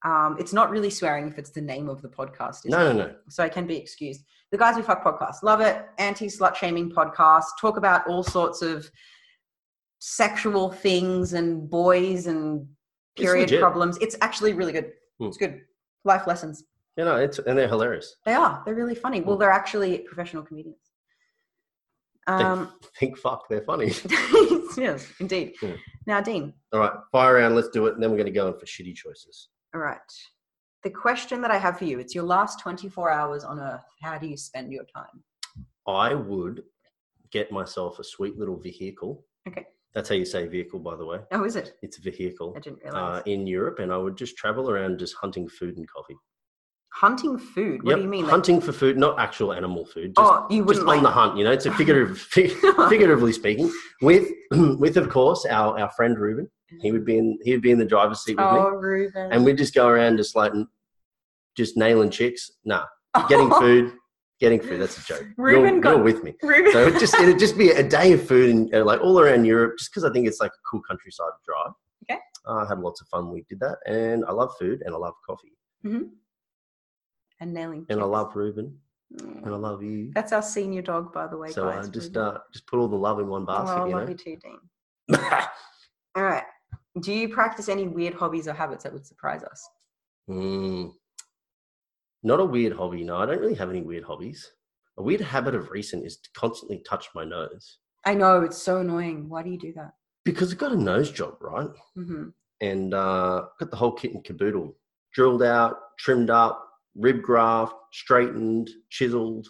Um, 0.04 0.36
it's 0.38 0.52
not 0.52 0.70
really 0.70 0.90
swearing 0.90 1.28
if 1.28 1.38
it's 1.38 1.50
the 1.50 1.60
name 1.62 1.88
of 1.88 2.02
the 2.02 2.08
podcast. 2.08 2.66
Is 2.66 2.72
No, 2.72 2.90
it? 2.90 2.94
no, 2.94 3.06
no. 3.06 3.14
so 3.28 3.42
I 3.44 3.48
can 3.48 3.66
be 3.66 3.76
excused. 3.76 4.24
The 4.50 4.58
Guys 4.58 4.74
We 4.76 4.82
Fuck 4.82 5.02
podcast, 5.04 5.42
love 5.44 5.60
it. 5.60 5.86
Anti 5.98 6.26
slut 6.26 6.56
shaming 6.56 6.90
podcast, 6.90 7.44
talk 7.60 7.76
about 7.76 8.06
all 8.08 8.22
sorts 8.24 8.60
of 8.60 8.90
sexual 10.08 10.70
things 10.70 11.32
and 11.32 11.68
boys 11.70 12.26
and 12.26 12.66
period 13.16 13.44
legit. 13.50 13.60
problems. 13.60 13.96
It's 14.02 14.16
actually 14.20 14.52
really 14.52 14.72
good. 14.72 14.92
It's 15.20 15.38
good. 15.38 15.62
Life 16.04 16.26
lessons. 16.26 16.64
You 16.98 17.04
know, 17.06 17.16
it's 17.16 17.38
and 17.38 17.56
they're 17.58 17.68
hilarious. 17.68 18.16
They 18.26 18.34
are. 18.34 18.62
They're 18.66 18.74
really 18.74 18.94
funny. 18.94 19.22
Well, 19.22 19.36
Hmm. 19.36 19.40
they're 19.40 19.50
actually 19.50 19.98
professional 20.00 20.42
comedians. 20.42 20.76
Um, 22.26 22.72
Think 23.00 23.16
fuck, 23.18 23.48
they're 23.48 23.62
funny. 23.62 23.92
yes, 24.76 25.10
indeed. 25.20 25.54
Hmm. 25.60 25.72
Now, 26.06 26.20
Dean, 26.20 26.52
All 26.74 26.80
right, 26.80 26.92
fire 27.10 27.36
around. 27.36 27.54
Let's 27.54 27.68
do 27.70 27.86
it, 27.86 27.94
and 27.94 28.02
then 28.02 28.10
we're 28.10 28.18
going 28.18 28.26
to 28.26 28.32
go 28.32 28.48
in 28.48 28.58
for 28.58 28.66
shitty 28.66 28.94
choices. 28.94 29.48
all 29.74 29.80
right. 29.80 29.98
The 30.82 30.90
question 30.90 31.40
that 31.40 31.50
I 31.50 31.56
have 31.56 31.78
for 31.78 31.86
you, 31.86 31.98
it's 31.98 32.14
your 32.14 32.24
last 32.24 32.60
24 32.60 33.10
hours 33.10 33.42
on 33.42 33.58
earth. 33.58 33.86
How 34.02 34.18
do 34.18 34.26
you 34.26 34.36
spend 34.36 34.70
your 34.70 34.84
time? 34.84 35.24
I 35.88 36.14
would 36.14 36.62
get 37.30 37.50
myself 37.50 37.98
a 38.00 38.04
sweet 38.04 38.38
little 38.38 38.58
vehicle. 38.58 39.24
Okay. 39.48 39.64
That's 39.94 40.08
how 40.08 40.16
you 40.16 40.24
say 40.24 40.46
vehicle, 40.48 40.80
by 40.80 40.96
the 40.96 41.06
way. 41.06 41.18
Oh, 41.30 41.44
is 41.44 41.54
it? 41.56 41.74
It's 41.82 41.98
vehicle 41.98 42.54
I 42.56 42.60
didn't 42.60 42.80
uh, 42.84 42.90
realize. 42.92 43.22
in 43.26 43.46
Europe, 43.46 43.78
and 43.78 43.92
I 43.92 43.96
would 43.96 44.16
just 44.16 44.36
travel 44.36 44.68
around 44.70 44.98
just 44.98 45.14
hunting 45.14 45.48
food 45.48 45.76
and 45.76 45.88
coffee. 45.88 46.16
Hunting 46.92 47.38
food. 47.38 47.82
What 47.82 47.90
Yep, 47.90 47.96
do 47.98 48.02
you 48.02 48.08
mean? 48.08 48.22
Like- 48.22 48.30
Hunting 48.30 48.60
for 48.60 48.72
food, 48.72 48.96
not 48.98 49.18
actual 49.18 49.52
animal 49.52 49.84
food. 49.84 50.14
Just, 50.16 50.30
oh, 50.32 50.46
you 50.50 50.58
just 50.58 50.66
wouldn't 50.66 50.88
on 50.88 50.94
like 50.96 51.02
the 51.02 51.10
hunt. 51.10 51.36
You 51.38 51.44
know, 51.44 51.52
it's 51.52 51.66
a 51.66 51.72
figurative, 51.72 52.18
figuratively 52.88 53.32
speaking. 53.32 53.72
With, 54.02 54.28
with 54.50 54.96
of 54.96 55.08
course, 55.10 55.44
our, 55.46 55.78
our 55.78 55.90
friend 55.92 56.18
Ruben. 56.18 56.48
He 56.80 56.90
would 56.90 57.04
be 57.04 57.18
in. 57.18 57.38
He 57.42 57.52
would 57.52 57.62
be 57.62 57.70
in 57.70 57.78
the 57.78 57.84
driver's 57.84 58.20
seat 58.24 58.36
with 58.36 58.46
Oh, 58.46 58.70
me, 58.72 58.76
Ruben. 58.78 59.30
and 59.32 59.44
we'd 59.44 59.58
just 59.58 59.74
go 59.74 59.86
around 59.86 60.16
just 60.16 60.34
like, 60.34 60.52
just 61.56 61.76
nailing 61.76 62.10
chicks. 62.10 62.50
Nah, 62.64 62.84
getting 63.28 63.48
food, 63.60 63.92
getting 64.40 64.60
food. 64.60 64.80
That's 64.80 64.98
a 64.98 65.04
joke. 65.04 65.26
Ruben 65.36 65.74
you're, 65.74 65.80
got- 65.80 65.94
you're 65.96 66.02
with 66.04 66.22
me. 66.24 66.34
Ruben. 66.42 66.72
So 66.72 66.86
it 66.86 66.98
just 67.00 67.14
it'd 67.14 67.38
just 67.38 67.56
be 67.58 67.70
a 67.70 67.82
day 67.82 68.12
of 68.12 68.26
food 68.26 68.50
and 68.50 68.74
uh, 68.74 68.84
like 68.84 69.00
all 69.00 69.18
around 69.20 69.44
Europe, 69.44 69.78
just 69.78 69.90
because 69.90 70.04
I 70.04 70.12
think 70.12 70.26
it's 70.26 70.40
like 70.40 70.50
a 70.52 70.62
cool 70.70 70.82
countryside 70.88 71.30
drive. 71.46 71.72
Okay. 72.10 72.20
Uh, 72.46 72.64
I 72.64 72.68
had 72.68 72.80
lots 72.80 73.00
of 73.00 73.08
fun. 73.08 73.30
We 73.30 73.44
did 73.48 73.60
that, 73.60 73.78
and 73.86 74.24
I 74.26 74.32
love 74.32 74.52
food 74.58 74.82
and 74.84 74.94
I 74.94 74.98
love 74.98 75.14
coffee 75.26 75.52
and 77.40 77.52
nailing. 77.52 77.86
and 77.90 78.00
I 78.00 78.04
love 78.04 78.34
Ruben 78.36 78.78
Mm. 79.14 79.44
and 79.44 79.54
I 79.54 79.58
love 79.58 79.80
you. 79.82 80.10
That's 80.14 80.32
our 80.32 80.42
senior 80.42 80.82
dog, 80.82 81.12
by 81.12 81.26
the 81.28 81.36
way. 81.36 81.50
So 81.52 81.68
I 81.68 81.76
guys, 81.76 81.88
just 81.88 82.16
Ruben. 82.16 82.34
uh, 82.36 82.38
just 82.52 82.66
put 82.66 82.78
all 82.80 82.88
the 82.88 82.96
love 82.96 83.20
in 83.20 83.28
one 83.28 83.44
basket. 83.44 83.70
I 83.74 83.86
you 83.86 83.92
love 83.94 84.04
know. 84.04 84.08
you 84.10 84.16
too, 84.16 84.36
Dean. 84.42 85.20
All 86.16 86.24
right. 86.24 86.42
Do 87.00 87.12
you 87.12 87.28
practice 87.28 87.68
any 87.68 87.86
weird 87.86 88.14
hobbies 88.14 88.48
or 88.48 88.54
habits 88.54 88.82
that 88.82 88.92
would 88.92 89.06
surprise 89.06 89.44
us? 89.44 89.68
Mm. 90.28 90.92
Not 92.24 92.40
a 92.40 92.44
weird 92.44 92.72
hobby. 92.72 93.04
No, 93.04 93.18
I 93.18 93.26
don't 93.26 93.38
really 93.40 93.54
have 93.54 93.70
any 93.70 93.82
weird 93.82 94.02
hobbies. 94.04 94.50
A 94.96 95.02
weird 95.02 95.20
habit 95.20 95.54
of 95.54 95.70
recent 95.70 96.04
is 96.06 96.16
to 96.16 96.30
constantly 96.34 96.82
touch 96.88 97.06
my 97.14 97.24
nose 97.24 97.78
I 98.06 98.14
know 98.14 98.42
it's 98.42 98.58
so 98.62 98.78
annoying. 98.78 99.28
Why 99.28 99.42
do 99.42 99.50
you 99.50 99.58
do 99.58 99.72
that? 99.74 99.92
because 100.24 100.50
I've 100.52 100.58
got 100.58 100.72
a 100.72 100.76
nose 100.76 101.10
job, 101.12 101.36
right? 101.40 101.68
hmm 101.94 102.28
and 102.60 102.94
uh, 102.94 103.42
got 103.60 103.70
the 103.70 103.76
whole 103.76 103.92
kit 103.92 104.14
and 104.14 104.24
caboodle 104.24 104.74
drilled 105.12 105.42
out, 105.42 105.76
trimmed 105.98 106.30
up, 106.30 106.66
rib 106.96 107.20
graft, 107.20 107.74
straightened, 107.92 108.70
chiseled, 108.90 109.46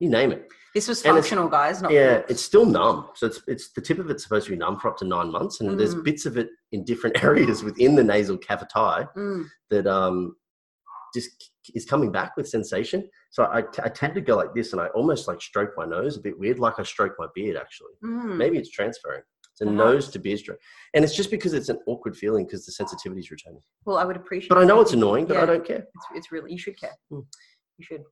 you 0.00 0.10
name 0.10 0.32
it. 0.32 0.48
This 0.74 0.86
was 0.88 1.00
functional, 1.00 1.48
guys. 1.48 1.80
Not 1.80 1.92
yeah, 1.92 2.22
it's 2.28 2.42
still 2.42 2.66
numb. 2.66 3.08
So 3.14 3.26
it's 3.26 3.40
it's 3.46 3.72
the 3.72 3.80
tip 3.80 3.98
of 3.98 4.10
it's 4.10 4.22
supposed 4.24 4.46
to 4.46 4.52
be 4.52 4.58
numb 4.58 4.78
for 4.78 4.88
up 4.88 4.98
to 4.98 5.06
nine 5.06 5.30
months, 5.30 5.60
and 5.60 5.78
there's 5.78 5.94
Mm. 5.94 6.04
bits 6.04 6.26
of 6.26 6.36
it 6.36 6.50
in 6.72 6.84
different 6.84 7.22
areas 7.24 7.62
within 7.62 7.94
the 7.94 8.04
nasal 8.04 8.36
cavity 8.36 8.68
Mm. 9.16 9.46
that 9.70 9.86
um 9.86 10.36
just 11.14 11.52
is 11.74 11.84
coming 11.84 12.10
back 12.10 12.36
with 12.36 12.48
sensation. 12.48 13.08
So 13.30 13.48
I, 13.50 13.62
t- 13.62 13.82
I 13.84 13.88
tend 13.88 14.14
to 14.14 14.20
go 14.20 14.36
like 14.36 14.54
this, 14.54 14.72
and 14.72 14.80
I 14.80 14.86
almost 14.88 15.28
like 15.28 15.40
stroke 15.40 15.70
my 15.76 15.84
nose 15.84 16.16
a 16.16 16.20
bit 16.20 16.38
weird, 16.38 16.58
like 16.58 16.78
I 16.78 16.82
stroke 16.82 17.14
my 17.18 17.26
beard 17.34 17.56
actually. 17.56 17.92
Mm. 18.04 18.36
Maybe 18.36 18.58
it's 18.58 18.70
transferring. 18.70 19.22
It's 19.52 19.60
a 19.60 19.64
Perhaps. 19.64 19.78
nose 19.78 20.08
to 20.10 20.18
beard 20.18 20.38
stroke, 20.38 20.58
and 20.94 21.04
it's 21.04 21.16
just 21.16 21.30
because 21.30 21.52
it's 21.52 21.68
an 21.68 21.78
awkward 21.86 22.16
feeling 22.16 22.44
because 22.46 22.64
the 22.64 22.72
sensitivity 22.72 23.20
is 23.20 23.30
returning. 23.30 23.60
Well, 23.84 23.98
I 23.98 24.04
would 24.04 24.16
appreciate. 24.16 24.50
But 24.50 24.58
I 24.58 24.64
know 24.64 24.80
it's 24.80 24.92
annoying, 24.92 25.26
but 25.26 25.34
Yeah. 25.34 25.42
I 25.42 25.46
don't 25.46 25.64
care. 25.66 25.78
It's, 25.94 26.06
it's 26.14 26.32
really 26.32 26.52
you 26.52 26.58
should 26.58 26.78
care. 26.78 26.96
Mm. 27.12 27.24
You 27.78 27.84
should. 27.84 28.02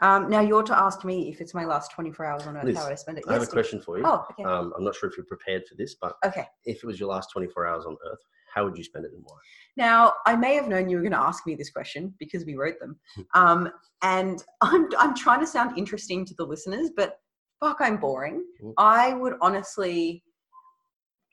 Um, 0.00 0.30
now 0.30 0.40
you're 0.40 0.62
to 0.62 0.78
ask 0.78 1.04
me 1.04 1.28
if 1.30 1.42
it's 1.42 1.52
my 1.52 1.66
last 1.66 1.92
24 1.92 2.24
hours 2.24 2.46
on 2.46 2.56
Earth. 2.56 2.64
Liz, 2.64 2.76
how 2.76 2.84
would 2.84 2.92
I 2.92 2.96
spend 2.96 3.18
it? 3.18 3.24
I 3.28 3.34
have 3.34 3.42
a 3.42 3.46
question 3.46 3.82
for 3.82 3.98
you. 3.98 4.04
Oh, 4.06 4.24
okay. 4.30 4.44
Um, 4.44 4.72
I'm 4.76 4.82
not 4.82 4.94
sure 4.94 5.10
if 5.10 5.16
you're 5.16 5.26
prepared 5.26 5.66
for 5.68 5.74
this, 5.74 5.96
but 6.00 6.14
okay. 6.24 6.46
if 6.64 6.82
it 6.82 6.86
was 6.86 6.98
your 6.98 7.10
last 7.10 7.30
24 7.32 7.66
hours 7.66 7.84
on 7.84 7.96
Earth, 8.10 8.18
how 8.54 8.64
would 8.64 8.76
you 8.76 8.84
spend 8.84 9.04
it 9.04 9.12
and 9.12 9.22
why? 9.24 9.36
Now, 9.76 10.14
I 10.26 10.36
may 10.36 10.54
have 10.54 10.68
known 10.68 10.88
you 10.88 10.96
were 10.96 11.02
going 11.02 11.12
to 11.12 11.18
ask 11.18 11.46
me 11.46 11.54
this 11.54 11.70
question 11.70 12.14
because 12.18 12.44
we 12.44 12.56
wrote 12.56 12.78
them. 12.80 12.98
Hmm. 13.14 13.22
Um, 13.34 13.72
and 14.02 14.42
I'm, 14.60 14.88
I'm 14.98 15.14
trying 15.14 15.40
to 15.40 15.46
sound 15.46 15.78
interesting 15.78 16.24
to 16.26 16.34
the 16.34 16.44
listeners, 16.44 16.90
but 16.96 17.18
fuck, 17.60 17.78
I'm 17.80 17.98
boring. 17.98 18.44
I 18.78 19.14
would 19.14 19.34
honestly 19.40 20.24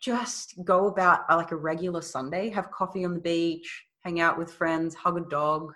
just 0.01 0.53
go 0.63 0.87
about 0.87 1.21
uh, 1.29 1.37
like 1.37 1.51
a 1.51 1.55
regular 1.55 2.01
Sunday, 2.01 2.49
have 2.49 2.71
coffee 2.71 3.05
on 3.05 3.13
the 3.13 3.19
beach, 3.19 3.85
hang 4.03 4.19
out 4.19 4.37
with 4.37 4.51
friends, 4.51 4.93
hug 4.93 5.17
a 5.17 5.29
dog. 5.29 5.73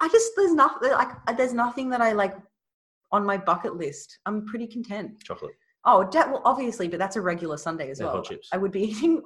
I 0.00 0.08
just, 0.08 0.32
there's 0.36 0.52
nothing, 0.52 0.90
like, 0.92 1.10
there's 1.36 1.54
nothing 1.54 1.88
that 1.90 2.00
I 2.00 2.12
like 2.12 2.36
on 3.10 3.24
my 3.24 3.38
bucket 3.38 3.76
list. 3.76 4.18
I'm 4.26 4.46
pretty 4.46 4.66
content. 4.66 5.22
Chocolate. 5.24 5.54
Oh, 5.84 6.04
de- 6.04 6.18
well, 6.18 6.42
obviously, 6.44 6.88
but 6.88 6.98
that's 6.98 7.16
a 7.16 7.20
regular 7.20 7.56
Sunday 7.56 7.90
as 7.90 8.00
well. 8.00 8.22
I 8.52 8.56
would 8.58 8.72
be 8.72 8.82
eating 8.90 9.22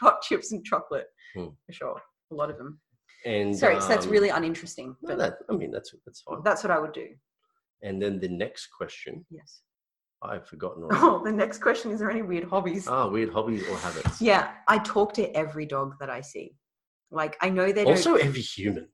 hot, 0.00 0.20
chips 0.22 0.52
and 0.52 0.64
chocolate 0.64 1.06
Hmm. 1.34 1.46
for 1.66 1.72
sure. 1.72 2.02
A 2.30 2.34
lot 2.34 2.50
of 2.50 2.58
them. 2.58 2.80
And 3.24 3.56
Sorry, 3.56 3.80
so 3.80 3.88
that's 3.88 4.06
um, 4.06 4.12
really 4.12 4.28
uninteresting. 4.30 4.96
no, 5.00 5.08
But 5.10 5.18
that, 5.18 5.34
I 5.48 5.52
mean, 5.54 5.70
that's 5.70 5.94
that's 6.04 6.22
fine. 6.22 6.42
that's 6.44 6.62
what 6.64 6.70
I 6.72 6.78
would 6.78 6.92
do. 6.92 7.08
And 7.82 8.00
then 8.02 8.18
the 8.20 8.28
next 8.28 8.66
question, 8.76 9.24
Yes. 9.30 9.62
I've 10.22 10.46
forgotten. 10.46 10.82
Already. 10.84 11.00
Oh, 11.02 11.22
the 11.24 11.32
next 11.32 11.58
question 11.60 11.90
is 11.92 12.00
there 12.00 12.10
any 12.10 12.22
weird 12.22 12.44
hobbies? 12.44 12.86
ah, 12.88 13.08
weird 13.08 13.32
hobbies 13.32 13.66
or 13.68 13.76
habits. 13.78 14.20
yeah, 14.20 14.52
I 14.68 14.78
talk 14.78 15.12
to 15.14 15.34
every 15.36 15.66
dog 15.66 15.94
that 16.00 16.10
I 16.10 16.20
see. 16.20 16.56
Like 17.10 17.36
I 17.40 17.48
know 17.48 17.72
they 17.72 17.84
Also, 17.84 18.14
every 18.16 18.40
human. 18.40 18.88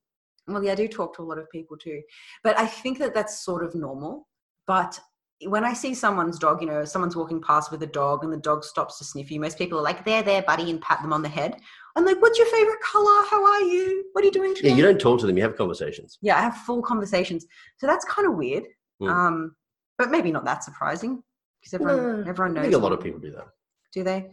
Well, 0.46 0.62
yeah, 0.64 0.72
I 0.72 0.74
do 0.74 0.88
talk 0.88 1.14
to 1.16 1.22
a 1.22 1.24
lot 1.30 1.38
of 1.38 1.48
people 1.50 1.76
too, 1.76 2.00
but 2.44 2.58
I 2.58 2.66
think 2.66 2.98
that 2.98 3.14
that's 3.14 3.44
sort 3.44 3.64
of 3.64 3.74
normal. 3.74 4.28
But 4.66 4.98
when 5.46 5.64
I 5.64 5.72
see 5.72 5.94
someone's 5.94 6.38
dog, 6.38 6.60
you 6.60 6.66
know, 6.66 6.84
someone's 6.84 7.14
walking 7.14 7.40
past 7.40 7.70
with 7.70 7.82
a 7.82 7.86
dog 7.86 8.24
and 8.24 8.32
the 8.32 8.36
dog 8.38 8.64
stops 8.64 8.98
to 8.98 9.04
sniff 9.04 9.30
you, 9.30 9.38
most 9.40 9.56
people 9.58 9.78
are 9.78 9.82
like, 9.82 10.04
"There, 10.04 10.22
there, 10.22 10.42
buddy," 10.42 10.70
and 10.70 10.80
pat 10.80 11.00
them 11.02 11.12
on 11.12 11.22
the 11.22 11.28
head. 11.28 11.60
I'm 11.96 12.04
like, 12.04 12.20
"What's 12.20 12.38
your 12.38 12.48
favorite 12.48 12.80
color? 12.80 13.24
How 13.30 13.44
are 13.44 13.60
you? 13.62 14.04
What 14.12 14.22
are 14.22 14.26
you 14.26 14.32
doing 14.32 14.54
today?" 14.54 14.70
Yeah, 14.70 14.74
you 14.76 14.82
don't 14.82 15.00
talk 15.00 15.20
to 15.20 15.26
them. 15.26 15.36
You 15.36 15.42
have 15.44 15.56
conversations. 15.56 16.18
yeah, 16.22 16.36
I 16.36 16.40
have 16.40 16.56
full 16.58 16.82
conversations. 16.82 17.46
So 17.78 17.86
that's 17.86 18.04
kind 18.04 18.26
of 18.28 18.34
weird. 18.34 18.64
Mm. 19.00 19.10
Um, 19.10 19.56
but 19.96 20.10
maybe 20.10 20.32
not 20.32 20.44
that 20.44 20.64
surprising 20.64 21.22
because 21.60 21.74
everyone 21.74 22.22
No, 22.24 22.28
everyone 22.30 22.54
knows. 22.54 22.62
I 22.62 22.70
think 22.70 22.74
a 22.74 22.78
lot 22.84 22.92
of 22.92 23.00
people 23.00 23.20
do 23.20 23.30
that. 23.32 23.46
do 23.92 24.02
they? 24.02 24.28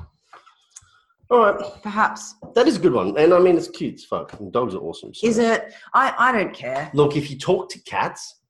All 1.31 1.39
right, 1.39 1.59
Perhaps. 1.81 2.35
that 2.53 2.67
is 2.67 2.77
a 2.77 2.79
good 2.79 2.93
one, 2.93 3.17
and 3.17 3.33
I 3.33 3.39
mean 3.39 3.57
it's 3.57 3.67
cute. 3.67 3.95
as 3.95 4.05
fuck. 4.05 4.33
And 4.39 4.51
dogs 4.51 4.75
are 4.75 4.79
awesome. 4.79 5.13
so- 5.13 5.25
Is 5.27 5.37
it? 5.39 5.73
I, 5.93 6.13
I 6.19 6.31
don't 6.31 6.53
care. 6.53 6.89
Look, 6.93 7.15
if 7.15 7.31
you 7.31 7.37
talk 7.37 7.69
to 7.71 7.79
cats, 7.81 8.41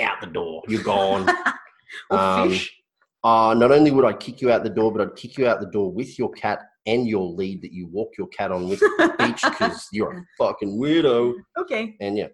out 0.00 0.20
the 0.20 0.26
door. 0.28 0.62
You're 0.68 0.82
gone. 0.82 1.28
or 2.10 2.18
Um, 2.18 2.48
fish. 2.50 2.82
uh, 3.24 3.54
not 3.56 3.70
only 3.72 3.90
would 3.90 4.04
I 4.04 4.12
kick 4.12 4.40
you 4.40 4.50
out 4.52 4.62
the 4.64 4.70
door, 4.70 4.92
but 4.92 5.00
I'd 5.02 5.16
kick 5.16 5.38
you 5.38 5.46
out 5.48 5.60
the 5.60 5.66
door 5.70 5.90
with 5.92 6.18
your 6.18 6.30
cat 6.32 6.60
and 6.86 7.06
your 7.06 7.26
lead 7.28 7.62
that 7.62 7.72
you 7.72 7.86
walk 7.88 8.10
your 8.16 8.26
cat 8.28 8.50
on 8.50 8.68
with 8.68 8.80
the 8.80 9.14
beach 9.18 9.42
because 9.50 9.86
you're 9.92 10.12
a 10.18 10.24
fucking 10.38 10.78
weirdo. 10.80 11.34
Okay. 11.58 11.96
And 12.00 12.16
yeah, 12.16 12.28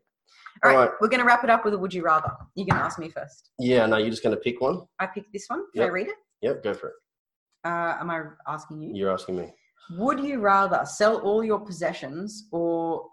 All 0.65 0.73
right. 0.75 0.91
We're 1.01 1.09
going 1.09 1.21
to 1.21 1.27
wrap 1.27 1.43
it 1.45 1.51
up 1.51 1.65
with 1.65 1.75
a 1.75 1.79
would 1.79 1.93
you 1.93 2.03
rather. 2.05 2.31
You're 2.55 2.67
going 2.67 2.79
to 2.81 2.85
ask 2.87 2.99
me 2.99 3.09
first. 3.09 3.51
yeah. 3.59 3.85
No, 3.87 3.97
you're 3.97 4.11
just 4.11 4.23
gonna 4.23 4.37
pick 4.37 4.61
one. 4.61 4.83
I 5.01 5.07
picked 5.07 5.33
this 5.33 5.47
one. 5.49 5.65
Can 5.75 5.83
I 5.83 5.87
read 5.89 6.09
it? 6.09 6.15
Yep, 6.43 6.63
go 6.63 6.75
for 6.75 6.89
it. 6.89 6.95
Uh, 7.65 7.97
am 8.01 8.11
I 8.11 8.23
asking 8.47 8.81
you? 8.83 8.93
You're 8.95 9.13
asking 9.13 9.37
me. 9.39 9.53
Would 9.99 10.21
you 10.21 10.39
rather 10.41 10.85
sell 10.85 11.17
all 11.19 11.43
your 11.45 11.59
possessions 11.61 12.47
or 12.53 13.07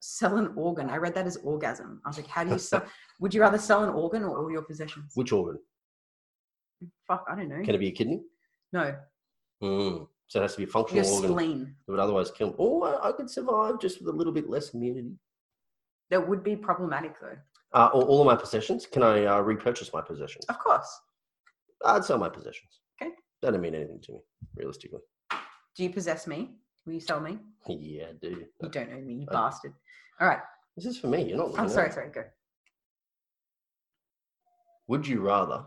sell 0.00 0.36
an 0.36 0.52
organ? 0.56 0.88
I 0.90 0.96
read 0.98 1.14
that 1.14 1.26
as 1.26 1.36
orgasm. 1.38 2.00
I 2.04 2.08
was 2.08 2.16
like, 2.18 2.28
how 2.28 2.44
do 2.44 2.50
you 2.50 2.58
sell? 2.70 2.84
would 3.20 3.34
you 3.34 3.40
rather 3.40 3.58
sell 3.58 3.82
an 3.82 3.90
organ 3.90 4.22
or 4.22 4.38
all 4.38 4.50
your 4.50 4.62
possessions? 4.62 5.12
Which 5.16 5.32
organ? 5.32 5.58
Fuck, 7.06 7.24
I 7.30 7.34
don't 7.36 7.48
know. 7.48 7.62
Can 7.62 7.74
it 7.74 7.78
be 7.78 7.88
a 7.88 7.92
kidney? 7.92 8.22
no, 8.72 8.94
Mm. 9.62 10.06
So 10.28 10.40
it 10.40 10.42
has 10.42 10.52
to 10.52 10.58
be 10.58 10.64
a 10.64 10.66
your 10.66 10.72
functional 10.72 11.08
organ 11.14 11.30
spleen. 11.30 11.76
that 11.86 11.92
would 11.92 12.00
otherwise 12.00 12.30
kill. 12.32 12.54
Oh, 12.58 12.82
I, 12.82 13.08
I 13.08 13.12
could 13.12 13.30
survive 13.30 13.80
just 13.80 14.00
with 14.00 14.12
a 14.12 14.16
little 14.16 14.32
bit 14.32 14.50
less 14.50 14.74
immunity. 14.74 15.12
That 16.10 16.28
would 16.28 16.42
be 16.44 16.56
problematic, 16.56 17.14
though. 17.20 17.36
Uh, 17.72 17.86
all, 17.94 18.02
all 18.02 18.20
of 18.20 18.26
my 18.26 18.34
possessions. 18.36 18.86
Can 18.86 19.02
I 19.02 19.24
uh, 19.24 19.40
repurchase 19.40 19.92
my 19.92 20.00
possessions? 20.02 20.44
Of 20.46 20.58
course. 20.58 20.88
I'd 21.84 22.04
sell 22.04 22.18
my 22.18 22.28
possessions. 22.28 22.80
Okay. 23.00 23.12
That 23.42 23.52
don't 23.52 23.60
mean 23.60 23.74
anything 23.74 24.00
to 24.02 24.12
me, 24.12 24.20
realistically. 24.56 25.00
Do 25.76 25.82
you 25.84 25.90
possess 25.90 26.26
me? 26.26 26.56
Will 26.84 26.94
you 26.94 27.00
sell 27.00 27.20
me? 27.20 27.38
Yeah, 27.68 28.06
do. 28.20 28.44
You 28.62 28.68
don't 28.68 28.92
own 28.92 29.06
me, 29.06 29.14
you 29.14 29.26
I- 29.30 29.32
bastard. 29.32 29.72
All 30.20 30.26
right. 30.28 30.40
This 30.76 30.86
is 30.86 30.98
for 30.98 31.06
me. 31.06 31.22
You're 31.22 31.38
not. 31.38 31.58
I'm 31.58 31.68
sorry, 31.68 31.90
sorry, 31.92 32.10
go. 32.10 32.24
Would 34.88 35.06
you 35.06 35.20
rather 35.20 35.64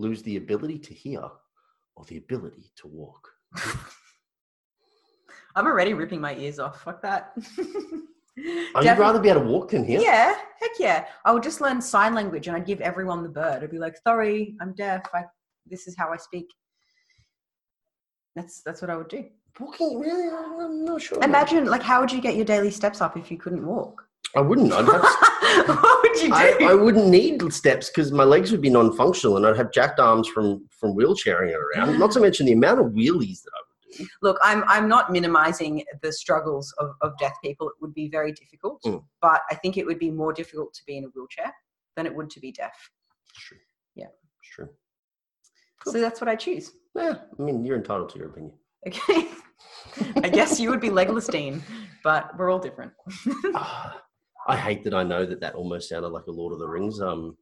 lose 0.00 0.22
the 0.22 0.36
ability 0.36 0.78
to 0.78 0.94
hear 0.94 1.22
or 1.96 2.04
the 2.06 2.16
ability 2.16 2.72
to 2.76 2.88
walk? 2.88 3.28
I'm 5.56 5.66
already 5.66 5.94
ripping 5.94 6.20
my 6.20 6.34
ears 6.36 6.58
off. 6.58 6.82
Fuck 6.82 7.02
that. 7.02 7.36
I'd 8.74 8.98
rather 8.98 9.20
be 9.20 9.28
able 9.28 9.42
to 9.42 9.46
walk 9.46 9.70
than 9.70 9.84
hear. 9.84 10.00
Yeah, 10.00 10.34
heck 10.60 10.70
yeah. 10.78 11.06
I 11.24 11.32
would 11.32 11.42
just 11.42 11.60
learn 11.60 11.80
sign 11.80 12.14
language 12.14 12.46
and 12.46 12.56
I'd 12.56 12.66
give 12.66 12.80
everyone 12.80 13.22
the 13.22 13.28
bird. 13.28 13.62
I'd 13.62 13.70
be 13.70 13.78
like, 13.78 13.96
sorry, 14.06 14.54
I'm 14.60 14.72
deaf. 14.74 15.02
I, 15.12 15.24
this 15.66 15.86
is 15.88 15.96
how 15.98 16.12
I 16.12 16.16
speak. 16.16 16.46
That's 18.36 18.62
that's 18.62 18.80
what 18.80 18.90
I 18.90 18.96
would 18.96 19.08
do. 19.08 19.24
Walking, 19.58 19.98
really? 19.98 20.28
I'm 20.28 20.84
not 20.84 21.02
sure. 21.02 21.22
Imagine, 21.22 21.66
like, 21.66 21.82
how 21.82 22.00
would 22.00 22.12
you 22.12 22.20
get 22.20 22.36
your 22.36 22.44
daily 22.44 22.70
steps 22.70 23.00
up 23.00 23.16
if 23.16 23.30
you 23.30 23.36
couldn't 23.36 23.66
walk? 23.66 24.06
I 24.36 24.40
wouldn't. 24.40 24.72
I'd 24.72 24.84
have, 24.86 25.02
what 25.82 26.02
would 26.02 26.22
you 26.22 26.28
do? 26.28 26.34
I, 26.34 26.56
I 26.70 26.74
wouldn't 26.74 27.08
need 27.08 27.52
steps 27.52 27.88
because 27.88 28.12
my 28.12 28.24
legs 28.24 28.52
would 28.52 28.60
be 28.60 28.70
non-functional 28.70 29.36
and 29.36 29.46
I'd 29.46 29.56
have 29.56 29.72
jacked 29.72 29.98
arms 30.00 30.28
from 30.28 30.66
from 30.70 30.94
wheelchairing 30.96 31.50
it 31.50 31.56
around. 31.56 31.98
Not 31.98 32.12
to 32.12 32.20
mention 32.26 32.46
the 32.46 32.52
amount 32.52 32.80
of 32.80 32.86
wheelies 32.86 33.42
that 33.42 33.50
I 33.54 33.60
would 33.60 33.98
do. 33.98 34.06
Look, 34.22 34.38
I'm 34.42 34.62
I'm 34.68 34.88
not 34.88 35.10
minimizing 35.10 35.84
the 36.02 36.12
struggles 36.12 36.72
of, 36.78 36.92
of 37.00 37.18
deaf 37.18 37.34
people. 37.42 37.68
It 37.68 37.74
would 37.80 37.94
be 37.94 38.08
very 38.08 38.32
difficult, 38.32 38.80
Mm. 38.84 39.02
but 39.20 39.42
I 39.50 39.54
think 39.56 39.76
it 39.76 39.84
would 39.86 39.98
be 39.98 40.10
more 40.10 40.32
difficult 40.32 40.72
to 40.74 40.82
be 40.86 40.96
in 40.98 41.04
a 41.04 41.08
wheelchair 41.08 41.52
than 41.96 42.06
it 42.06 42.14
would 42.14 42.30
to 42.30 42.40
be 42.40 42.52
deaf. 42.52 42.90
It's 43.30 43.40
true. 43.44 43.58
Yeah. 43.96 44.06
It's 44.40 44.48
true. 44.54 44.68
Cool. 45.82 45.92
So 45.92 46.00
that's 46.00 46.20
what 46.20 46.28
I 46.28 46.36
choose. 46.36 46.72
Yeah, 46.94 47.14
I 47.38 47.42
mean, 47.42 47.64
you're 47.64 47.76
entitled 47.76 48.10
to 48.10 48.18
your 48.18 48.28
opinion. 48.28 48.52
Okay. 48.86 49.28
I 50.24 50.28
guess 50.28 50.60
you 50.60 50.70
would 50.70 50.80
be 50.80 50.90
legless, 50.90 51.26
Dean, 51.26 51.62
but 52.04 52.36
we're 52.38 52.50
all 52.50 52.58
different. 52.58 52.92
I 54.50 54.56
hate 54.56 54.84
that 54.84 54.94
I 54.94 55.02
know 55.04 55.24
that 55.24 55.40
that 55.40 55.54
almost 55.54 55.88
sounded 55.88 56.08
like 56.08 56.26
a 56.26 56.30
Lord 56.32 56.52
of 56.52 56.58
the 56.58 56.68
Rings 56.68 57.00
um 57.00 57.36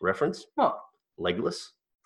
reference. 0.00 0.46
What? 0.54 0.78
Legolas, 1.18 1.58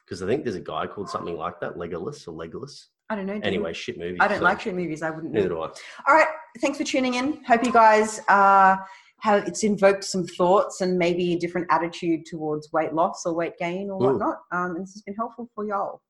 because 0.04 0.22
I 0.22 0.26
think 0.26 0.44
there's 0.44 0.56
a 0.56 0.60
guy 0.60 0.86
called 0.86 1.08
something 1.08 1.36
like 1.36 1.60
that, 1.60 1.74
Legolas 1.76 2.26
or 2.26 2.32
Legolas. 2.32 2.86
I 3.08 3.14
don't 3.16 3.26
know. 3.26 3.38
Anyway, 3.42 3.72
shit 3.72 3.98
movie. 3.98 4.18
I 4.20 4.26
don't 4.28 4.38
so 4.38 4.44
like 4.44 4.60
shit 4.60 4.74
movies. 4.74 5.02
I 5.02 5.10
wouldn't 5.10 5.32
Neither 5.32 5.48
know. 5.50 5.54
do 5.56 5.62
I. 5.62 5.66
All 6.08 6.14
right. 6.14 6.26
Thanks 6.60 6.78
for 6.78 6.84
tuning 6.84 7.14
in. 7.14 7.44
Hope 7.44 7.64
you 7.64 7.72
guys 7.72 8.20
uh, 8.28 8.76
have 9.20 9.46
it's 9.46 9.62
invoked 9.62 10.02
some 10.04 10.26
thoughts 10.26 10.80
and 10.80 10.98
maybe 10.98 11.34
a 11.34 11.38
different 11.38 11.68
attitude 11.70 12.26
towards 12.26 12.72
weight 12.72 12.92
loss 12.94 13.24
or 13.24 13.34
weight 13.34 13.56
gain 13.58 13.90
or 13.90 14.00
Mm. 14.00 14.04
whatnot. 14.06 14.38
Um, 14.52 14.76
and 14.76 14.82
this 14.82 14.94
has 14.94 15.02
been 15.02 15.14
helpful 15.14 15.48
for 15.54 15.64
y'all. 15.66 16.00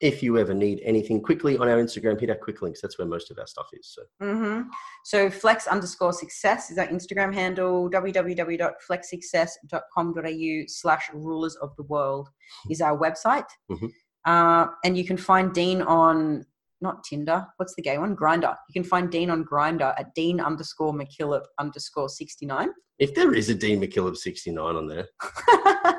If 0.00 0.22
you 0.22 0.38
ever 0.38 0.54
need 0.54 0.80
anything 0.84 1.20
quickly 1.22 1.56
on 1.56 1.68
our 1.68 1.78
Instagram, 1.78 2.20
hit 2.20 2.30
our 2.30 2.36
quick 2.36 2.62
links. 2.62 2.80
That's 2.80 2.98
where 2.98 3.06
most 3.06 3.30
of 3.30 3.38
our 3.38 3.46
stuff 3.46 3.68
is. 3.72 3.94
So 3.94 4.02
hmm 4.20 4.62
So 5.04 5.30
flex 5.30 5.66
underscore 5.66 6.12
success 6.12 6.70
is 6.70 6.78
our 6.78 6.86
Instagram 6.88 7.32
handle. 7.32 7.88
www.flexsuccess.com.au 7.90 10.64
slash 10.68 11.10
rulers 11.12 11.56
of 11.56 11.74
the 11.76 11.84
world 11.84 12.28
is 12.70 12.80
our 12.80 12.98
website. 12.98 13.46
Mhm. 13.70 13.90
Uh, 14.26 14.66
and 14.84 14.96
you 14.98 15.04
can 15.04 15.16
find 15.16 15.52
Dean 15.52 15.82
on 15.82 16.44
not 16.80 17.04
Tinder. 17.04 17.46
What's 17.56 17.74
the 17.76 17.82
gay 17.82 17.98
one? 17.98 18.16
Grindr. 18.16 18.54
You 18.68 18.72
can 18.72 18.84
find 18.84 19.10
Dean 19.10 19.30
on 19.30 19.44
Grindr 19.44 19.94
at 19.98 20.12
Dean 20.14 20.40
underscore 20.40 20.92
McKillop 20.92 21.42
underscore 21.58 22.08
69. 22.08 22.70
if 22.98 23.14
there 23.14 23.32
is 23.34 23.48
a 23.48 23.54
Dean 23.54 23.80
McKillop 23.80 24.16
69 24.16 24.76
on 24.76 24.86
there, 24.86 25.08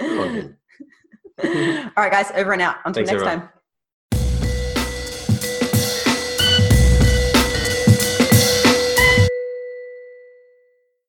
on. 0.00 0.56
All 1.44 1.50
right, 1.96 2.12
guys, 2.12 2.30
over 2.34 2.52
and 2.52 2.62
out. 2.62 2.76
Until 2.84 3.04
Thanks, 3.04 3.10
next 3.12 3.22
everyone. 3.22 3.48
time. 3.48 3.61